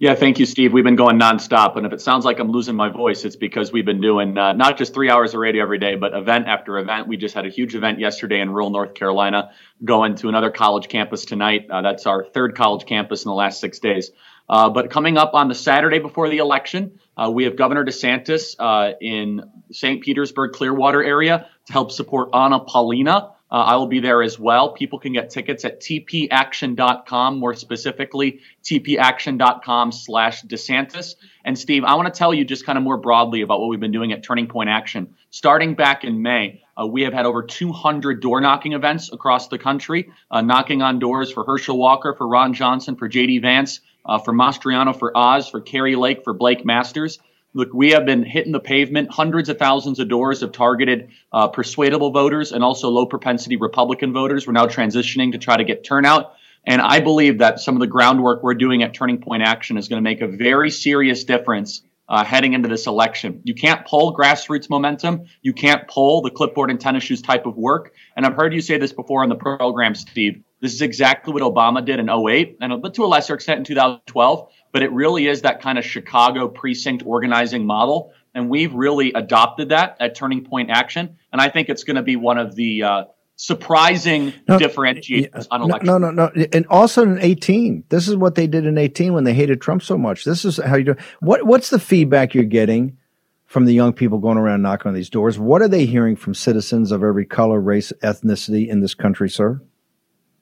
Yeah, 0.00 0.14
thank 0.14 0.38
you, 0.38 0.46
Steve. 0.46 0.72
We've 0.72 0.84
been 0.84 0.94
going 0.94 1.18
nonstop, 1.18 1.76
and 1.76 1.84
if 1.84 1.92
it 1.92 2.00
sounds 2.00 2.24
like 2.24 2.38
I'm 2.38 2.52
losing 2.52 2.76
my 2.76 2.88
voice, 2.88 3.24
it's 3.24 3.34
because 3.34 3.72
we've 3.72 3.84
been 3.84 4.00
doing 4.00 4.38
uh, 4.38 4.52
not 4.52 4.78
just 4.78 4.94
three 4.94 5.10
hours 5.10 5.34
of 5.34 5.40
radio 5.40 5.60
every 5.60 5.80
day, 5.80 5.96
but 5.96 6.14
event 6.14 6.46
after 6.46 6.78
event. 6.78 7.08
We 7.08 7.16
just 7.16 7.34
had 7.34 7.46
a 7.46 7.48
huge 7.48 7.74
event 7.74 7.98
yesterday 7.98 8.38
in 8.40 8.50
rural 8.50 8.70
North 8.70 8.94
Carolina, 8.94 9.50
going 9.84 10.14
to 10.16 10.28
another 10.28 10.52
college 10.52 10.86
campus 10.86 11.24
tonight. 11.24 11.66
Uh, 11.68 11.82
that's 11.82 12.06
our 12.06 12.24
third 12.24 12.54
college 12.54 12.86
campus 12.86 13.24
in 13.24 13.28
the 13.28 13.34
last 13.34 13.58
six 13.58 13.80
days. 13.80 14.12
Uh, 14.48 14.70
but 14.70 14.88
coming 14.88 15.18
up 15.18 15.34
on 15.34 15.48
the 15.48 15.54
Saturday 15.54 15.98
before 15.98 16.28
the 16.28 16.38
election, 16.38 17.00
uh, 17.16 17.28
we 17.28 17.42
have 17.42 17.56
Governor 17.56 17.84
DeSantis 17.84 18.54
uh, 18.60 18.92
in 19.00 19.50
St. 19.72 20.00
Petersburg, 20.00 20.52
Clearwater 20.52 21.02
area 21.02 21.48
to 21.66 21.72
help 21.72 21.90
support 21.90 22.28
Anna 22.32 22.60
Paulina. 22.60 23.32
Uh, 23.50 23.56
I 23.56 23.76
will 23.76 23.86
be 23.86 24.00
there 24.00 24.22
as 24.22 24.38
well. 24.38 24.72
People 24.72 24.98
can 24.98 25.12
get 25.12 25.30
tickets 25.30 25.64
at 25.64 25.80
tpaction.com, 25.80 27.38
more 27.38 27.54
specifically, 27.54 28.40
tpaction.com 28.62 29.92
slash 29.92 30.42
DeSantis. 30.42 31.14
And 31.44 31.58
Steve, 31.58 31.84
I 31.84 31.94
want 31.94 32.12
to 32.12 32.18
tell 32.18 32.34
you 32.34 32.44
just 32.44 32.66
kind 32.66 32.76
of 32.76 32.84
more 32.84 32.98
broadly 32.98 33.40
about 33.40 33.60
what 33.60 33.68
we've 33.68 33.80
been 33.80 33.92
doing 33.92 34.12
at 34.12 34.22
Turning 34.22 34.48
Point 34.48 34.68
Action. 34.68 35.14
Starting 35.30 35.74
back 35.74 36.04
in 36.04 36.20
May, 36.20 36.62
uh, 36.78 36.86
we 36.86 37.02
have 37.02 37.14
had 37.14 37.24
over 37.24 37.42
200 37.42 38.20
door 38.20 38.40
knocking 38.40 38.74
events 38.74 39.10
across 39.12 39.48
the 39.48 39.58
country, 39.58 40.10
uh, 40.30 40.42
knocking 40.42 40.82
on 40.82 40.98
doors 40.98 41.32
for 41.32 41.44
Herschel 41.44 41.78
Walker, 41.78 42.14
for 42.16 42.28
Ron 42.28 42.52
Johnson, 42.52 42.96
for 42.96 43.08
JD 43.08 43.40
Vance, 43.40 43.80
uh, 44.04 44.18
for 44.18 44.32
Mastriano, 44.32 44.96
for 44.96 45.16
Oz, 45.16 45.48
for 45.48 45.60
Kari 45.60 45.96
Lake, 45.96 46.22
for 46.22 46.34
Blake 46.34 46.64
Masters. 46.66 47.18
Look, 47.58 47.74
we 47.74 47.90
have 47.90 48.06
been 48.06 48.22
hitting 48.22 48.52
the 48.52 48.60
pavement. 48.60 49.10
Hundreds 49.10 49.48
of 49.48 49.58
thousands 49.58 49.98
of 49.98 50.08
doors 50.08 50.42
have 50.42 50.52
targeted 50.52 51.08
uh, 51.32 51.48
persuadable 51.48 52.12
voters 52.12 52.52
and 52.52 52.62
also 52.62 52.88
low 52.88 53.04
propensity 53.04 53.56
Republican 53.56 54.12
voters. 54.12 54.46
We're 54.46 54.52
now 54.52 54.66
transitioning 54.66 55.32
to 55.32 55.38
try 55.38 55.56
to 55.56 55.64
get 55.64 55.82
turnout. 55.82 56.34
And 56.64 56.80
I 56.80 57.00
believe 57.00 57.38
that 57.38 57.58
some 57.58 57.74
of 57.74 57.80
the 57.80 57.88
groundwork 57.88 58.44
we're 58.44 58.54
doing 58.54 58.84
at 58.84 58.94
Turning 58.94 59.20
Point 59.20 59.42
Action 59.42 59.76
is 59.76 59.88
going 59.88 59.96
to 59.96 60.08
make 60.08 60.20
a 60.20 60.28
very 60.28 60.70
serious 60.70 61.24
difference 61.24 61.82
uh, 62.08 62.24
heading 62.24 62.52
into 62.52 62.68
this 62.68 62.86
election. 62.86 63.40
You 63.42 63.54
can't 63.54 63.84
pull 63.84 64.16
grassroots 64.16 64.70
momentum. 64.70 65.24
You 65.42 65.52
can't 65.52 65.88
pull 65.88 66.22
the 66.22 66.30
clipboard 66.30 66.70
and 66.70 66.80
tennis 66.80 67.02
shoes 67.02 67.22
type 67.22 67.44
of 67.44 67.56
work. 67.56 67.92
And 68.16 68.24
I've 68.24 68.34
heard 68.34 68.54
you 68.54 68.60
say 68.60 68.78
this 68.78 68.92
before 68.92 69.24
on 69.24 69.30
the 69.30 69.34
program, 69.34 69.96
Steve. 69.96 70.44
This 70.60 70.74
is 70.74 70.82
exactly 70.82 71.32
what 71.32 71.42
Obama 71.42 71.84
did 71.84 72.00
in 72.00 72.08
08 72.08 72.58
and 72.60 72.82
but 72.82 72.94
to 72.94 73.04
a 73.04 73.06
lesser 73.06 73.34
extent 73.34 73.58
in 73.58 73.64
2012 73.64 74.48
but 74.78 74.84
it 74.84 74.92
really 74.92 75.26
is 75.26 75.42
that 75.42 75.60
kind 75.60 75.76
of 75.76 75.84
Chicago 75.84 76.46
precinct 76.46 77.02
organizing 77.04 77.66
model. 77.66 78.12
And 78.32 78.48
we've 78.48 78.72
really 78.72 79.12
adopted 79.12 79.70
that 79.70 79.96
at 79.98 80.14
Turning 80.14 80.44
Point 80.44 80.70
Action. 80.70 81.16
And 81.32 81.42
I 81.42 81.48
think 81.48 81.68
it's 81.68 81.82
going 81.82 81.96
to 81.96 82.04
be 82.04 82.14
one 82.14 82.38
of 82.38 82.54
the 82.54 82.84
uh, 82.84 83.04
surprising 83.34 84.32
no, 84.46 84.56
differentiators 84.56 85.48
on 85.50 85.62
election. 85.62 85.86
No, 85.86 85.98
no, 85.98 86.12
no. 86.12 86.30
And 86.52 86.64
also 86.68 87.02
in 87.02 87.18
18, 87.18 87.86
this 87.88 88.06
is 88.06 88.14
what 88.14 88.36
they 88.36 88.46
did 88.46 88.66
in 88.66 88.78
18 88.78 89.14
when 89.14 89.24
they 89.24 89.34
hated 89.34 89.60
Trump 89.60 89.82
so 89.82 89.98
much. 89.98 90.22
This 90.22 90.44
is 90.44 90.58
how 90.58 90.76
you 90.76 90.84
do 90.84 90.94
What, 91.18 91.42
what's 91.42 91.70
the 91.70 91.80
feedback 91.80 92.32
you're 92.32 92.44
getting 92.44 92.98
from 93.46 93.64
the 93.64 93.74
young 93.74 93.92
people 93.92 94.18
going 94.18 94.38
around 94.38 94.62
knocking 94.62 94.90
on 94.90 94.94
these 94.94 95.10
doors? 95.10 95.40
What 95.40 95.60
are 95.60 95.66
they 95.66 95.86
hearing 95.86 96.14
from 96.14 96.34
citizens 96.34 96.92
of 96.92 97.02
every 97.02 97.26
color, 97.26 97.60
race, 97.60 97.92
ethnicity 98.04 98.68
in 98.68 98.78
this 98.78 98.94
country, 98.94 99.28
sir? 99.28 99.60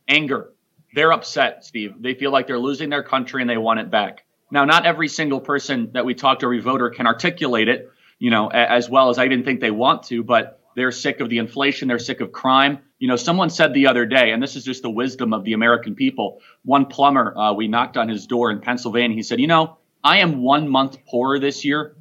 Anger 0.08 0.50
they're 0.96 1.12
upset, 1.12 1.62
Steve. 1.62 1.94
They 2.00 2.14
feel 2.14 2.32
like 2.32 2.46
they're 2.46 2.58
losing 2.58 2.88
their 2.88 3.02
country 3.02 3.42
and 3.42 3.50
they 3.50 3.58
want 3.58 3.80
it 3.80 3.90
back. 3.90 4.24
Now, 4.50 4.64
not 4.64 4.86
every 4.86 5.08
single 5.08 5.40
person 5.40 5.90
that 5.92 6.04
we 6.04 6.14
talk 6.14 6.40
to, 6.40 6.46
every 6.46 6.60
voter 6.60 6.90
can 6.90 7.06
articulate 7.06 7.68
it, 7.68 7.90
you 8.18 8.30
know, 8.30 8.48
as 8.48 8.88
well 8.88 9.10
as 9.10 9.18
I 9.18 9.28
didn't 9.28 9.44
think 9.44 9.60
they 9.60 9.70
want 9.70 10.04
to, 10.04 10.22
but 10.22 10.60
they're 10.76 10.92
sick 10.92 11.20
of 11.20 11.30
the 11.30 11.38
inflation. 11.38 11.88
They're 11.88 11.98
sick 11.98 12.20
of 12.20 12.32
crime. 12.32 12.78
You 12.98 13.08
know, 13.08 13.16
someone 13.16 13.50
said 13.50 13.74
the 13.74 13.88
other 13.88 14.06
day, 14.06 14.30
and 14.30 14.42
this 14.42 14.56
is 14.56 14.64
just 14.64 14.82
the 14.82 14.90
wisdom 14.90 15.32
of 15.32 15.42
the 15.42 15.54
American 15.54 15.94
people. 15.94 16.40
One 16.64 16.86
plumber, 16.86 17.36
uh, 17.36 17.52
we 17.54 17.66
knocked 17.66 17.96
on 17.96 18.08
his 18.08 18.26
door 18.26 18.50
in 18.50 18.60
Pennsylvania. 18.60 19.16
He 19.16 19.22
said, 19.22 19.40
you 19.40 19.46
know, 19.46 19.78
I 20.04 20.18
am 20.18 20.42
one 20.42 20.68
month 20.68 21.04
poorer 21.06 21.38
this 21.38 21.64
year 21.64 21.96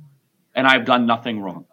and 0.53 0.67
I've 0.67 0.85
done 0.85 1.05
nothing 1.05 1.39
wrong. 1.39 1.65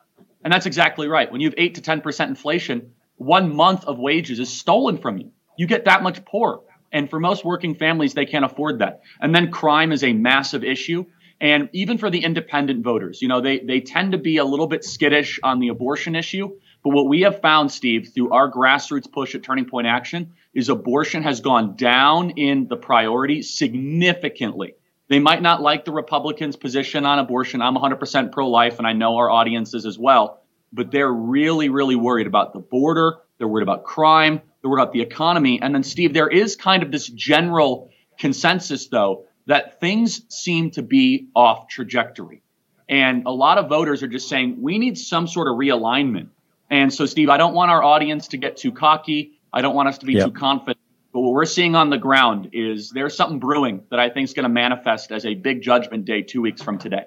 And 0.44 0.52
that's 0.52 0.66
exactly 0.66 1.08
right. 1.08 1.30
When 1.30 1.40
you 1.40 1.48
have 1.48 1.54
eight 1.58 1.74
to 1.74 1.80
10% 1.80 2.28
inflation, 2.28 2.92
one 3.16 3.54
month 3.54 3.84
of 3.84 3.98
wages 3.98 4.40
is 4.40 4.48
stolen 4.48 4.98
from 4.98 5.18
you. 5.18 5.30
You 5.56 5.66
get 5.66 5.84
that 5.84 6.02
much 6.02 6.24
poorer. 6.24 6.60
And 6.92 7.08
for 7.08 7.18
most 7.18 7.44
working 7.44 7.74
families, 7.74 8.14
they 8.14 8.26
can't 8.26 8.44
afford 8.44 8.80
that. 8.80 9.00
And 9.20 9.34
then 9.34 9.50
crime 9.50 9.92
is 9.92 10.04
a 10.04 10.12
massive 10.12 10.62
issue. 10.62 11.06
And 11.40 11.70
even 11.72 11.98
for 11.98 12.10
the 12.10 12.22
independent 12.22 12.84
voters, 12.84 13.20
you 13.20 13.28
know, 13.28 13.40
they, 13.40 13.58
they 13.58 13.80
tend 13.80 14.12
to 14.12 14.18
be 14.18 14.36
a 14.36 14.44
little 14.44 14.68
bit 14.68 14.84
skittish 14.84 15.40
on 15.42 15.58
the 15.58 15.68
abortion 15.68 16.14
issue. 16.14 16.50
But 16.84 16.90
what 16.90 17.08
we 17.08 17.22
have 17.22 17.40
found, 17.40 17.72
Steve, 17.72 18.12
through 18.14 18.32
our 18.32 18.50
grassroots 18.50 19.10
push 19.10 19.34
at 19.34 19.42
Turning 19.42 19.64
Point 19.64 19.86
Action, 19.86 20.34
is 20.54 20.68
abortion 20.68 21.22
has 21.22 21.40
gone 21.40 21.76
down 21.76 22.30
in 22.30 22.68
the 22.68 22.76
priority 22.76 23.42
significantly. 23.42 24.74
They 25.08 25.18
might 25.18 25.42
not 25.42 25.62
like 25.62 25.84
the 25.84 25.92
Republicans' 25.92 26.56
position 26.56 27.04
on 27.06 27.18
abortion. 27.18 27.60
I'm 27.60 27.76
100% 27.76 28.32
pro 28.32 28.48
life, 28.48 28.78
and 28.78 28.86
I 28.86 28.92
know 28.92 29.16
our 29.16 29.30
audiences 29.30 29.84
as 29.84 29.98
well. 29.98 30.42
But 30.72 30.90
they're 30.90 31.12
really, 31.12 31.68
really 31.68 31.96
worried 31.96 32.26
about 32.26 32.52
the 32.52 32.60
border. 32.60 33.18
They're 33.42 33.48
worried 33.48 33.64
about 33.64 33.82
crime 33.82 34.40
They're 34.60 34.70
worried 34.70 34.82
about 34.84 34.92
the 34.92 35.00
economy. 35.00 35.60
And 35.60 35.74
then, 35.74 35.82
Steve, 35.82 36.14
there 36.14 36.28
is 36.28 36.54
kind 36.54 36.84
of 36.84 36.92
this 36.92 37.08
general 37.08 37.90
consensus, 38.20 38.86
though, 38.86 39.24
that 39.46 39.80
things 39.80 40.22
seem 40.28 40.70
to 40.70 40.82
be 40.82 41.26
off 41.34 41.66
trajectory. 41.66 42.40
And 42.88 43.26
a 43.26 43.32
lot 43.32 43.58
of 43.58 43.68
voters 43.68 44.00
are 44.04 44.06
just 44.06 44.28
saying 44.28 44.62
we 44.62 44.78
need 44.78 44.96
some 44.96 45.26
sort 45.26 45.48
of 45.48 45.56
realignment. 45.56 46.28
And 46.70 46.94
so, 46.94 47.04
Steve, 47.04 47.30
I 47.30 47.36
don't 47.36 47.52
want 47.52 47.72
our 47.72 47.82
audience 47.82 48.28
to 48.28 48.36
get 48.36 48.56
too 48.56 48.70
cocky. 48.70 49.40
I 49.52 49.60
don't 49.60 49.74
want 49.74 49.88
us 49.88 49.98
to 49.98 50.06
be 50.06 50.12
yep. 50.12 50.26
too 50.26 50.32
confident. 50.32 50.78
But 51.12 51.22
what 51.22 51.32
we're 51.32 51.44
seeing 51.44 51.74
on 51.74 51.90
the 51.90 51.98
ground 51.98 52.50
is 52.52 52.90
there's 52.90 53.16
something 53.16 53.40
brewing 53.40 53.82
that 53.90 53.98
I 53.98 54.08
think 54.08 54.28
is 54.28 54.34
going 54.34 54.44
to 54.44 54.54
manifest 54.54 55.10
as 55.10 55.26
a 55.26 55.34
big 55.34 55.62
judgment 55.62 56.04
day 56.04 56.22
two 56.22 56.42
weeks 56.42 56.62
from 56.62 56.78
today. 56.78 57.06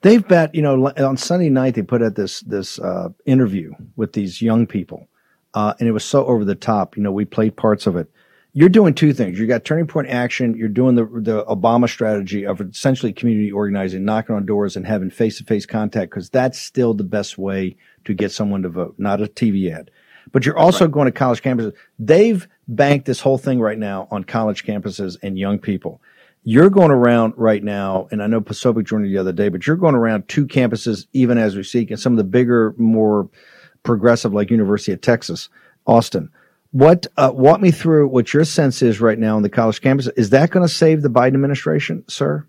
They've 0.00 0.26
bet, 0.26 0.54
you 0.54 0.62
know, 0.62 0.92
on 0.96 1.18
Sunday 1.18 1.50
night 1.50 1.74
they 1.74 1.82
put 1.82 2.02
out 2.02 2.14
this 2.14 2.40
this 2.40 2.78
uh, 2.78 3.08
interview 3.26 3.72
with 3.96 4.12
these 4.12 4.42
young 4.42 4.66
people, 4.66 5.08
uh, 5.56 5.72
and 5.80 5.88
it 5.88 5.92
was 5.92 6.04
so 6.04 6.24
over 6.26 6.44
the 6.44 6.54
top. 6.54 6.96
You 6.96 7.02
know, 7.02 7.10
we 7.10 7.24
played 7.24 7.56
parts 7.56 7.86
of 7.86 7.96
it. 7.96 8.08
You're 8.52 8.68
doing 8.68 8.94
two 8.94 9.12
things. 9.12 9.38
You 9.38 9.46
got 9.46 9.64
Turning 9.64 9.86
Point 9.86 10.08
Action. 10.08 10.54
You're 10.54 10.68
doing 10.68 10.94
the 10.94 11.04
the 11.06 11.44
Obama 11.46 11.88
strategy 11.88 12.46
of 12.46 12.60
essentially 12.60 13.12
community 13.12 13.50
organizing, 13.50 14.04
knocking 14.04 14.36
on 14.36 14.46
doors, 14.46 14.76
and 14.76 14.86
having 14.86 15.10
face 15.10 15.38
to 15.38 15.44
face 15.44 15.66
contact 15.66 16.10
because 16.10 16.30
that's 16.30 16.60
still 16.60 16.94
the 16.94 17.04
best 17.04 17.38
way 17.38 17.76
to 18.04 18.14
get 18.14 18.32
someone 18.32 18.62
to 18.62 18.68
vote, 18.68 18.94
not 18.98 19.20
a 19.20 19.26
TV 19.26 19.72
ad. 19.72 19.90
But 20.30 20.44
you're 20.44 20.58
also 20.58 20.84
right. 20.84 20.92
going 20.92 21.06
to 21.06 21.12
college 21.12 21.42
campuses. 21.42 21.72
They've 21.98 22.46
banked 22.68 23.06
this 23.06 23.20
whole 23.20 23.38
thing 23.38 23.60
right 23.60 23.78
now 23.78 24.08
on 24.10 24.24
college 24.24 24.64
campuses 24.64 25.16
and 25.22 25.38
young 25.38 25.58
people. 25.58 26.02
You're 26.44 26.70
going 26.70 26.90
around 26.90 27.34
right 27.36 27.62
now, 27.62 28.08
and 28.10 28.22
I 28.22 28.26
know 28.26 28.40
Posobiec 28.40 28.86
joined 28.86 29.06
you 29.06 29.12
the 29.12 29.20
other 29.20 29.32
day, 29.32 29.48
but 29.48 29.66
you're 29.66 29.76
going 29.76 29.94
around 29.94 30.28
two 30.28 30.46
campuses 30.46 31.06
even 31.12 31.38
as 31.38 31.56
we 31.56 31.62
speak, 31.62 31.90
and 31.90 31.98
some 31.98 32.12
of 32.12 32.18
the 32.18 32.24
bigger, 32.24 32.74
more 32.78 33.28
progressive 33.86 34.34
like 34.34 34.50
University 34.50 34.92
of 34.92 35.00
Texas, 35.00 35.48
Austin. 35.86 36.30
What 36.72 37.06
uh, 37.16 37.30
walk 37.32 37.60
me 37.60 37.70
through 37.70 38.08
what 38.08 38.34
your 38.34 38.44
sense 38.44 38.82
is 38.82 39.00
right 39.00 39.18
now 39.18 39.36
on 39.36 39.42
the 39.42 39.48
college 39.48 39.80
campus? 39.80 40.08
Is 40.16 40.30
that 40.30 40.50
going 40.50 40.66
to 40.66 40.72
save 40.72 41.00
the 41.00 41.08
Biden 41.08 41.34
administration, 41.34 42.04
sir? 42.08 42.46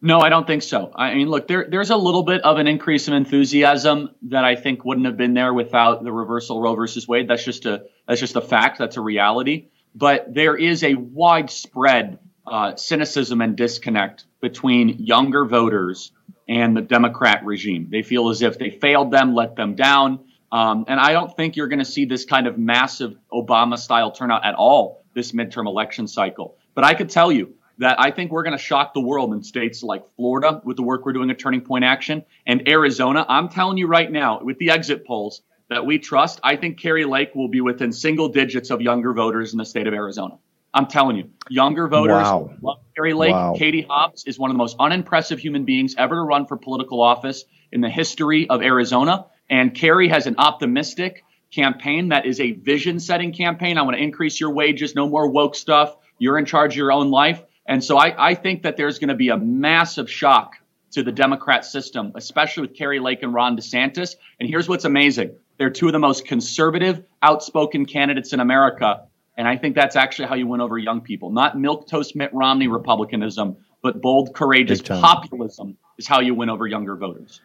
No, 0.00 0.20
I 0.20 0.28
don't 0.28 0.46
think 0.46 0.62
so. 0.62 0.92
I 0.94 1.14
mean, 1.14 1.28
look, 1.28 1.48
there, 1.48 1.66
there's 1.68 1.90
a 1.90 1.96
little 1.96 2.22
bit 2.22 2.42
of 2.42 2.58
an 2.58 2.68
increase 2.68 3.08
in 3.08 3.14
enthusiasm 3.14 4.10
that 4.28 4.44
I 4.44 4.54
think 4.54 4.84
wouldn't 4.84 5.06
have 5.06 5.16
been 5.16 5.34
there 5.34 5.52
without 5.52 6.04
the 6.04 6.12
reversal 6.12 6.60
Roe 6.60 6.76
versus 6.76 7.08
Wade. 7.08 7.26
That's 7.26 7.44
just 7.44 7.66
a 7.66 7.86
that's 8.06 8.20
just 8.20 8.36
a 8.36 8.40
fact. 8.40 8.78
That's 8.78 8.96
a 8.96 9.00
reality. 9.00 9.68
But 9.94 10.32
there 10.32 10.56
is 10.56 10.84
a 10.84 10.94
widespread 10.94 12.20
uh, 12.46 12.76
cynicism 12.76 13.40
and 13.40 13.56
disconnect 13.56 14.24
between 14.40 15.04
younger 15.04 15.44
voters 15.44 16.12
and 16.48 16.76
the 16.76 16.80
Democrat 16.80 17.44
regime. 17.44 17.88
They 17.90 18.02
feel 18.02 18.28
as 18.30 18.40
if 18.40 18.58
they 18.58 18.70
failed 18.70 19.10
them, 19.10 19.34
let 19.34 19.56
them 19.56 19.74
down. 19.74 20.20
Um, 20.50 20.84
and 20.88 20.98
I 20.98 21.12
don't 21.12 21.34
think 21.36 21.56
you're 21.56 21.68
going 21.68 21.78
to 21.80 21.84
see 21.84 22.04
this 22.04 22.24
kind 22.24 22.46
of 22.46 22.58
massive 22.58 23.16
Obama 23.32 23.78
style 23.78 24.10
turnout 24.10 24.44
at 24.44 24.54
all 24.54 25.04
this 25.14 25.32
midterm 25.32 25.66
election 25.66 26.06
cycle. 26.08 26.56
But 26.74 26.84
I 26.84 26.94
could 26.94 27.10
tell 27.10 27.30
you 27.30 27.54
that 27.78 28.00
I 28.00 28.10
think 28.10 28.32
we're 28.32 28.42
going 28.42 28.56
to 28.56 28.62
shock 28.62 28.94
the 28.94 29.00
world 29.00 29.32
in 29.32 29.42
states 29.42 29.82
like 29.82 30.04
Florida 30.16 30.60
with 30.64 30.76
the 30.76 30.82
work 30.82 31.04
we're 31.04 31.12
doing 31.12 31.30
at 31.30 31.38
Turning 31.38 31.60
Point 31.60 31.84
Action 31.84 32.24
and 32.46 32.68
Arizona. 32.68 33.24
I'm 33.28 33.48
telling 33.48 33.78
you 33.78 33.86
right 33.86 34.10
now, 34.10 34.40
with 34.42 34.58
the 34.58 34.70
exit 34.70 35.06
polls 35.06 35.42
that 35.68 35.84
we 35.84 35.98
trust, 35.98 36.40
I 36.42 36.56
think 36.56 36.80
Kari 36.80 37.04
Lake 37.04 37.34
will 37.34 37.48
be 37.48 37.60
within 37.60 37.92
single 37.92 38.28
digits 38.28 38.70
of 38.70 38.80
younger 38.80 39.12
voters 39.12 39.52
in 39.52 39.58
the 39.58 39.64
state 39.64 39.86
of 39.86 39.94
Arizona. 39.94 40.38
I'm 40.74 40.86
telling 40.86 41.16
you, 41.16 41.30
younger 41.48 41.88
voters 41.88 42.14
Wow. 42.14 42.50
love 42.60 42.78
Kari 42.94 43.14
Lake. 43.14 43.32
Wow. 43.32 43.54
Katie 43.56 43.86
Hobbs 43.88 44.24
is 44.26 44.38
one 44.38 44.50
of 44.50 44.54
the 44.54 44.58
most 44.58 44.76
unimpressive 44.78 45.38
human 45.38 45.64
beings 45.64 45.94
ever 45.96 46.16
to 46.16 46.22
run 46.22 46.46
for 46.46 46.56
political 46.56 47.00
office 47.00 47.44
in 47.72 47.80
the 47.80 47.88
history 47.88 48.48
of 48.48 48.62
Arizona. 48.62 49.26
And 49.50 49.74
Kari 49.74 50.08
has 50.08 50.26
an 50.26 50.36
optimistic 50.38 51.24
campaign 51.50 52.08
that 52.08 52.26
is 52.26 52.40
a 52.40 52.52
vision 52.52 53.00
setting 53.00 53.32
campaign. 53.32 53.78
I 53.78 53.82
want 53.82 53.96
to 53.96 54.02
increase 54.02 54.38
your 54.40 54.50
wages, 54.52 54.94
no 54.94 55.08
more 55.08 55.28
woke 55.28 55.54
stuff. 55.54 55.96
You're 56.18 56.38
in 56.38 56.44
charge 56.44 56.74
of 56.74 56.76
your 56.76 56.92
own 56.92 57.10
life. 57.10 57.42
And 57.66 57.82
so 57.82 57.96
I, 57.96 58.30
I 58.30 58.34
think 58.34 58.62
that 58.62 58.76
there's 58.76 58.98
going 58.98 59.08
to 59.08 59.14
be 59.14 59.28
a 59.28 59.36
massive 59.36 60.10
shock 60.10 60.56
to 60.92 61.02
the 61.02 61.12
Democrat 61.12 61.64
system, 61.64 62.12
especially 62.14 62.62
with 62.62 62.74
Kari 62.74 62.98
Lake 62.98 63.22
and 63.22 63.32
Ron 63.32 63.56
DeSantis. 63.56 64.16
And 64.40 64.48
here's 64.48 64.68
what's 64.68 64.84
amazing 64.84 65.36
they're 65.58 65.70
two 65.70 65.86
of 65.86 65.92
the 65.92 65.98
most 65.98 66.24
conservative, 66.24 67.04
outspoken 67.22 67.84
candidates 67.84 68.32
in 68.32 68.40
America. 68.40 69.04
And 69.36 69.46
I 69.46 69.56
think 69.56 69.74
that's 69.74 69.96
actually 69.96 70.28
how 70.28 70.34
you 70.34 70.46
win 70.46 70.60
over 70.60 70.78
young 70.78 71.00
people. 71.00 71.30
Not 71.30 71.56
milquetoast 71.56 72.16
Mitt 72.16 72.30
Romney 72.32 72.68
Republicanism, 72.68 73.56
but 73.82 74.00
bold, 74.00 74.34
courageous 74.34 74.80
populism 74.82 75.76
is 75.96 76.06
how 76.06 76.20
you 76.20 76.34
win 76.34 76.48
over 76.48 76.66
younger 76.66 76.96
voters. 76.96 77.40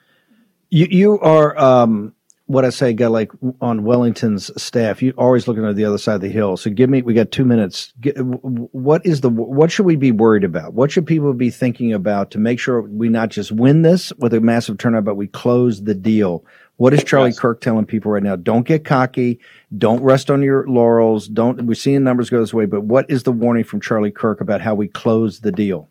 You 0.74 0.88
you 0.90 1.20
are 1.20 1.56
um, 1.60 2.16
what 2.48 2.66
I 2.66 2.72
say, 2.72 2.94
guy 2.94 3.06
like 3.06 3.32
on 3.62 3.84
Wellington's 3.84 4.50
staff. 4.60 5.04
You 5.04 5.14
always 5.20 5.48
looking 5.48 5.64
at 5.66 5.76
the 5.76 5.86
other 5.86 6.00
side 6.00 6.16
of 6.16 6.22
the 6.22 6.30
hill. 6.30 6.58
So 6.58 6.72
give 6.72 6.90
me. 6.90 7.04
We 7.04 7.14
got 7.14 7.30
two 7.30 7.46
minutes. 7.46 7.94
Get, 8.02 8.16
w- 8.16 8.40
w- 8.42 8.70
what 8.72 9.06
is 9.06 9.22
the 9.22 9.30
what 9.30 9.72
should 9.72 9.86
we 9.86 9.98
be 9.98 10.12
worried 10.12 10.44
about? 10.44 10.74
What 10.74 10.90
should 10.92 11.06
people 11.06 11.32
be 11.36 11.52
thinking 11.52 11.94
about 11.94 12.32
to 12.32 12.40
make 12.40 12.60
sure 12.60 12.82
we 12.82 13.08
not 13.08 13.30
just 13.30 13.52
win 13.52 13.84
this 13.84 14.12
with 14.18 14.34
a 14.34 14.42
massive 14.42 14.80
turnout, 14.80 15.06
but 15.06 15.14
we 15.14 15.28
close 15.28 15.84
the 15.84 15.94
deal? 15.94 16.44
What 16.78 16.96
is 16.96 17.04
Charlie 17.04 17.30
Yes. 17.30 17.40
Kirk 17.40 17.62
telling 17.62 17.86
people 17.86 18.12
right 18.12 18.24
now? 18.24 18.36
Don't 18.36 18.66
get 18.66 18.84
cocky. 18.84 19.40
Don't 19.78 20.02
rest 20.02 20.32
on 20.32 20.42
your 20.42 20.68
laurels. 20.68 21.28
Don't. 21.28 21.62
We're 21.68 21.76
seeing 21.76 22.04
numbers 22.04 22.32
go 22.32 22.40
this 22.40 22.54
way, 22.54 22.66
but 22.66 22.82
what 22.82 23.08
is 23.12 23.22
the 23.24 23.32
warning 23.32 23.64
from 23.64 23.80
Charlie 23.80 24.12
Kirk 24.12 24.42
about 24.42 24.60
how 24.60 24.74
we 24.74 24.88
close 24.88 25.42
the 25.42 25.52
deal? 25.52 25.88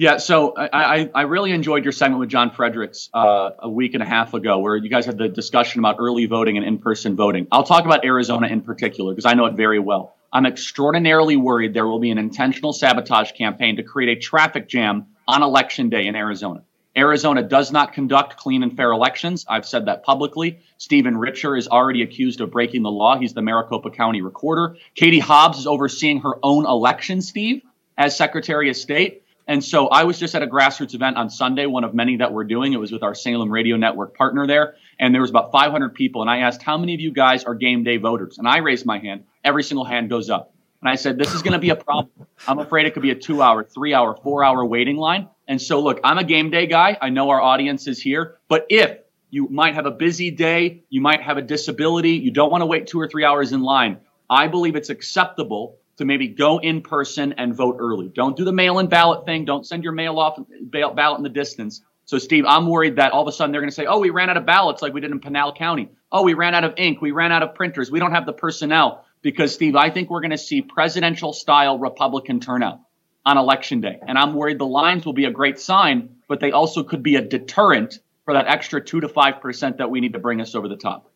Yeah, 0.00 0.16
so 0.16 0.54
I, 0.56 0.68
I, 0.72 1.10
I 1.14 1.22
really 1.24 1.52
enjoyed 1.52 1.84
your 1.84 1.92
segment 1.92 2.20
with 2.20 2.30
John 2.30 2.52
Fredericks 2.52 3.10
uh, 3.12 3.50
a 3.58 3.68
week 3.68 3.92
and 3.92 4.02
a 4.02 4.06
half 4.06 4.32
ago, 4.32 4.58
where 4.60 4.74
you 4.74 4.88
guys 4.88 5.04
had 5.04 5.18
the 5.18 5.28
discussion 5.28 5.78
about 5.78 5.96
early 5.98 6.24
voting 6.24 6.56
and 6.56 6.64
in-person 6.64 7.16
voting. 7.16 7.46
I'll 7.52 7.64
talk 7.64 7.84
about 7.84 8.02
Arizona 8.02 8.46
in 8.46 8.62
particular 8.62 9.12
because 9.12 9.26
I 9.26 9.34
know 9.34 9.44
it 9.44 9.56
very 9.56 9.78
well. 9.78 10.16
I'm 10.32 10.46
extraordinarily 10.46 11.36
worried 11.36 11.74
there 11.74 11.86
will 11.86 11.98
be 11.98 12.10
an 12.10 12.16
intentional 12.16 12.72
sabotage 12.72 13.32
campaign 13.32 13.76
to 13.76 13.82
create 13.82 14.16
a 14.16 14.18
traffic 14.18 14.70
jam 14.70 15.08
on 15.28 15.42
election 15.42 15.90
day 15.90 16.06
in 16.06 16.16
Arizona. 16.16 16.62
Arizona 16.96 17.42
does 17.42 17.70
not 17.70 17.92
conduct 17.92 18.38
clean 18.38 18.62
and 18.62 18.74
fair 18.74 18.92
elections. 18.92 19.44
I've 19.50 19.66
said 19.66 19.84
that 19.84 20.02
publicly. 20.02 20.60
Stephen 20.78 21.18
Richer 21.18 21.58
is 21.58 21.68
already 21.68 22.00
accused 22.00 22.40
of 22.40 22.50
breaking 22.50 22.84
the 22.84 22.90
law. 22.90 23.18
He's 23.18 23.34
the 23.34 23.42
Maricopa 23.42 23.90
County 23.90 24.22
recorder. 24.22 24.78
Katie 24.94 25.18
Hobbs 25.18 25.58
is 25.58 25.66
overseeing 25.66 26.22
her 26.22 26.36
own 26.42 26.64
election, 26.64 27.20
Steve, 27.20 27.60
as 27.98 28.16
Secretary 28.16 28.70
of 28.70 28.78
State. 28.78 29.24
And 29.46 29.64
so 29.64 29.88
I 29.88 30.04
was 30.04 30.18
just 30.18 30.34
at 30.34 30.42
a 30.42 30.46
grassroots 30.46 30.94
event 30.94 31.16
on 31.16 31.28
Sunday, 31.28 31.66
one 31.66 31.82
of 31.82 31.94
many 31.94 32.16
that 32.16 32.32
we're 32.32 32.44
doing. 32.44 32.72
It 32.72 32.78
was 32.78 32.92
with 32.92 33.02
our 33.02 33.14
Salem 33.14 33.50
Radio 33.50 33.76
Network 33.76 34.16
partner 34.16 34.46
there. 34.46 34.76
And 34.98 35.14
there 35.14 35.20
was 35.20 35.30
about 35.30 35.50
500 35.50 35.94
people. 35.94 36.20
And 36.20 36.30
I 36.30 36.38
asked, 36.38 36.62
how 36.62 36.78
many 36.78 36.94
of 36.94 37.00
you 37.00 37.12
guys 37.12 37.44
are 37.44 37.54
game 37.54 37.82
day 37.82 37.96
voters? 37.96 38.38
And 38.38 38.46
I 38.46 38.58
raised 38.58 38.86
my 38.86 38.98
hand. 38.98 39.24
Every 39.42 39.62
single 39.62 39.84
hand 39.84 40.08
goes 40.08 40.30
up. 40.30 40.54
And 40.80 40.88
I 40.88 40.94
said, 40.94 41.18
this 41.18 41.34
is 41.34 41.42
going 41.42 41.52
to 41.52 41.58
be 41.58 41.70
a 41.70 41.76
problem. 41.76 42.10
I'm 42.46 42.58
afraid 42.58 42.86
it 42.86 42.94
could 42.94 43.02
be 43.02 43.10
a 43.10 43.14
two 43.14 43.42
hour, 43.42 43.64
three 43.64 43.92
hour, 43.92 44.16
four 44.22 44.44
hour 44.44 44.64
waiting 44.64 44.96
line. 44.96 45.28
And 45.46 45.60
so, 45.60 45.80
look, 45.80 46.00
I'm 46.04 46.18
a 46.18 46.24
game 46.24 46.50
day 46.50 46.66
guy. 46.66 46.96
I 47.00 47.10
know 47.10 47.30
our 47.30 47.40
audience 47.40 47.86
is 47.86 48.00
here. 48.00 48.38
But 48.48 48.66
if 48.70 48.98
you 49.30 49.48
might 49.48 49.74
have 49.74 49.86
a 49.86 49.90
busy 49.90 50.30
day, 50.30 50.84
you 50.88 51.00
might 51.00 51.22
have 51.22 51.36
a 51.36 51.42
disability, 51.42 52.12
you 52.12 52.30
don't 52.30 52.50
want 52.50 52.62
to 52.62 52.66
wait 52.66 52.86
two 52.86 53.00
or 53.00 53.08
three 53.08 53.24
hours 53.24 53.52
in 53.52 53.62
line, 53.62 53.98
I 54.28 54.46
believe 54.46 54.76
it's 54.76 54.90
acceptable 54.90 55.79
to 56.00 56.06
maybe 56.06 56.28
go 56.28 56.58
in 56.58 56.80
person 56.80 57.34
and 57.36 57.54
vote 57.54 57.76
early. 57.78 58.08
Don't 58.08 58.34
do 58.34 58.44
the 58.44 58.54
mail 58.54 58.78
in 58.78 58.86
ballot 58.86 59.26
thing. 59.26 59.44
Don't 59.44 59.66
send 59.66 59.84
your 59.84 59.92
mail 59.92 60.18
off 60.18 60.38
ballot 60.62 61.18
in 61.18 61.22
the 61.22 61.28
distance. 61.28 61.82
So, 62.06 62.16
Steve, 62.16 62.46
I'm 62.48 62.66
worried 62.66 62.96
that 62.96 63.12
all 63.12 63.20
of 63.20 63.28
a 63.28 63.32
sudden 63.32 63.52
they're 63.52 63.60
going 63.60 63.68
to 63.68 63.74
say, 63.74 63.84
oh, 63.84 63.98
we 63.98 64.08
ran 64.08 64.30
out 64.30 64.38
of 64.38 64.46
ballots 64.46 64.80
like 64.80 64.94
we 64.94 65.02
did 65.02 65.10
in 65.10 65.20
Pinal 65.20 65.52
County. 65.52 65.90
Oh, 66.10 66.22
we 66.22 66.32
ran 66.32 66.54
out 66.54 66.64
of 66.64 66.72
ink. 66.78 67.02
We 67.02 67.10
ran 67.10 67.32
out 67.32 67.42
of 67.42 67.54
printers. 67.54 67.90
We 67.90 68.00
don't 68.00 68.12
have 68.12 68.24
the 68.24 68.32
personnel. 68.32 69.04
Because, 69.20 69.52
Steve, 69.52 69.76
I 69.76 69.90
think 69.90 70.08
we're 70.08 70.22
going 70.22 70.30
to 70.30 70.38
see 70.38 70.62
presidential 70.62 71.34
style 71.34 71.78
Republican 71.78 72.40
turnout 72.40 72.80
on 73.26 73.36
election 73.36 73.82
day. 73.82 73.98
And 74.00 74.16
I'm 74.16 74.32
worried 74.32 74.58
the 74.58 74.64
lines 74.64 75.04
will 75.04 75.12
be 75.12 75.26
a 75.26 75.30
great 75.30 75.60
sign, 75.60 76.16
but 76.28 76.40
they 76.40 76.52
also 76.52 76.82
could 76.82 77.02
be 77.02 77.16
a 77.16 77.22
deterrent 77.22 77.98
for 78.24 78.32
that 78.32 78.46
extra 78.46 78.82
two 78.82 79.00
to 79.02 79.08
5% 79.08 79.76
that 79.76 79.90
we 79.90 80.00
need 80.00 80.14
to 80.14 80.18
bring 80.18 80.40
us 80.40 80.54
over 80.54 80.66
the 80.66 80.76
top. 80.76 81.09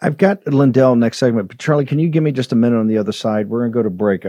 I've 0.00 0.18
got 0.18 0.46
Lindell 0.46 0.94
next 0.94 1.18
segment, 1.18 1.48
but 1.48 1.58
Charlie, 1.58 1.86
can 1.86 1.98
you 1.98 2.08
give 2.08 2.22
me 2.22 2.30
just 2.30 2.52
a 2.52 2.56
minute 2.56 2.78
on 2.78 2.86
the 2.86 2.98
other 2.98 3.12
side? 3.12 3.48
We're 3.48 3.60
going 3.60 3.72
to 3.72 3.74
go 3.74 3.82
to 3.82 3.90
break 3.90 4.22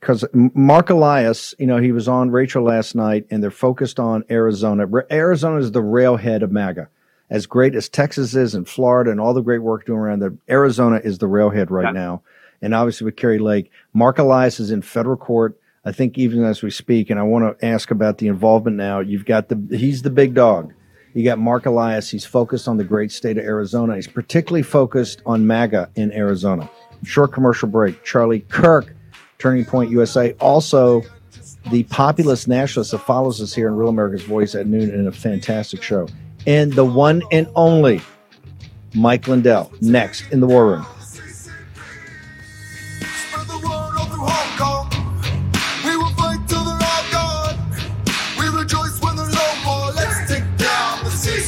because 0.00 0.24
Mark 0.32 0.90
Elias, 0.90 1.54
you 1.58 1.66
know, 1.66 1.78
he 1.78 1.92
was 1.92 2.08
on 2.08 2.30
Rachel 2.30 2.64
last 2.64 2.96
night, 2.96 3.26
and 3.30 3.42
they're 3.42 3.52
focused 3.52 4.00
on 4.00 4.24
Arizona. 4.28 4.86
Arizona 5.10 5.58
is 5.58 5.70
the 5.70 5.82
railhead 5.82 6.42
of 6.42 6.50
MAGA. 6.50 6.88
As 7.30 7.46
great 7.46 7.74
as 7.74 7.88
Texas 7.88 8.34
is 8.34 8.54
and 8.54 8.68
Florida 8.68 9.10
and 9.10 9.20
all 9.20 9.34
the 9.34 9.40
great 9.40 9.60
work 9.60 9.86
doing 9.86 9.98
around 9.98 10.18
there, 10.20 10.34
Arizona 10.48 11.00
is 11.02 11.18
the 11.18 11.28
railhead 11.28 11.70
right 11.70 11.94
now. 11.94 12.22
And 12.60 12.74
obviously 12.74 13.04
with 13.04 13.16
Kari 13.16 13.38
Lake, 13.38 13.70
Mark 13.92 14.18
Elias 14.18 14.58
is 14.58 14.70
in 14.70 14.82
federal 14.82 15.16
court. 15.16 15.58
I 15.84 15.92
think 15.92 16.18
even 16.18 16.44
as 16.44 16.62
we 16.62 16.70
speak, 16.70 17.10
and 17.10 17.20
I 17.20 17.22
want 17.22 17.58
to 17.58 17.66
ask 17.66 17.90
about 17.90 18.18
the 18.18 18.26
involvement 18.26 18.76
now. 18.76 19.00
You've 19.00 19.26
got 19.26 19.48
the 19.48 19.76
he's 19.76 20.02
the 20.02 20.10
big 20.10 20.34
dog. 20.34 20.72
You 21.14 21.24
got 21.24 21.38
Mark 21.38 21.64
Elias. 21.64 22.10
He's 22.10 22.24
focused 22.24 22.66
on 22.66 22.76
the 22.76 22.84
great 22.84 23.12
state 23.12 23.38
of 23.38 23.44
Arizona. 23.44 23.94
He's 23.94 24.08
particularly 24.08 24.64
focused 24.64 25.22
on 25.24 25.46
MAGA 25.46 25.90
in 25.94 26.12
Arizona. 26.12 26.68
Short 27.04 27.32
commercial 27.32 27.68
break. 27.68 28.02
Charlie 28.02 28.40
Kirk, 28.40 28.94
Turning 29.38 29.64
Point 29.64 29.90
USA. 29.90 30.32
Also, 30.40 31.02
the 31.70 31.84
populist 31.84 32.48
nationalist 32.48 32.90
that 32.90 32.98
follows 32.98 33.40
us 33.40 33.54
here 33.54 33.68
in 33.68 33.76
Real 33.76 33.90
America's 33.90 34.24
Voice 34.24 34.56
at 34.56 34.66
noon 34.66 34.90
in 34.90 35.06
a 35.06 35.12
fantastic 35.12 35.82
show. 35.82 36.08
And 36.48 36.72
the 36.72 36.84
one 36.84 37.22
and 37.30 37.46
only 37.54 38.00
Mike 38.92 39.28
Lindell 39.28 39.72
next 39.80 40.30
in 40.32 40.40
the 40.40 40.46
War 40.46 40.66
Room. 40.66 40.86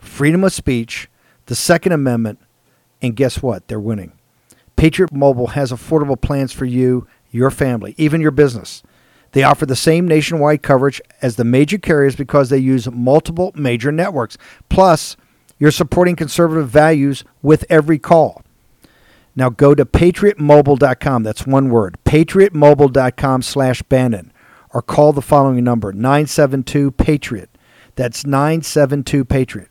freedom 0.00 0.44
of 0.44 0.52
speech, 0.52 1.08
the 1.46 1.54
Second 1.54 1.92
Amendment, 1.92 2.38
and 3.02 3.16
guess 3.16 3.42
what? 3.42 3.68
They're 3.68 3.80
winning. 3.80 4.12
Patriot 4.76 5.12
Mobile 5.12 5.48
has 5.48 5.72
affordable 5.72 6.20
plans 6.20 6.52
for 6.52 6.64
you, 6.64 7.06
your 7.30 7.50
family, 7.50 7.94
even 7.98 8.20
your 8.20 8.30
business. 8.30 8.82
They 9.32 9.42
offer 9.42 9.66
the 9.66 9.76
same 9.76 10.08
nationwide 10.08 10.62
coverage 10.62 11.00
as 11.22 11.36
the 11.36 11.44
major 11.44 11.78
carriers 11.78 12.16
because 12.16 12.50
they 12.50 12.58
use 12.58 12.90
multiple 12.90 13.52
major 13.54 13.92
networks. 13.92 14.36
Plus, 14.68 15.16
you're 15.58 15.70
supporting 15.70 16.16
conservative 16.16 16.68
values 16.68 17.24
with 17.42 17.64
every 17.68 17.98
call. 17.98 18.42
Now 19.36 19.50
go 19.50 19.74
to 19.74 19.84
patriotmobile.com. 19.84 21.22
That's 21.22 21.46
one 21.46 21.70
word. 21.70 21.98
patriotmobile.com 22.04 23.42
slash 23.42 23.82
Bannon. 23.82 24.32
Or 24.72 24.82
call 24.82 25.12
the 25.12 25.22
following 25.22 25.62
number, 25.64 25.92
972-PATRIOT. 25.92 27.48
That's 27.96 28.22
972-PATRIOT. 28.22 29.66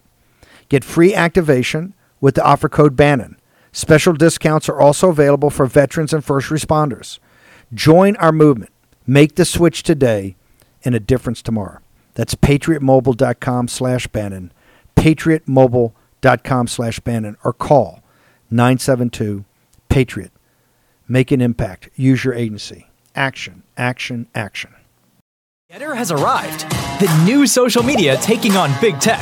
Get 0.69 0.83
free 0.83 1.13
activation 1.13 1.93
with 2.21 2.35
the 2.35 2.43
offer 2.43 2.69
code 2.69 2.95
Bannon. 2.95 3.37
Special 3.71 4.13
discounts 4.13 4.69
are 4.69 4.79
also 4.79 5.09
available 5.09 5.49
for 5.49 5.65
veterans 5.65 6.13
and 6.13 6.23
first 6.23 6.49
responders. 6.49 7.19
Join 7.73 8.15
our 8.17 8.31
movement. 8.31 8.71
Make 9.05 9.35
the 9.35 9.45
switch 9.45 9.83
today 9.83 10.35
and 10.83 10.95
a 10.95 10.99
difference 10.99 11.41
tomorrow. 11.41 11.79
That's 12.13 12.35
patriotmobile.com 12.35 13.67
slash 13.67 14.07
Bannon. 14.07 14.51
Patriotmobile.com 14.95 16.67
slash 16.67 16.99
Bannon 16.99 17.37
or 17.43 17.53
call 17.53 18.03
972 18.51 19.45
Patriot. 19.87 20.31
Make 21.07 21.31
an 21.31 21.41
impact. 21.41 21.89
Use 21.95 22.23
your 22.23 22.33
agency. 22.33 22.87
Action, 23.15 23.63
action, 23.77 24.27
action. 24.35 24.71
Getter 25.71 25.93
has 25.95 26.11
arrived. 26.11 26.61
The 26.99 27.23
new 27.25 27.45
social 27.45 27.83
media 27.83 28.17
taking 28.17 28.53
on 28.55 28.71
big 28.81 28.99
tech, 28.99 29.21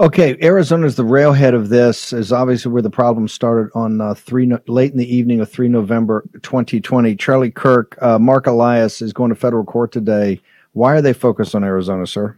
Okay, 0.00 0.36
Arizona 0.42 0.86
is 0.86 0.96
the 0.96 1.04
railhead 1.04 1.54
of 1.54 1.68
this. 1.68 2.12
Is 2.12 2.32
obviously 2.32 2.72
where 2.72 2.82
the 2.82 2.90
problem 2.90 3.28
started 3.28 3.70
on 3.74 4.00
uh, 4.00 4.14
three 4.14 4.46
no- 4.46 4.58
late 4.66 4.90
in 4.90 4.98
the 4.98 5.14
evening 5.14 5.40
of 5.40 5.50
three 5.50 5.68
November 5.68 6.24
2020. 6.42 7.14
Charlie 7.16 7.50
Kirk, 7.50 7.96
uh, 8.02 8.18
Mark 8.18 8.46
Elias 8.46 9.02
is 9.02 9.12
going 9.12 9.28
to 9.28 9.36
federal 9.36 9.64
court 9.64 9.92
today. 9.92 10.40
Why 10.72 10.94
are 10.94 11.02
they 11.02 11.12
focused 11.12 11.54
on 11.54 11.62
Arizona, 11.62 12.06
sir? 12.06 12.36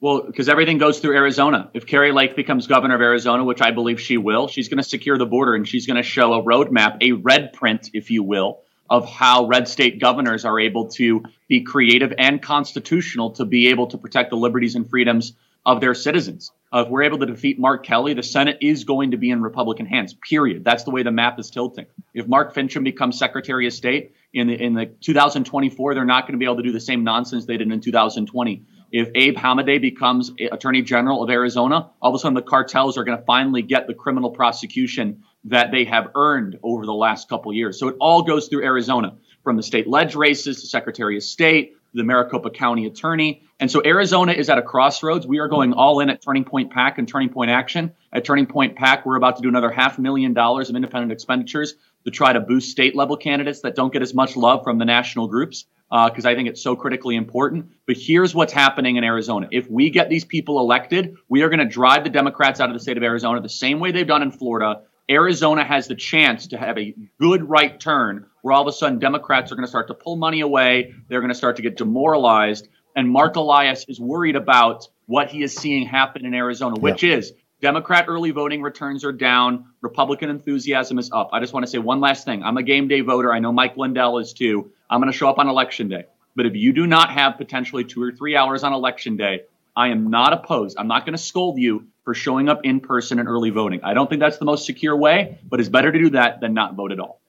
Well, 0.00 0.22
because 0.22 0.48
everything 0.48 0.78
goes 0.78 0.98
through 1.00 1.14
Arizona. 1.14 1.70
If 1.74 1.86
Kari 1.86 2.12
Lake 2.12 2.36
becomes 2.36 2.66
governor 2.66 2.94
of 2.94 3.00
Arizona, 3.00 3.44
which 3.44 3.60
I 3.60 3.70
believe 3.70 4.00
she 4.00 4.16
will, 4.16 4.48
she's 4.48 4.68
going 4.68 4.78
to 4.78 4.88
secure 4.88 5.18
the 5.18 5.26
border 5.26 5.54
and 5.54 5.68
she's 5.68 5.86
going 5.86 5.96
to 5.96 6.02
show 6.02 6.34
a 6.34 6.42
roadmap, 6.42 6.98
a 7.02 7.12
red 7.12 7.52
print, 7.52 7.90
if 7.92 8.10
you 8.10 8.22
will, 8.22 8.60
of 8.88 9.08
how 9.08 9.46
red 9.46 9.68
state 9.68 10.00
governors 10.00 10.44
are 10.44 10.58
able 10.58 10.88
to 10.92 11.24
be 11.48 11.62
creative 11.62 12.12
and 12.16 12.40
constitutional 12.40 13.32
to 13.32 13.44
be 13.44 13.68
able 13.68 13.88
to 13.88 13.98
protect 13.98 14.30
the 14.30 14.36
liberties 14.36 14.74
and 14.74 14.88
freedoms 14.88 15.34
of 15.68 15.82
their 15.82 15.94
citizens. 15.94 16.50
Uh, 16.72 16.84
if 16.86 16.88
we're 16.88 17.02
able 17.02 17.18
to 17.18 17.26
defeat 17.26 17.58
Mark 17.58 17.84
Kelly, 17.84 18.14
the 18.14 18.22
Senate 18.22 18.56
is 18.62 18.84
going 18.84 19.10
to 19.10 19.18
be 19.18 19.30
in 19.30 19.42
Republican 19.42 19.84
hands. 19.84 20.14
Period. 20.14 20.64
That's 20.64 20.84
the 20.84 20.90
way 20.90 21.02
the 21.02 21.10
map 21.10 21.38
is 21.38 21.50
tilting. 21.50 21.84
If 22.14 22.26
Mark 22.26 22.54
Finchem 22.54 22.84
becomes 22.84 23.18
Secretary 23.18 23.66
of 23.66 23.74
State 23.74 24.14
in 24.32 24.46
the 24.46 24.54
in 24.54 24.72
the 24.72 24.86
2024, 24.86 25.94
they're 25.94 26.06
not 26.06 26.22
going 26.22 26.32
to 26.32 26.38
be 26.38 26.46
able 26.46 26.56
to 26.56 26.62
do 26.62 26.72
the 26.72 26.80
same 26.80 27.04
nonsense 27.04 27.44
they 27.44 27.58
did 27.58 27.70
in 27.70 27.80
2020. 27.82 28.64
If 28.90 29.10
Abe 29.14 29.36
Hamadeh 29.36 29.82
becomes 29.82 30.32
Attorney 30.50 30.80
General 30.80 31.22
of 31.22 31.28
Arizona, 31.28 31.90
all 32.00 32.10
of 32.10 32.14
a 32.14 32.18
sudden 32.18 32.34
the 32.34 32.40
cartels 32.40 32.96
are 32.96 33.04
going 33.04 33.18
to 33.18 33.24
finally 33.24 33.60
get 33.60 33.86
the 33.86 33.94
criminal 33.94 34.30
prosecution 34.30 35.24
that 35.44 35.70
they 35.70 35.84
have 35.84 36.08
earned 36.14 36.58
over 36.62 36.86
the 36.86 36.94
last 36.94 37.28
couple 37.28 37.52
years. 37.52 37.78
So 37.78 37.88
it 37.88 37.96
all 38.00 38.22
goes 38.22 38.48
through 38.48 38.64
Arizona, 38.64 39.18
from 39.44 39.56
the 39.56 39.62
state 39.62 39.86
ledge 39.86 40.14
races 40.14 40.60
to 40.60 40.66
Secretary 40.66 41.16
of 41.16 41.22
State, 41.22 41.74
the 41.98 42.04
Maricopa 42.04 42.50
County 42.50 42.86
Attorney. 42.86 43.42
And 43.60 43.70
so 43.70 43.82
Arizona 43.84 44.32
is 44.32 44.48
at 44.48 44.56
a 44.56 44.62
crossroads. 44.62 45.26
We 45.26 45.38
are 45.38 45.48
going 45.48 45.72
all 45.72 46.00
in 46.00 46.10
at 46.10 46.22
Turning 46.22 46.44
Point 46.44 46.72
PAC 46.72 46.98
and 46.98 47.06
Turning 47.06 47.28
Point 47.28 47.50
Action. 47.50 47.92
At 48.12 48.24
Turning 48.24 48.46
Point 48.46 48.76
PAC, 48.76 49.04
we're 49.04 49.16
about 49.16 49.36
to 49.36 49.42
do 49.42 49.48
another 49.48 49.70
half 49.70 49.98
million 49.98 50.32
dollars 50.32 50.70
of 50.70 50.76
independent 50.76 51.12
expenditures 51.12 51.74
to 52.04 52.10
try 52.10 52.32
to 52.32 52.40
boost 52.40 52.70
state 52.70 52.96
level 52.96 53.16
candidates 53.16 53.60
that 53.60 53.74
don't 53.74 53.92
get 53.92 54.02
as 54.02 54.14
much 54.14 54.36
love 54.36 54.64
from 54.64 54.78
the 54.78 54.84
national 54.84 55.28
groups 55.28 55.66
because 55.90 56.26
uh, 56.26 56.30
I 56.30 56.34
think 56.34 56.48
it's 56.48 56.62
so 56.62 56.76
critically 56.76 57.16
important. 57.16 57.70
But 57.86 57.96
here's 57.96 58.34
what's 58.34 58.52
happening 58.52 58.96
in 58.96 59.04
Arizona. 59.04 59.48
If 59.50 59.70
we 59.70 59.90
get 59.90 60.08
these 60.08 60.24
people 60.24 60.60
elected, 60.60 61.16
we 61.28 61.42
are 61.42 61.48
going 61.48 61.60
to 61.60 61.64
drive 61.66 62.04
the 62.04 62.10
Democrats 62.10 62.60
out 62.60 62.68
of 62.68 62.74
the 62.74 62.80
state 62.80 62.96
of 62.96 63.02
Arizona 63.02 63.40
the 63.40 63.48
same 63.48 63.80
way 63.80 63.92
they've 63.92 64.06
done 64.06 64.22
in 64.22 64.30
Florida. 64.30 64.82
Arizona 65.10 65.64
has 65.64 65.88
the 65.88 65.94
chance 65.94 66.48
to 66.48 66.58
have 66.58 66.76
a 66.76 66.94
good 67.18 67.48
right 67.48 67.80
turn 67.80 68.26
where 68.48 68.54
all 68.54 68.62
of 68.62 68.66
a 68.68 68.72
sudden 68.72 68.98
Democrats 68.98 69.52
are 69.52 69.56
going 69.56 69.66
to 69.66 69.68
start 69.68 69.88
to 69.88 69.94
pull 69.94 70.16
money 70.16 70.40
away. 70.40 70.94
They're 71.08 71.20
going 71.20 71.28
to 71.28 71.34
start 71.34 71.56
to 71.56 71.62
get 71.62 71.76
demoralized. 71.76 72.66
And 72.96 73.10
Mark 73.10 73.36
Elias 73.36 73.84
is 73.88 74.00
worried 74.00 74.36
about 74.36 74.88
what 75.04 75.28
he 75.28 75.42
is 75.42 75.54
seeing 75.54 75.86
happen 75.86 76.24
in 76.24 76.32
Arizona, 76.32 76.80
which 76.80 77.02
yeah. 77.02 77.16
is 77.16 77.34
Democrat 77.60 78.06
early 78.08 78.30
voting 78.30 78.62
returns 78.62 79.04
are 79.04 79.12
down. 79.12 79.66
Republican 79.82 80.30
enthusiasm 80.30 80.98
is 80.98 81.10
up. 81.12 81.28
I 81.34 81.40
just 81.40 81.52
want 81.52 81.66
to 81.66 81.70
say 81.70 81.76
one 81.76 82.00
last 82.00 82.24
thing. 82.24 82.42
I'm 82.42 82.56
a 82.56 82.62
game 82.62 82.88
day 82.88 83.02
voter. 83.02 83.34
I 83.34 83.38
know 83.38 83.52
Mike 83.52 83.76
Lindell 83.76 84.16
is 84.16 84.32
too. 84.32 84.72
I'm 84.88 84.98
going 84.98 85.12
to 85.12 85.18
show 85.18 85.28
up 85.28 85.38
on 85.38 85.46
election 85.46 85.90
day. 85.90 86.06
But 86.34 86.46
if 86.46 86.56
you 86.56 86.72
do 86.72 86.86
not 86.86 87.10
have 87.10 87.36
potentially 87.36 87.84
two 87.84 88.02
or 88.02 88.12
three 88.12 88.34
hours 88.34 88.62
on 88.62 88.72
election 88.72 89.18
day, 89.18 89.42
I 89.76 89.88
am 89.88 90.08
not 90.08 90.32
opposed. 90.32 90.78
I'm 90.78 90.88
not 90.88 91.04
going 91.04 91.18
to 91.18 91.22
scold 91.22 91.58
you 91.58 91.88
for 92.02 92.14
showing 92.14 92.48
up 92.48 92.60
in 92.64 92.80
person 92.80 93.18
and 93.18 93.28
early 93.28 93.50
voting. 93.50 93.80
I 93.82 93.92
don't 93.92 94.08
think 94.08 94.20
that's 94.20 94.38
the 94.38 94.46
most 94.46 94.64
secure 94.64 94.96
way, 94.96 95.38
but 95.46 95.60
it's 95.60 95.68
better 95.68 95.92
to 95.92 95.98
do 95.98 96.10
that 96.10 96.40
than 96.40 96.54
not 96.54 96.76
vote 96.76 96.92
at 96.92 96.98
all. 96.98 97.20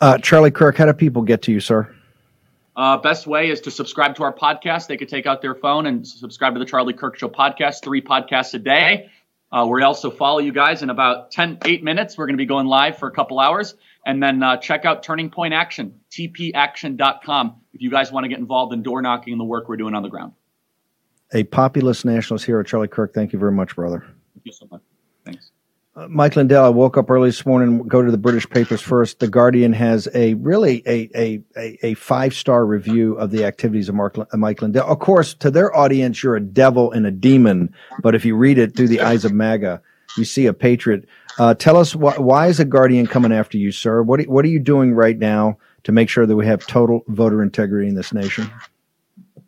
Uh, 0.00 0.18
Charlie 0.18 0.50
Kirk, 0.50 0.76
how 0.76 0.86
do 0.86 0.92
people 0.92 1.22
get 1.22 1.42
to 1.42 1.52
you, 1.52 1.60
sir? 1.60 1.92
Uh, 2.74 2.96
best 2.96 3.26
way 3.26 3.50
is 3.50 3.60
to 3.60 3.70
subscribe 3.70 4.16
to 4.16 4.22
our 4.22 4.32
podcast. 4.32 4.86
They 4.86 4.96
could 4.96 5.08
take 5.08 5.26
out 5.26 5.42
their 5.42 5.54
phone 5.54 5.86
and 5.86 6.06
subscribe 6.06 6.54
to 6.54 6.58
the 6.58 6.64
Charlie 6.64 6.94
Kirk 6.94 7.18
Show 7.18 7.28
podcast, 7.28 7.82
three 7.82 8.00
podcasts 8.00 8.54
a 8.54 8.58
day. 8.58 9.10
Uh, 9.52 9.66
we 9.66 9.82
also 9.82 10.10
follow 10.10 10.38
you 10.38 10.52
guys 10.52 10.82
in 10.82 10.88
about 10.88 11.30
10, 11.30 11.58
8 11.64 11.84
minutes. 11.84 12.16
We're 12.16 12.26
going 12.26 12.36
to 12.36 12.42
be 12.42 12.46
going 12.46 12.66
live 12.66 12.98
for 12.98 13.06
a 13.08 13.12
couple 13.12 13.38
hours. 13.38 13.74
And 14.06 14.22
then 14.22 14.42
uh, 14.42 14.56
check 14.56 14.86
out 14.86 15.02
Turning 15.02 15.30
Point 15.30 15.52
Action, 15.52 16.00
tpaction.com, 16.10 17.56
if 17.74 17.82
you 17.82 17.90
guys 17.90 18.10
want 18.10 18.24
to 18.24 18.28
get 18.28 18.38
involved 18.38 18.72
in 18.72 18.82
door 18.82 19.02
knocking 19.02 19.34
and 19.34 19.40
the 19.40 19.44
work 19.44 19.68
we're 19.68 19.76
doing 19.76 19.94
on 19.94 20.02
the 20.02 20.08
ground 20.08 20.32
a 21.32 21.44
populist 21.44 22.04
nationalist 22.04 22.44
hero, 22.44 22.62
Charlie 22.62 22.88
Kirk. 22.88 23.14
Thank 23.14 23.32
you 23.32 23.38
very 23.38 23.52
much, 23.52 23.74
brother. 23.74 24.04
Thank 24.34 24.46
you 24.46 24.52
so 24.52 24.66
much. 24.70 24.82
Thanks. 25.24 25.51
Uh, 25.94 26.08
Mike 26.08 26.36
Lindell, 26.36 26.64
I 26.64 26.70
woke 26.70 26.96
up 26.96 27.10
early 27.10 27.28
this 27.28 27.44
morning. 27.44 27.86
Go 27.86 28.00
to 28.00 28.10
the 28.10 28.16
British 28.16 28.48
papers 28.48 28.80
first. 28.80 29.18
The 29.18 29.28
Guardian 29.28 29.74
has 29.74 30.08
a 30.14 30.32
really 30.34 30.82
a 30.86 31.10
a 31.14 31.42
a, 31.54 31.86
a 31.86 31.94
five 31.94 32.32
star 32.32 32.64
review 32.64 33.14
of 33.14 33.30
the 33.30 33.44
activities 33.44 33.90
of 33.90 33.94
Mark, 33.94 34.16
uh, 34.16 34.24
Mike 34.36 34.62
Lindell. 34.62 34.86
Of 34.86 35.00
course, 35.00 35.34
to 35.34 35.50
their 35.50 35.74
audience, 35.76 36.22
you're 36.22 36.36
a 36.36 36.40
devil 36.40 36.92
and 36.92 37.06
a 37.06 37.10
demon. 37.10 37.74
But 38.00 38.14
if 38.14 38.24
you 38.24 38.36
read 38.36 38.56
it 38.56 38.74
through 38.74 38.88
the 38.88 39.02
eyes 39.02 39.26
of 39.26 39.32
MAGA, 39.32 39.82
you 40.16 40.24
see 40.24 40.46
a 40.46 40.54
patriot. 40.54 41.06
Uh, 41.38 41.52
tell 41.52 41.76
us 41.76 41.92
wh- 41.92 42.18
why 42.18 42.46
is 42.46 42.56
the 42.56 42.64
Guardian 42.64 43.06
coming 43.06 43.32
after 43.32 43.58
you, 43.58 43.70
sir? 43.70 44.02
What 44.02 44.22
what 44.22 44.46
are 44.46 44.48
you 44.48 44.60
doing 44.60 44.94
right 44.94 45.18
now 45.18 45.58
to 45.84 45.92
make 45.92 46.08
sure 46.08 46.24
that 46.24 46.36
we 46.36 46.46
have 46.46 46.66
total 46.66 47.04
voter 47.06 47.42
integrity 47.42 47.88
in 47.88 47.96
this 47.96 48.14
nation? 48.14 48.50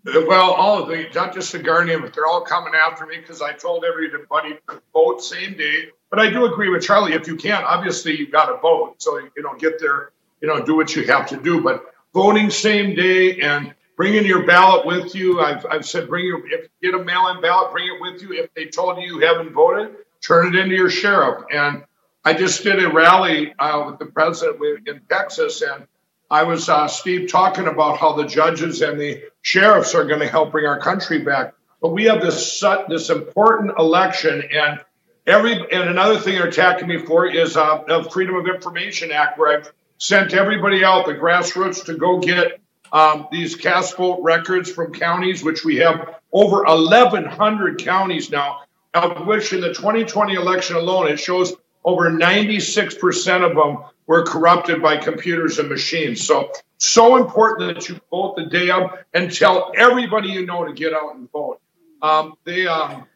Well, 0.05 0.53
all 0.53 0.83
of 0.83 0.89
the, 0.89 1.09
not 1.15 1.33
just 1.33 1.53
the 1.53 1.61
Guardian, 1.61 2.03
but 2.03 2.13
they're 2.13 2.27
all 2.27 2.43
coming 2.43 2.75
after 2.75 3.07
me 3.07 3.17
because 3.17 3.41
I 3.41 3.55
told 3.55 3.87
everybody 3.87 4.59
to 4.69 4.83
vote 4.93 5.23
same 5.23 5.57
day. 5.57 5.89
But 6.15 6.29
I 6.29 6.31
do 6.31 6.45
agree 6.45 6.69
with 6.69 6.85
Charlie. 6.85 7.15
If 7.15 7.27
you 7.27 7.35
can't, 7.35 7.65
obviously 7.65 8.17
you've 8.17 8.31
got 8.31 8.47
to 8.47 8.59
vote. 8.59 9.03
So 9.03 9.19
you 9.19 9.43
know, 9.43 9.57
get 9.59 9.81
there, 9.81 10.13
you 10.41 10.47
know, 10.47 10.65
do 10.65 10.77
what 10.77 10.95
you 10.95 11.05
have 11.09 11.27
to 11.31 11.37
do. 11.37 11.61
But 11.61 11.93
voting 12.13 12.51
same 12.51 12.95
day 12.95 13.41
and 13.41 13.75
bringing 13.97 14.25
your 14.25 14.47
ballot 14.47 14.87
with 14.87 15.17
you. 15.17 15.41
I've, 15.41 15.67
I've 15.69 15.85
said 15.85 16.09
bring 16.09 16.25
your 16.27 16.47
if 16.47 16.69
you 16.81 16.93
get 16.93 17.01
a 17.01 17.03
mail-in 17.03 17.43
ballot, 17.43 17.73
bring 17.73 17.89
it 17.89 18.01
with 18.01 18.23
you. 18.23 18.33
If 18.33 18.55
they 18.55 18.67
told 18.67 19.03
you 19.03 19.17
you 19.17 19.27
haven't 19.27 19.55
voted, 19.55 19.97
turn 20.25 20.55
it 20.55 20.61
into 20.61 20.77
your 20.77 20.89
sheriff. 20.89 21.47
And 21.53 21.83
I 22.25 22.35
just 22.35 22.63
did 22.63 22.81
a 22.81 22.91
rally 22.91 23.53
uh, 23.59 23.83
with 23.87 23.99
the 23.99 24.07
president 24.07 24.87
in 24.87 25.01
Texas, 25.11 25.63
and 25.63 25.89
I 26.31 26.45
was 26.45 26.69
uh, 26.69 26.87
Steve 26.87 27.29
talking 27.29 27.67
about 27.67 27.99
how 27.99 28.13
the 28.13 28.25
judges 28.25 28.83
and 28.83 29.01
the 29.01 29.25
sheriffs 29.43 29.97
are 29.97 30.05
going 30.05 30.21
to 30.21 30.29
help 30.29 30.53
bring 30.53 30.67
our 30.67 30.79
country 30.79 31.19
back. 31.19 31.55
But 31.83 31.89
we 31.89 32.05
have 32.05 32.23
this 32.23 32.63
this 32.89 33.11
important 33.11 33.73
election, 33.77 34.45
and 34.53 34.79
every 35.27 35.53
and 35.53 35.89
another 35.89 36.19
thing 36.19 36.35
they're 36.35 36.49
attacking 36.49 36.89
me 36.89 36.99
for 36.99 37.27
is 37.27 37.57
uh, 37.57 37.83
the 37.87 38.05
Freedom 38.05 38.37
of 38.37 38.47
Information 38.47 39.11
Act, 39.11 39.39
where 39.39 39.59
I've 39.59 39.73
sent 39.99 40.35
everybody 40.35 40.85
out, 40.85 41.07
the 41.07 41.15
grassroots, 41.15 41.85
to 41.87 41.95
go 41.95 42.19
get 42.19 42.61
um, 42.93 43.29
these 43.33 43.57
cast 43.57 43.97
vote 43.97 44.21
records 44.23 44.71
from 44.71 44.93
counties, 44.93 45.43
which 45.43 45.65
we 45.65 45.77
have 45.77 46.17
over 46.33 46.65
1,100 46.65 47.79
counties 47.79 48.31
now, 48.31 48.63
of 48.93 49.27
which 49.27 49.53
in 49.53 49.61
the 49.61 49.75
2020 49.75 50.35
election 50.35 50.77
alone, 50.77 51.09
it 51.09 51.19
shows 51.19 51.55
over 51.85 52.11
96% 52.11 53.51
of 53.51 53.57
them 53.57 53.85
were 54.07 54.23
corrupted 54.25 54.83
by 54.83 54.97
computers 54.97 55.59
and 55.59 55.69
machines. 55.69 56.27
So, 56.27 56.51
so 56.79 57.17
important 57.17 57.75
that 57.75 57.89
you 57.89 58.01
vote 58.11 58.37
the 58.37 58.47
day 58.47 58.71
of 58.71 58.99
and 59.13 59.33
tell 59.33 59.73
everybody 59.77 60.29
you 60.29 60.47
know 60.47 60.65
to 60.65 60.73
get 60.73 60.93
out 60.93 61.15
and 61.15 61.31
vote. 61.31 61.61
Um, 62.03 62.35
they, 62.45 62.67
um, 62.67 63.07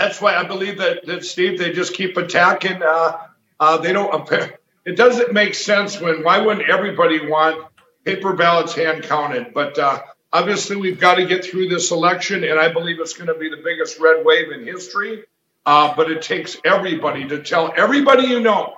that's 0.00 0.20
why 0.20 0.34
I 0.34 0.44
believe 0.44 0.78
that, 0.78 1.06
that 1.06 1.24
Steve, 1.24 1.58
they 1.58 1.72
just 1.72 1.94
keep 1.94 2.16
attacking. 2.16 2.82
Uh, 2.82 3.18
uh, 3.58 3.76
they 3.78 3.92
don't. 3.92 4.30
It 4.82 4.96
doesn't 4.96 5.34
make 5.34 5.54
sense 5.54 6.00
when. 6.00 6.24
Why 6.24 6.38
wouldn't 6.38 6.68
everybody 6.68 7.28
want 7.28 7.66
paper 8.06 8.32
ballots 8.32 8.74
hand 8.74 9.02
counted? 9.02 9.52
But 9.52 9.78
uh, 9.78 10.02
obviously, 10.32 10.76
we've 10.76 10.98
got 10.98 11.16
to 11.16 11.26
get 11.26 11.44
through 11.44 11.68
this 11.68 11.90
election, 11.90 12.44
and 12.44 12.58
I 12.58 12.72
believe 12.72 12.98
it's 12.98 13.12
going 13.12 13.28
to 13.28 13.34
be 13.34 13.50
the 13.50 13.60
biggest 13.62 14.00
red 14.00 14.24
wave 14.24 14.50
in 14.50 14.64
history. 14.64 15.24
Uh, 15.66 15.94
but 15.94 16.10
it 16.10 16.22
takes 16.22 16.56
everybody 16.64 17.28
to 17.28 17.42
tell 17.42 17.74
everybody 17.76 18.26
you 18.26 18.40
know 18.40 18.72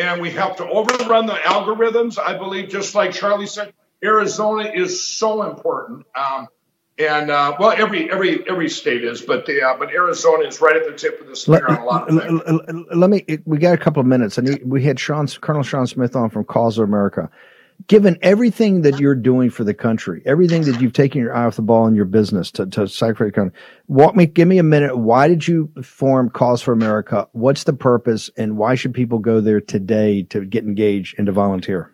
and 0.00 0.20
we 0.22 0.30
have 0.30 0.56
to 0.56 0.66
overrun 0.66 1.26
the 1.26 1.34
algorithms. 1.34 2.18
I 2.18 2.36
believe, 2.36 2.70
just 2.70 2.94
like 2.94 3.12
Charlie 3.12 3.46
said, 3.46 3.72
Arizona 4.02 4.70
is 4.74 5.04
so 5.04 5.42
important. 5.42 6.06
Um, 6.14 6.48
And 7.00 7.30
uh, 7.30 7.56
well, 7.58 7.70
every 7.70 8.10
every 8.12 8.46
every 8.48 8.68
state 8.68 9.04
is, 9.04 9.22
but 9.22 9.46
the 9.46 9.62
uh, 9.62 9.76
but 9.78 9.90
Arizona 9.90 10.44
is 10.44 10.60
right 10.60 10.76
at 10.76 10.84
the 10.84 10.92
tip 10.92 11.20
of 11.20 11.28
the 11.28 11.34
spear 11.36 11.64
Let, 11.66 11.70
on 11.70 11.76
a 11.78 11.84
lot 11.84 12.08
of 12.10 12.20
things. 12.20 12.42
l- 12.46 12.54
l- 12.54 12.60
l- 12.68 12.98
let 12.98 13.08
me. 13.08 13.24
We 13.46 13.56
got 13.58 13.72
a 13.74 13.78
couple 13.78 14.00
of 14.00 14.06
minutes, 14.06 14.36
and 14.36 14.48
he- 14.48 14.62
we 14.64 14.82
had 14.82 15.00
Sean, 15.00 15.26
Colonel 15.26 15.62
Sean 15.62 15.86
Smith 15.86 16.14
on 16.14 16.28
from 16.28 16.44
Cause 16.44 16.76
of 16.78 16.84
America. 16.84 17.30
Given 17.86 18.18
everything 18.20 18.82
that 18.82 19.00
you're 19.00 19.14
doing 19.14 19.48
for 19.48 19.64
the 19.64 19.72
country, 19.72 20.20
everything 20.26 20.62
that 20.66 20.82
you've 20.82 20.92
taken 20.92 21.22
your 21.22 21.34
eye 21.34 21.46
off 21.46 21.56
the 21.56 21.62
ball 21.62 21.86
in 21.86 21.94
your 21.94 22.04
business 22.04 22.50
to, 22.52 22.66
to 22.66 22.86
sacrifice 22.86 23.28
the 23.28 23.32
country, 23.32 23.58
walk 23.88 24.14
me, 24.14 24.26
give 24.26 24.46
me 24.46 24.58
a 24.58 24.62
minute. 24.62 24.98
Why 24.98 25.28
did 25.28 25.48
you 25.48 25.72
form 25.82 26.28
Cause 26.28 26.60
for 26.60 26.72
America? 26.72 27.26
What's 27.32 27.64
the 27.64 27.72
purpose, 27.72 28.28
and 28.36 28.58
why 28.58 28.74
should 28.74 28.92
people 28.92 29.18
go 29.18 29.40
there 29.40 29.62
today 29.62 30.24
to 30.24 30.44
get 30.44 30.64
engaged 30.64 31.14
and 31.16 31.24
to 31.26 31.32
volunteer? 31.32 31.90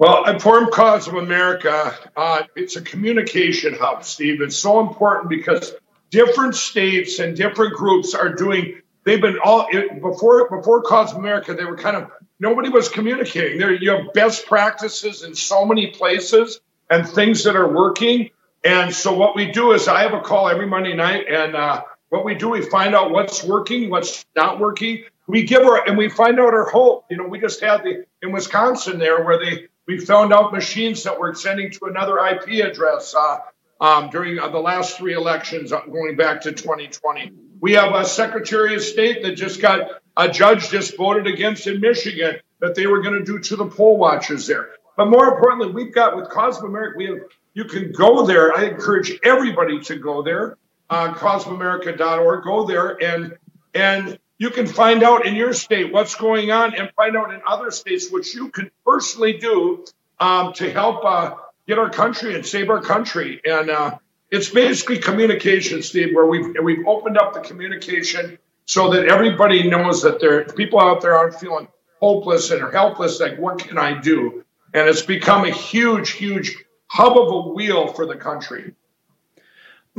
Well, 0.00 0.24
Informed 0.30 0.70
Cause 0.70 1.08
of 1.08 1.14
America, 1.16 1.94
uh, 2.16 2.44
it's 2.56 2.76
a 2.76 2.80
communication 2.80 3.74
hub, 3.74 4.02
Steve. 4.02 4.40
It's 4.40 4.56
so 4.56 4.80
important 4.80 5.28
because 5.28 5.74
different 6.08 6.54
states 6.54 7.18
and 7.18 7.36
different 7.36 7.74
groups 7.74 8.14
are 8.14 8.32
doing. 8.32 8.80
They've 9.04 9.20
been 9.20 9.38
all 9.44 9.66
it, 9.70 10.00
before 10.00 10.48
before 10.48 10.80
Cause 10.80 11.12
of 11.12 11.18
America. 11.18 11.52
They 11.52 11.66
were 11.66 11.76
kind 11.76 11.98
of 11.98 12.10
nobody 12.38 12.70
was 12.70 12.88
communicating. 12.88 13.58
There, 13.58 13.74
you 13.74 13.90
have 13.90 14.14
best 14.14 14.46
practices 14.46 15.22
in 15.22 15.34
so 15.34 15.66
many 15.66 15.88
places 15.88 16.62
and 16.88 17.06
things 17.06 17.44
that 17.44 17.54
are 17.54 17.68
working. 17.68 18.30
And 18.64 18.94
so 18.94 19.12
what 19.14 19.36
we 19.36 19.52
do 19.52 19.72
is 19.72 19.86
I 19.86 20.00
have 20.04 20.14
a 20.14 20.22
call 20.22 20.48
every 20.48 20.66
Monday 20.66 20.94
night, 20.94 21.26
and 21.28 21.54
uh, 21.54 21.82
what 22.08 22.24
we 22.24 22.34
do, 22.36 22.48
we 22.48 22.62
find 22.62 22.94
out 22.94 23.10
what's 23.10 23.44
working, 23.44 23.90
what's 23.90 24.24
not 24.34 24.60
working. 24.60 25.04
We 25.26 25.42
give 25.42 25.62
her, 25.62 25.86
and 25.86 25.98
we 25.98 26.08
find 26.08 26.40
out 26.40 26.54
our 26.54 26.70
hope. 26.70 27.04
You 27.10 27.18
know, 27.18 27.26
we 27.26 27.38
just 27.38 27.60
had 27.60 27.82
the 27.82 28.06
in 28.22 28.32
Wisconsin 28.32 28.98
there 28.98 29.22
where 29.22 29.38
they 29.38 29.66
we 29.90 29.98
found 29.98 30.32
out 30.32 30.52
machines 30.52 31.02
that 31.02 31.18
were 31.18 31.34
sending 31.34 31.68
to 31.68 31.86
another 31.86 32.16
IP 32.18 32.64
address 32.64 33.12
uh, 33.12 33.38
um, 33.80 34.08
during 34.10 34.38
uh, 34.38 34.48
the 34.48 34.60
last 34.60 34.96
three 34.96 35.14
elections, 35.14 35.72
uh, 35.72 35.80
going 35.80 36.14
back 36.14 36.42
to 36.42 36.52
2020. 36.52 37.32
We 37.60 37.72
have 37.72 37.92
a 37.92 38.04
Secretary 38.04 38.76
of 38.76 38.82
State 38.82 39.24
that 39.24 39.32
just 39.32 39.60
got 39.60 40.00
a 40.16 40.28
judge 40.28 40.70
just 40.70 40.96
voted 40.96 41.26
against 41.26 41.66
in 41.66 41.80
Michigan 41.80 42.36
that 42.60 42.76
they 42.76 42.86
were 42.86 43.02
going 43.02 43.18
to 43.18 43.24
do 43.24 43.40
to 43.40 43.56
the 43.56 43.66
poll 43.66 43.98
watchers 43.98 44.46
there. 44.46 44.70
But 44.96 45.06
more 45.06 45.26
importantly, 45.26 45.72
we've 45.72 45.92
got 45.92 46.14
with 46.14 46.30
of 46.30 46.62
America, 46.62 46.96
we 46.96 47.06
have 47.06 47.18
you 47.54 47.64
can 47.64 47.90
go 47.90 48.24
there. 48.24 48.56
I 48.56 48.66
encourage 48.66 49.18
everybody 49.24 49.80
to 49.80 49.96
go 49.96 50.22
there, 50.22 50.56
uh, 50.88 51.14
causeofamerica.org. 51.14 52.44
Go 52.44 52.64
there 52.64 53.02
and 53.02 53.36
and 53.74 54.20
you 54.40 54.48
can 54.48 54.66
find 54.66 55.02
out 55.02 55.26
in 55.26 55.36
your 55.36 55.52
state 55.52 55.92
what's 55.92 56.14
going 56.14 56.50
on 56.50 56.74
and 56.74 56.90
find 56.96 57.14
out 57.14 57.32
in 57.32 57.42
other 57.46 57.70
states 57.70 58.10
what 58.10 58.26
you 58.32 58.48
can 58.48 58.70
personally 58.86 59.34
do 59.34 59.84
um, 60.18 60.54
to 60.54 60.72
help 60.72 61.04
uh, 61.04 61.34
get 61.68 61.78
our 61.78 61.90
country 61.90 62.34
and 62.34 62.44
save 62.44 62.70
our 62.70 62.80
country. 62.80 63.38
And 63.44 63.68
uh, 63.68 63.98
it's 64.30 64.48
basically 64.48 64.98
communication, 64.98 65.82
Steve, 65.82 66.14
where 66.14 66.24
we've 66.24 66.56
we've 66.62 66.86
opened 66.86 67.18
up 67.18 67.34
the 67.34 67.40
communication 67.40 68.38
so 68.64 68.90
that 68.94 69.08
everybody 69.08 69.68
knows 69.68 70.02
that 70.02 70.20
there 70.20 70.44
people 70.44 70.80
out 70.80 71.02
there 71.02 71.14
aren't 71.14 71.34
feeling 71.34 71.68
hopeless 72.00 72.50
and 72.50 72.62
are 72.62 72.72
helpless. 72.72 73.20
Like, 73.20 73.38
what 73.38 73.58
can 73.58 73.76
I 73.76 74.00
do? 74.00 74.42
And 74.72 74.88
it's 74.88 75.02
become 75.02 75.44
a 75.44 75.50
huge, 75.50 76.12
huge 76.12 76.56
hub 76.86 77.18
of 77.18 77.28
a 77.30 77.48
wheel 77.50 77.88
for 77.88 78.06
the 78.06 78.16
country. 78.16 78.74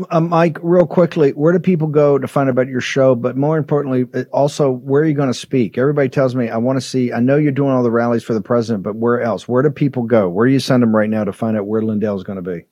Uh, 0.09 0.21
Mike, 0.21 0.57
real 0.61 0.87
quickly, 0.87 1.31
where 1.31 1.51
do 1.51 1.59
people 1.59 1.87
go 1.87 2.17
to 2.17 2.27
find 2.27 2.47
out 2.47 2.51
about 2.51 2.67
your 2.67 2.79
show? 2.79 3.13
But 3.13 3.35
more 3.35 3.57
importantly, 3.57 4.05
uh, 4.13 4.23
also, 4.31 4.71
where 4.71 5.01
are 5.01 5.05
you 5.05 5.13
going 5.13 5.29
to 5.29 5.33
speak? 5.33 5.77
Everybody 5.77 6.07
tells 6.07 6.33
me, 6.33 6.49
I 6.49 6.57
want 6.57 6.77
to 6.77 6.81
see, 6.81 7.11
I 7.11 7.19
know 7.19 7.35
you're 7.35 7.51
doing 7.51 7.71
all 7.71 7.83
the 7.83 7.91
rallies 7.91 8.23
for 8.23 8.33
the 8.33 8.41
president, 8.41 8.83
but 8.83 8.95
where 8.95 9.21
else? 9.21 9.49
Where 9.49 9.61
do 9.61 9.69
people 9.69 10.03
go? 10.03 10.29
Where 10.29 10.47
do 10.47 10.53
you 10.53 10.59
send 10.59 10.81
them 10.81 10.95
right 10.95 11.09
now 11.09 11.25
to 11.25 11.33
find 11.33 11.57
out 11.57 11.65
where 11.65 11.81
Lindell's 11.81 12.23
going 12.23 12.41
to 12.41 12.41
be? 12.41 12.65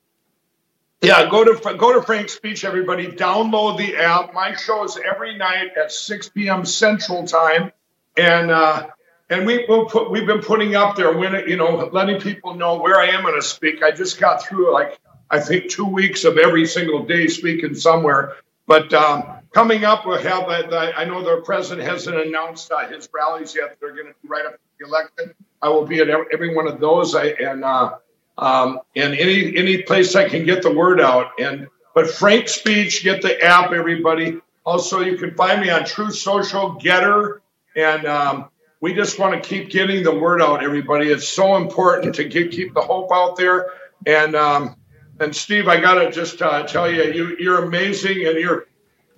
Yeah, 1.02 1.30
go 1.30 1.44
to 1.44 1.76
go 1.76 1.94
to 1.94 2.02
Frank's 2.02 2.34
Speech, 2.34 2.64
everybody. 2.64 3.06
Download 3.06 3.78
the 3.78 3.96
app. 3.96 4.34
My 4.34 4.54
show 4.54 4.84
is 4.84 4.98
every 4.98 5.36
night 5.36 5.70
at 5.82 5.92
6 5.92 6.28
p.m. 6.30 6.66
Central 6.66 7.26
Time, 7.26 7.72
and 8.18 8.50
uh, 8.50 8.86
and 9.30 9.46
we 9.46 9.64
will 9.66 9.86
put 9.86 10.10
we've 10.10 10.26
been 10.26 10.42
putting 10.42 10.74
up 10.74 10.96
there 10.96 11.16
when 11.16 11.48
you 11.48 11.56
know 11.56 11.88
letting 11.90 12.20
people 12.20 12.52
know 12.52 12.80
where 12.80 13.00
I 13.00 13.06
am 13.06 13.22
going 13.22 13.40
to 13.40 13.46
speak. 13.46 13.82
I 13.82 13.92
just 13.92 14.20
got 14.20 14.44
through 14.44 14.74
like 14.74 15.00
I 15.30 15.40
think 15.40 15.70
two 15.70 15.86
weeks 15.86 16.24
of 16.24 16.38
every 16.38 16.66
single 16.66 17.04
day 17.04 17.28
speaking 17.28 17.74
somewhere. 17.74 18.36
But 18.66 18.92
um, 18.92 19.24
coming 19.52 19.84
up, 19.84 20.06
we'll 20.06 20.22
have 20.22 20.44
uh, 20.44 20.62
the, 20.62 20.98
I 20.98 21.04
know 21.04 21.22
the 21.22 21.42
president 21.42 21.88
hasn't 21.88 22.16
announced 22.16 22.70
uh, 22.70 22.88
his 22.88 23.08
rallies 23.12 23.54
yet. 23.54 23.76
They're 23.80 23.94
going 23.94 24.08
to 24.08 24.14
be 24.22 24.28
right 24.28 24.44
after 24.44 24.58
the 24.78 24.86
election. 24.86 25.34
I 25.62 25.68
will 25.68 25.86
be 25.86 26.00
at 26.00 26.08
every, 26.08 26.26
every 26.32 26.54
one 26.54 26.66
of 26.66 26.80
those. 26.80 27.14
I, 27.14 27.26
and 27.26 27.64
uh, 27.64 27.96
um, 28.38 28.80
and 28.96 29.14
any 29.14 29.56
any 29.56 29.82
place 29.82 30.16
I 30.16 30.28
can 30.28 30.44
get 30.44 30.62
the 30.62 30.72
word 30.72 31.00
out. 31.00 31.32
And 31.38 31.68
but 31.94 32.08
Frank 32.08 32.48
Speech, 32.48 33.02
get 33.02 33.22
the 33.22 33.40
app, 33.42 33.72
everybody. 33.72 34.40
Also, 34.64 35.00
you 35.00 35.16
can 35.16 35.34
find 35.34 35.60
me 35.60 35.70
on 35.70 35.84
Truth 35.84 36.16
Social, 36.16 36.72
Getter, 36.74 37.42
and 37.74 38.06
um, 38.06 38.50
we 38.80 38.94
just 38.94 39.18
want 39.18 39.42
to 39.42 39.48
keep 39.48 39.70
getting 39.70 40.02
the 40.04 40.14
word 40.14 40.40
out, 40.40 40.62
everybody. 40.62 41.08
It's 41.08 41.28
so 41.28 41.56
important 41.56 42.14
to 42.16 42.24
get, 42.24 42.50
keep 42.52 42.74
the 42.74 42.80
hope 42.80 43.10
out 43.12 43.36
there. 43.36 43.72
And 44.06 44.34
um, 44.34 44.76
and 45.20 45.36
Steve, 45.36 45.68
I 45.68 45.80
gotta 45.80 46.10
just 46.10 46.42
uh, 46.42 46.64
tell 46.64 46.90
you, 46.90 47.04
you 47.04 47.36
you're 47.38 47.64
amazing, 47.64 48.26
and 48.26 48.38
you're 48.38 48.66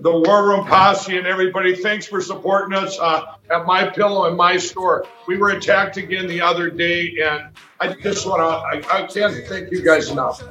the 0.00 0.10
War 0.10 0.48
Room 0.48 0.66
Posse 0.66 1.16
and 1.16 1.26
everybody. 1.26 1.76
Thanks 1.76 2.06
for 2.06 2.20
supporting 2.20 2.76
us 2.76 2.98
uh, 2.98 3.36
at 3.50 3.64
My 3.64 3.86
Pillow 3.86 4.26
and 4.26 4.36
My 4.36 4.56
Store. 4.56 5.06
We 5.28 5.36
were 5.36 5.50
attacked 5.50 5.96
again 5.96 6.26
the 6.26 6.40
other 6.40 6.70
day, 6.70 7.14
and 7.22 7.48
I 7.80 7.94
just 7.94 8.26
want 8.26 8.40
to 8.40 8.88
I, 8.88 9.02
I 9.02 9.06
can't 9.06 9.46
thank 9.46 9.70
you 9.70 9.82
guys 9.82 10.10
enough. 10.10 10.42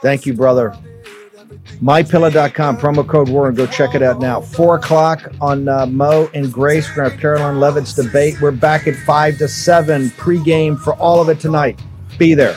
Thank 0.00 0.26
you, 0.26 0.34
brother. 0.34 0.76
MyPillow.com, 1.82 2.78
promo 2.78 3.06
code 3.06 3.28
WAR, 3.28 3.48
and 3.48 3.56
go 3.56 3.66
check 3.66 3.94
it 3.94 4.02
out 4.02 4.20
now. 4.20 4.40
Four 4.40 4.76
o'clock 4.76 5.32
on 5.40 5.68
uh, 5.68 5.86
Mo 5.86 6.30
and 6.32 6.52
Grace. 6.52 6.88
We're 6.88 6.96
going 6.96 7.10
to 7.10 7.16
have 7.16 7.20
Karoline 7.20 7.60
Leavitt's 7.60 7.94
debate. 7.94 8.40
We're 8.40 8.50
back 8.52 8.86
at 8.86 8.96
five 8.96 9.38
to 9.38 9.48
seven 9.48 10.08
pregame 10.10 10.78
for 10.78 10.94
all 10.94 11.20
of 11.20 11.28
it 11.28 11.40
tonight. 11.40 11.78
Be 12.18 12.34
there. 12.34 12.56